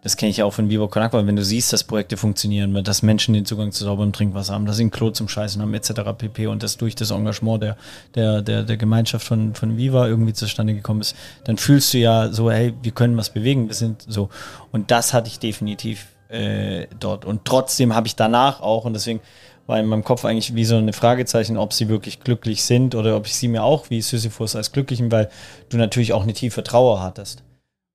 das 0.04 0.18
kenne 0.18 0.28
ich 0.28 0.36
ja 0.36 0.44
auch 0.44 0.52
von 0.52 0.68
Vivo 0.68 0.86
Con 0.86 1.02
Agua, 1.02 1.26
wenn 1.26 1.34
du 1.34 1.42
siehst, 1.42 1.72
dass 1.72 1.82
Projekte 1.82 2.18
funktionieren, 2.18 2.84
dass 2.84 3.02
Menschen 3.02 3.32
den 3.32 3.46
Zugang 3.46 3.72
zu 3.72 3.84
sauberem 3.84 4.12
Trinkwasser 4.12 4.52
haben, 4.52 4.66
dass 4.66 4.76
sie 4.76 4.84
ein 4.84 4.90
Klo 4.90 5.10
zum 5.10 5.30
Scheißen 5.30 5.62
haben, 5.62 5.72
etc. 5.72 5.92
pp. 6.18 6.46
und 6.46 6.62
das 6.62 6.76
durch 6.76 6.94
das 6.94 7.10
Engagement 7.10 7.62
der, 7.62 7.76
der, 8.14 8.42
der, 8.42 8.62
der 8.64 8.76
Gemeinschaft 8.76 9.26
von, 9.26 9.54
von 9.54 9.78
Viva 9.78 10.06
irgendwie 10.06 10.34
zustande 10.34 10.74
gekommen 10.74 11.00
ist, 11.00 11.16
dann 11.44 11.56
fühlst 11.56 11.94
du 11.94 11.98
ja 11.98 12.30
so, 12.30 12.50
hey, 12.50 12.74
wir 12.82 12.92
können 12.92 13.16
was 13.16 13.30
bewegen, 13.30 13.68
wir 13.68 13.74
sind 13.74 14.04
so. 14.06 14.28
Und 14.72 14.90
das 14.90 15.14
hatte 15.14 15.28
ich 15.28 15.38
definitiv 15.38 16.08
äh, 16.28 16.86
dort. 17.00 17.24
Und 17.24 17.46
trotzdem 17.46 17.94
habe 17.94 18.06
ich 18.06 18.14
danach 18.14 18.60
auch, 18.60 18.84
und 18.84 18.92
deswegen 18.92 19.20
war 19.66 19.80
in 19.80 19.86
meinem 19.86 20.04
Kopf 20.04 20.26
eigentlich 20.26 20.54
wie 20.54 20.66
so 20.66 20.76
eine 20.76 20.92
Fragezeichen, 20.92 21.56
ob 21.56 21.72
sie 21.72 21.88
wirklich 21.88 22.20
glücklich 22.20 22.62
sind 22.62 22.94
oder 22.94 23.16
ob 23.16 23.24
ich 23.24 23.36
sie 23.36 23.48
mir 23.48 23.62
auch 23.62 23.88
wie 23.88 24.02
Sisyphus 24.02 24.54
als 24.54 24.70
glücklichen, 24.70 25.10
weil 25.10 25.30
du 25.70 25.78
natürlich 25.78 26.12
auch 26.12 26.24
eine 26.24 26.34
tiefe 26.34 26.62
Trauer 26.62 27.00
hattest 27.00 27.43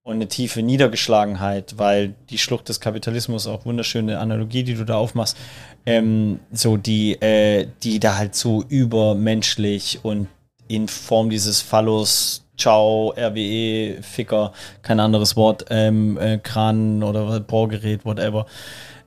und 0.09 0.15
eine 0.15 0.27
tiefe 0.27 0.63
Niedergeschlagenheit, 0.63 1.77
weil 1.77 2.15
die 2.31 2.39
Schlucht 2.39 2.67
des 2.67 2.79
Kapitalismus, 2.79 3.45
auch 3.45 3.65
wunderschöne 3.65 4.17
Analogie, 4.17 4.63
die 4.63 4.73
du 4.73 4.83
da 4.83 4.95
aufmachst, 4.95 5.37
ähm, 5.85 6.39
so 6.51 6.77
die, 6.77 7.13
äh, 7.21 7.67
die 7.83 7.99
da 7.99 8.17
halt 8.17 8.33
so 8.33 8.63
übermenschlich 8.63 9.99
und 10.01 10.27
in 10.67 10.87
Form 10.87 11.29
dieses 11.29 11.61
Phallus, 11.61 12.43
Ciao, 12.57 13.13
RWE, 13.15 14.01
Ficker, 14.01 14.51
kein 14.81 14.99
anderes 14.99 15.35
Wort, 15.35 15.65
ähm, 15.69 16.17
äh, 16.17 16.39
Kran 16.39 17.03
oder 17.03 17.39
Bohrgerät, 17.39 18.03
whatever, 18.03 18.47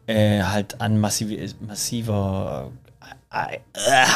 äh, 0.06 0.40
halt 0.42 0.80
an 0.80 1.00
massiv, 1.00 1.52
massiver, 1.60 2.70
äh, 3.32 3.56
äh, 3.74 4.06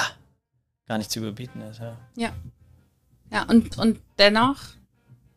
gar 0.87 0.99
nicht 0.99 1.11
zu 1.11 1.19
überbieten 1.19 1.63
ist. 1.63 1.81
Ja, 1.81 1.97
ja, 2.17 2.31
ja 3.33 3.43
und, 3.49 3.77
und 3.77 3.99
dennoch 4.21 4.76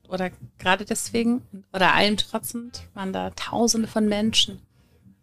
oder 0.10 0.32
gerade 0.58 0.86
deswegen 0.86 1.42
oder 1.74 1.94
allem 1.94 2.18
trotzend 2.18 2.84
waren 2.94 3.14
da 3.14 3.30
Tausende 3.32 3.88
von 3.88 4.08
Menschen, 4.08 4.62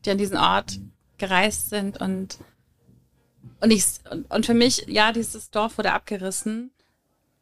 die 0.04 0.10
an 0.10 0.18
diesen 0.18 0.36
Ort 0.36 0.78
gereist 1.18 1.70
sind 1.70 2.00
und 2.00 2.38
und 3.60 3.70
ich 3.70 3.84
und, 4.28 4.46
für 4.46 4.54
mich 4.54 4.84
ja 4.86 5.12
dieses 5.12 5.50
Dorf 5.50 5.78
wurde 5.78 5.92
abgerissen, 5.92 6.70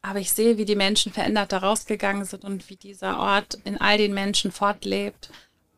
aber 0.01 0.21
ich 0.21 0.33
sehe, 0.33 0.59
wie 0.59 0.65
die 0.65 0.77
Menschen 0.77 1.13
verändert 1.13 1.53
da 1.53 1.59
rausgegangen 1.59 2.25
sind 2.25 2.45
und 2.45 2.69
wie 2.69 2.77
dieser 2.77 3.19
Ort 3.19 3.59
in 3.65 3.81
all 3.81 3.99
den 3.99 4.15
Menschen 4.15 4.53
fortlebt. 4.53 5.31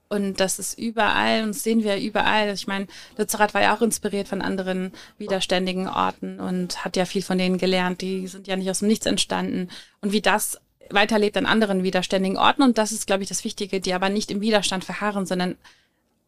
Und 0.09 0.41
das 0.41 0.59
ist 0.59 0.79
überall, 0.79 1.43
und 1.43 1.53
sehen 1.53 1.83
wir 1.83 1.99
überall. 1.99 2.53
Ich 2.53 2.67
meine, 2.67 2.87
Lützerath 3.17 3.55
war 3.55 3.63
ja 3.63 3.77
auch 3.77 3.83
inspiriert 3.83 4.29
von 4.29 4.43
anderen 4.43 4.93
widerständigen 5.19 5.89
Orten 5.89 6.39
und 6.39 6.85
hat 6.85 6.97
ja 6.97 7.05
viel 7.07 7.23
von 7.23 7.39
denen 7.39 7.59
gelernt. 7.59 8.01
Die 8.01 8.27
sind 8.27 8.47
ja 8.47 8.57
nicht 8.57 8.71
aus 8.71 8.81
dem 8.81 8.89
Nichts 8.89 9.07
entstanden. 9.07 9.69
Und 10.01 10.13
wie 10.13 10.21
das 10.21 10.61
weiterlebt 10.91 11.37
an 11.37 11.47
anderen 11.47 11.83
widerständigen 11.83 12.39
Orten. 12.39 12.63
Und 12.63 12.79
das 12.79 12.93
ist, 12.93 13.07
glaube 13.07 13.23
ich, 13.23 13.29
das 13.29 13.45
Wichtige, 13.45 13.81
die 13.81 13.95
aber 13.95 14.09
nicht 14.09 14.31
im 14.31 14.41
Widerstand 14.41 14.85
verharren, 14.85 15.27
sondern 15.27 15.57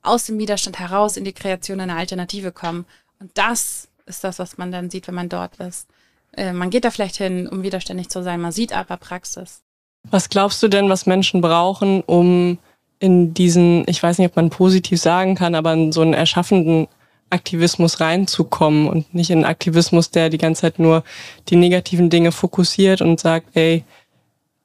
aus 0.03 0.27
dem 0.27 0.39
Widerstand 0.39 0.79
heraus 0.79 1.17
in 1.17 1.25
die 1.25 1.33
Kreation 1.33 1.81
einer 1.81 1.97
Alternative 1.97 2.53
kommen. 2.53 2.87
Und 3.21 3.31
das 3.35 3.89
ist 4.07 4.25
das, 4.25 4.39
was 4.39 4.59
man 4.59 4.73
dann 4.73 4.91
sieht, 4.91 5.09
wenn 5.09 5.15
man 5.15 5.29
dort 5.29 5.57
ist. 5.57 5.89
Äh, 6.37 6.53
man 6.53 6.71
geht 6.71 6.85
da 6.85 6.91
vielleicht 6.91 7.17
hin, 7.17 7.49
um 7.49 7.63
widerständig 7.63 8.09
zu 8.09 8.23
sein, 8.23 8.41
man 8.41 8.53
sieht 8.53 8.73
aber 8.73 8.97
Praxis. 8.97 9.63
Was 10.11 10.29
glaubst 10.29 10.63
du 10.63 10.69
denn, 10.69 10.89
was 10.89 11.07
Menschen 11.07 11.41
brauchen, 11.41 12.03
um 12.03 12.59
in 13.01 13.35
diesen, 13.35 13.85
ich 13.87 14.03
weiß 14.03 14.19
nicht, 14.19 14.29
ob 14.29 14.37
man 14.37 14.51
positiv 14.51 15.01
sagen 15.01 15.35
kann, 15.35 15.55
aber 15.55 15.73
in 15.73 15.93
so 15.93 16.01
einen 16.01 16.15
erschaffenden 16.15 16.89
Aktivismus 17.31 18.01
reinzukommen 18.01 18.89
und 18.89 19.13
nicht 19.15 19.31
in 19.31 19.39
einen 19.39 19.45
Aktivismus, 19.45 20.11
der 20.11 20.31
die 20.31 20.39
ganze 20.39 20.63
Zeit 20.63 20.79
nur 20.79 21.05
die 21.49 21.57
negativen 21.57 22.11
Dinge 22.11 22.33
fokussiert 22.33 23.03
und 23.03 23.21
sagt, 23.21 23.55
ey, 23.55 23.85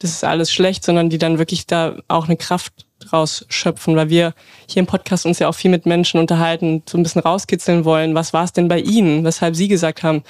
das 0.04 0.12
ist 0.12 0.24
alles 0.26 0.51
schlecht, 0.51 0.84
sondern 0.84 1.10
die 1.10 1.18
dann 1.18 1.38
wirklich 1.38 1.66
da 1.66 1.95
auch 2.10 2.26
eine 2.26 2.36
Kraft 2.36 2.74
draus 2.99 3.45
schöpfen, 3.47 3.95
weil 3.95 4.10
wir 4.10 4.34
hier 4.68 4.82
im 4.82 4.86
Podcast 4.86 5.26
uns 5.26 5.39
ja 5.39 5.47
auch 5.47 5.56
viel 5.56 5.72
mit 5.72 5.86
Menschen 5.86 6.20
unterhalten, 6.20 6.84
so 6.88 6.97
ein 6.97 7.04
bisschen 7.04 7.22
rauskitzeln 7.22 7.86
wollen. 7.86 8.14
Was 8.14 8.34
war 8.34 8.43
es 8.43 8.51
denn 8.51 8.68
bei 8.68 8.80
Ihnen, 8.80 9.24
weshalb 9.24 9.56
Sie 9.56 9.70
gesagt 9.70 10.04
haben, 10.04 10.24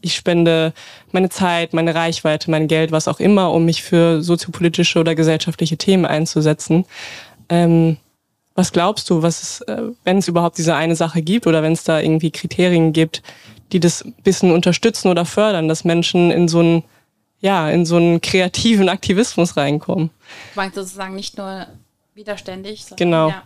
ich 0.00 0.14
spende 0.14 0.72
meine 1.12 1.28
Zeit, 1.28 1.74
meine 1.74 1.94
Reichweite, 1.94 2.50
mein 2.50 2.68
Geld, 2.68 2.90
was 2.90 3.06
auch 3.06 3.20
immer, 3.20 3.52
um 3.52 3.66
mich 3.66 3.82
für 3.82 4.22
soziopolitische 4.22 4.98
oder 4.98 5.14
gesellschaftliche 5.14 5.76
Themen 5.76 6.06
einzusetzen. 6.06 6.86
Ähm, 7.50 7.98
was 8.54 8.72
glaubst 8.72 9.10
du, 9.10 9.20
was 9.22 9.42
es, 9.42 9.60
äh, 9.62 9.82
wenn 10.04 10.18
es 10.18 10.28
überhaupt 10.28 10.56
diese 10.56 10.74
eine 10.74 10.96
Sache 10.96 11.20
gibt 11.20 11.46
oder 11.46 11.62
wenn 11.62 11.72
es 11.72 11.84
da 11.84 12.00
irgendwie 12.00 12.30
Kriterien 12.30 12.94
gibt, 12.94 13.22
die 13.72 13.80
das 13.80 14.04
bisschen 14.22 14.52
unterstützen 14.52 15.08
oder 15.08 15.26
fördern, 15.26 15.68
dass 15.68 15.84
Menschen 15.84 16.30
in 16.30 16.48
so 16.48 16.62
ein 16.62 16.84
ja, 17.40 17.70
in 17.70 17.86
so 17.86 17.96
einen 17.96 18.20
kreativen 18.20 18.88
Aktivismus 18.88 19.56
reinkommen. 19.56 20.10
Du 20.54 20.60
meinst 20.60 20.74
sozusagen 20.74 21.14
nicht 21.14 21.38
nur 21.38 21.66
widerständig. 22.14 22.84
Genau. 22.96 23.30
Ja. 23.30 23.42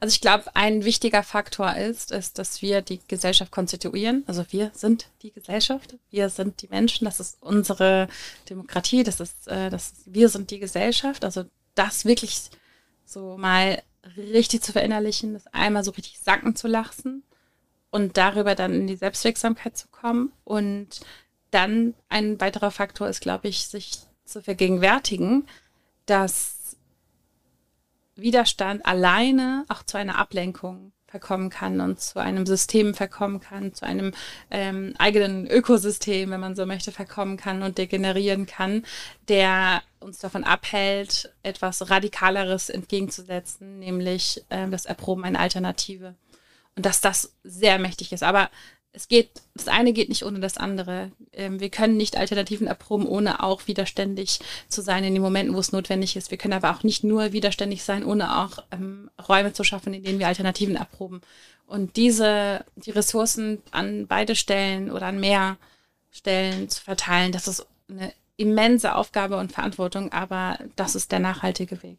Also 0.00 0.12
ich 0.12 0.20
glaube, 0.20 0.44
ein 0.54 0.84
wichtiger 0.84 1.24
Faktor 1.24 1.74
ist, 1.74 2.12
ist, 2.12 2.38
dass 2.38 2.62
wir 2.62 2.80
die 2.82 3.00
Gesellschaft 3.08 3.50
konstituieren. 3.50 4.22
Also 4.28 4.44
wir 4.50 4.70
sind 4.72 5.08
die 5.22 5.32
Gesellschaft, 5.32 5.96
wir 6.10 6.28
sind 6.30 6.62
die 6.62 6.68
Menschen, 6.68 7.04
das 7.04 7.18
ist 7.18 7.36
unsere 7.40 8.08
Demokratie, 8.48 9.02
das 9.02 9.18
ist, 9.18 9.48
äh, 9.48 9.70
das 9.70 9.90
ist, 9.90 10.02
wir 10.06 10.28
sind 10.28 10.52
die 10.52 10.60
Gesellschaft. 10.60 11.24
Also 11.24 11.44
das 11.74 12.04
wirklich 12.04 12.50
so 13.04 13.36
mal 13.36 13.82
richtig 14.16 14.62
zu 14.62 14.72
verinnerlichen, 14.72 15.34
das 15.34 15.46
einmal 15.48 15.82
so 15.82 15.90
richtig 15.90 16.20
sacken 16.20 16.54
zu 16.54 16.68
lassen 16.68 17.24
und 17.90 18.16
darüber 18.16 18.54
dann 18.54 18.72
in 18.72 18.86
die 18.86 18.96
Selbstwirksamkeit 18.96 19.76
zu 19.76 19.88
kommen. 19.88 20.32
Und 20.44 21.00
dann 21.50 21.94
ein 22.08 22.40
weiterer 22.40 22.70
Faktor 22.70 23.08
ist, 23.08 23.20
glaube 23.20 23.48
ich, 23.48 23.66
sich 23.66 23.98
zu 24.24 24.42
vergegenwärtigen, 24.42 25.46
dass 26.06 26.76
Widerstand 28.14 28.84
alleine 28.84 29.64
auch 29.68 29.82
zu 29.82 29.96
einer 29.96 30.18
Ablenkung 30.18 30.92
verkommen 31.08 31.48
kann 31.48 31.80
und 31.80 32.00
zu 32.00 32.20
einem 32.20 32.44
System 32.44 32.92
verkommen 32.92 33.40
kann, 33.40 33.72
zu 33.72 33.86
einem 33.86 34.12
ähm, 34.50 34.94
eigenen 34.98 35.46
Ökosystem, 35.46 36.30
wenn 36.30 36.40
man 36.40 36.54
so 36.54 36.66
möchte, 36.66 36.92
verkommen 36.92 37.38
kann 37.38 37.62
und 37.62 37.78
degenerieren 37.78 38.44
kann, 38.44 38.84
der 39.28 39.82
uns 40.00 40.18
davon 40.18 40.44
abhält, 40.44 41.32
etwas 41.42 41.88
Radikaleres 41.88 42.68
entgegenzusetzen, 42.68 43.78
nämlich 43.78 44.44
ähm, 44.50 44.70
das 44.70 44.84
Erproben 44.84 45.24
einer 45.24 45.40
Alternative. 45.40 46.14
Und 46.76 46.84
dass 46.84 47.00
das 47.00 47.34
sehr 47.42 47.78
mächtig 47.78 48.12
ist. 48.12 48.22
Aber 48.22 48.50
es 48.98 49.06
geht, 49.06 49.30
das 49.54 49.68
eine 49.68 49.92
geht 49.92 50.08
nicht 50.08 50.24
ohne 50.24 50.40
das 50.40 50.56
andere. 50.56 51.12
Ähm, 51.32 51.60
wir 51.60 51.70
können 51.70 51.96
nicht 51.96 52.16
Alternativen 52.16 52.66
erproben, 52.66 53.06
ohne 53.06 53.44
auch 53.44 53.68
widerständig 53.68 54.40
zu 54.68 54.82
sein 54.82 55.04
in 55.04 55.14
den 55.14 55.22
Momenten, 55.22 55.54
wo 55.54 55.60
es 55.60 55.70
notwendig 55.70 56.16
ist. 56.16 56.32
Wir 56.32 56.38
können 56.38 56.54
aber 56.54 56.72
auch 56.72 56.82
nicht 56.82 57.04
nur 57.04 57.32
widerständig 57.32 57.84
sein, 57.84 58.04
ohne 58.04 58.40
auch 58.40 58.64
ähm, 58.72 59.08
Räume 59.28 59.52
zu 59.52 59.62
schaffen, 59.62 59.94
in 59.94 60.02
denen 60.02 60.18
wir 60.18 60.26
Alternativen 60.26 60.74
erproben. 60.74 61.20
Und 61.68 61.94
diese, 61.94 62.64
die 62.74 62.90
Ressourcen 62.90 63.62
an 63.70 64.08
beide 64.08 64.34
Stellen 64.34 64.90
oder 64.90 65.06
an 65.06 65.20
mehr 65.20 65.58
Stellen 66.10 66.68
zu 66.68 66.82
verteilen, 66.82 67.30
das 67.30 67.46
ist 67.46 67.66
eine 67.88 68.12
immense 68.36 68.96
Aufgabe 68.96 69.36
und 69.36 69.52
Verantwortung, 69.52 70.12
aber 70.12 70.58
das 70.74 70.96
ist 70.96 71.12
der 71.12 71.20
nachhaltige 71.20 71.84
Weg. 71.84 71.98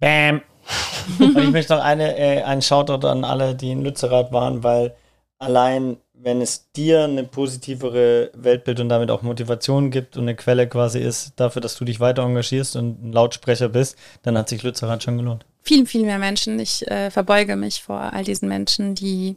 Bam. 0.00 0.42
und 1.18 1.38
ich 1.38 1.50
möchte 1.50 1.74
noch 1.74 1.82
eine, 1.82 2.14
äh, 2.18 2.42
einen 2.42 2.60
Shoutout 2.60 3.06
an 3.06 3.24
alle, 3.24 3.54
die 3.54 3.70
in 3.70 3.82
Lützerath 3.82 4.32
waren, 4.32 4.62
weil 4.62 4.94
allein 5.38 5.98
wenn 6.20 6.40
es 6.40 6.70
dir 6.72 7.04
eine 7.04 7.24
positivere 7.24 8.30
Weltbild 8.34 8.80
und 8.80 8.88
damit 8.88 9.10
auch 9.10 9.22
Motivation 9.22 9.90
gibt 9.90 10.16
und 10.16 10.24
eine 10.24 10.34
Quelle 10.34 10.68
quasi 10.68 10.98
ist 10.98 11.34
dafür, 11.36 11.62
dass 11.62 11.76
du 11.76 11.84
dich 11.84 12.00
weiter 12.00 12.24
engagierst 12.24 12.76
und 12.76 13.02
ein 13.02 13.12
Lautsprecher 13.12 13.68
bist, 13.68 13.96
dann 14.22 14.36
hat 14.36 14.48
sich 14.48 14.62
Lützerath 14.62 15.02
schon 15.02 15.16
gelohnt. 15.16 15.46
Vielen, 15.62 15.86
viel 15.86 16.04
mehr 16.04 16.18
Menschen. 16.18 16.58
Ich 16.58 16.86
äh, 16.90 17.10
verbeuge 17.10 17.56
mich 17.56 17.82
vor 17.82 18.12
all 18.12 18.24
diesen 18.24 18.48
Menschen, 18.48 18.94
die 18.94 19.36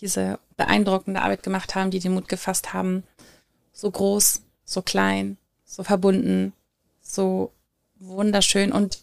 diese 0.00 0.38
beeindruckende 0.56 1.22
Arbeit 1.22 1.42
gemacht 1.42 1.74
haben, 1.74 1.90
die 1.90 1.98
den 1.98 2.14
Mut 2.14 2.28
gefasst 2.28 2.72
haben, 2.72 3.02
so 3.72 3.90
groß, 3.90 4.42
so 4.64 4.82
klein, 4.82 5.38
so 5.64 5.82
verbunden, 5.82 6.52
so 7.00 7.52
wunderschön 7.98 8.72
und, 8.72 8.98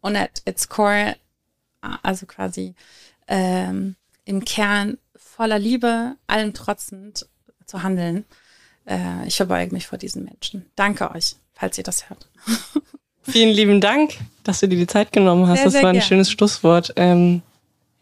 und 0.00 0.16
at 0.16 0.42
its 0.44 0.68
core, 0.68 1.16
also 2.02 2.26
quasi 2.26 2.74
ähm, 3.28 3.96
im 4.24 4.44
Kern 4.44 4.98
voller 5.40 5.58
Liebe, 5.58 6.16
allem 6.26 6.52
trotzend 6.52 7.26
zu 7.64 7.82
handeln. 7.82 8.26
Äh, 8.86 9.26
ich 9.26 9.36
verbeuge 9.36 9.72
mich 9.72 9.86
vor 9.86 9.96
diesen 9.96 10.24
Menschen. 10.24 10.66
Danke 10.76 11.10
euch, 11.12 11.36
falls 11.54 11.78
ihr 11.78 11.84
das 11.84 12.10
hört. 12.10 12.28
Vielen 13.22 13.48
lieben 13.48 13.80
Dank, 13.80 14.18
dass 14.44 14.60
du 14.60 14.68
dir 14.68 14.76
die 14.76 14.86
Zeit 14.86 15.12
genommen 15.12 15.46
hast. 15.48 15.60
Sehr, 15.60 15.64
das 15.64 15.72
sehr 15.72 15.82
war 15.82 15.90
ein 15.90 15.94
gern. 15.94 16.04
schönes 16.04 16.30
Schlusswort. 16.30 16.92
Ähm, 16.96 17.40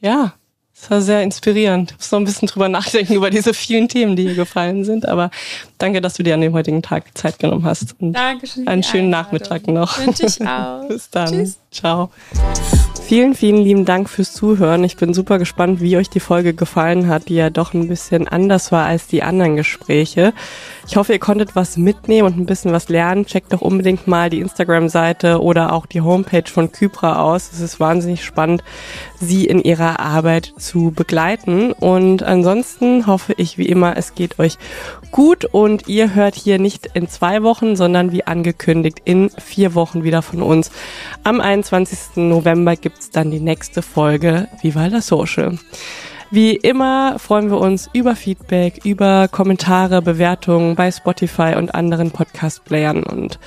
ja, 0.00 0.32
es 0.74 0.90
war 0.90 1.00
sehr 1.00 1.22
inspirierend. 1.22 1.92
Ich 1.92 1.98
muss 1.98 2.10
noch 2.10 2.18
ein 2.18 2.24
bisschen 2.24 2.48
drüber 2.48 2.68
nachdenken, 2.68 3.12
über 3.12 3.30
diese 3.30 3.54
vielen 3.54 3.88
Themen, 3.88 4.16
die 4.16 4.24
hier 4.24 4.34
gefallen 4.34 4.84
sind. 4.84 5.06
Aber 5.06 5.30
danke, 5.78 6.00
dass 6.00 6.14
du 6.14 6.24
dir 6.24 6.34
an 6.34 6.40
dem 6.40 6.54
heutigen 6.54 6.82
Tag 6.82 7.16
Zeit 7.16 7.38
genommen 7.38 7.64
hast. 7.64 7.94
Und 8.00 8.14
Dankeschön. 8.14 8.66
Einen 8.66 8.82
schönen 8.82 9.10
Nachmittag 9.10 9.68
noch. 9.68 9.96
Wünsche 10.04 10.26
ich 10.26 10.44
auch. 10.44 10.84
Bis 10.88 11.08
dann. 11.08 11.30
Tschüss. 11.30 11.58
Ciao. 11.70 12.10
Vielen, 13.08 13.32
vielen 13.34 13.62
lieben 13.62 13.86
Dank 13.86 14.10
fürs 14.10 14.34
Zuhören. 14.34 14.84
Ich 14.84 14.98
bin 14.98 15.14
super 15.14 15.38
gespannt, 15.38 15.80
wie 15.80 15.96
euch 15.96 16.10
die 16.10 16.20
Folge 16.20 16.52
gefallen 16.52 17.08
hat, 17.08 17.30
die 17.30 17.36
ja 17.36 17.48
doch 17.48 17.72
ein 17.72 17.88
bisschen 17.88 18.28
anders 18.28 18.70
war 18.70 18.84
als 18.84 19.06
die 19.06 19.22
anderen 19.22 19.56
Gespräche. 19.56 20.34
Ich 20.86 20.98
hoffe, 20.98 21.14
ihr 21.14 21.18
konntet 21.18 21.56
was 21.56 21.78
mitnehmen 21.78 22.26
und 22.26 22.38
ein 22.38 22.44
bisschen 22.44 22.70
was 22.70 22.90
lernen. 22.90 23.24
Checkt 23.24 23.54
doch 23.54 23.62
unbedingt 23.62 24.08
mal 24.08 24.28
die 24.28 24.40
Instagram-Seite 24.40 25.40
oder 25.40 25.72
auch 25.72 25.86
die 25.86 26.02
Homepage 26.02 26.50
von 26.52 26.70
Kypra 26.70 27.22
aus. 27.22 27.50
Es 27.50 27.60
ist 27.60 27.80
wahnsinnig 27.80 28.22
spannend, 28.22 28.62
sie 29.18 29.46
in 29.46 29.62
ihrer 29.62 30.00
Arbeit 30.00 30.52
zu 30.58 30.92
begleiten. 30.94 31.72
Und 31.72 32.22
ansonsten 32.22 33.06
hoffe 33.06 33.32
ich 33.38 33.56
wie 33.56 33.66
immer, 33.66 33.96
es 33.96 34.16
geht 34.16 34.38
euch 34.38 34.58
gut 35.12 35.46
und 35.46 35.88
ihr 35.88 36.14
hört 36.14 36.34
hier 36.34 36.58
nicht 36.58 36.90
in 36.92 37.08
zwei 37.08 37.42
Wochen, 37.42 37.74
sondern 37.74 38.12
wie 38.12 38.26
angekündigt 38.26 39.00
in 39.06 39.30
vier 39.30 39.74
Wochen 39.74 40.04
wieder 40.04 40.20
von 40.20 40.42
uns. 40.42 40.70
Am 41.24 41.40
21. 41.40 42.16
November 42.16 42.76
gibt's 42.98 43.10
dann 43.10 43.30
die 43.30 43.38
nächste 43.38 43.80
Folge 43.80 44.48
Viva 44.60 44.86
la 44.86 45.00
Social. 45.00 45.56
Wie 46.32 46.56
immer 46.56 47.20
freuen 47.20 47.48
wir 47.48 47.60
uns 47.60 47.88
über 47.92 48.16
Feedback, 48.16 48.84
über 48.84 49.28
Kommentare, 49.28 50.02
Bewertungen 50.02 50.74
bei 50.74 50.90
Spotify 50.90 51.54
und 51.56 51.76
anderen 51.76 52.10
Podcast-Playern. 52.10 53.04
Und 53.04 53.38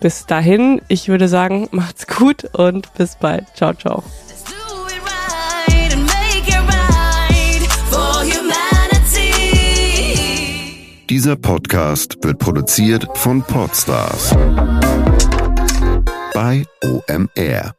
bis 0.00 0.26
dahin, 0.26 0.82
ich 0.88 1.08
würde 1.08 1.28
sagen, 1.28 1.68
macht's 1.70 2.08
gut 2.08 2.46
und 2.52 2.92
bis 2.94 3.14
bald. 3.14 3.46
Ciao, 3.54 3.74
ciao. 3.74 4.02
Dieser 11.08 11.36
Podcast 11.36 12.16
wird 12.22 12.38
produziert 12.40 13.06
von 13.14 13.40
Podstars 13.42 14.34
bei 16.34 16.64
OMR. 16.82 17.74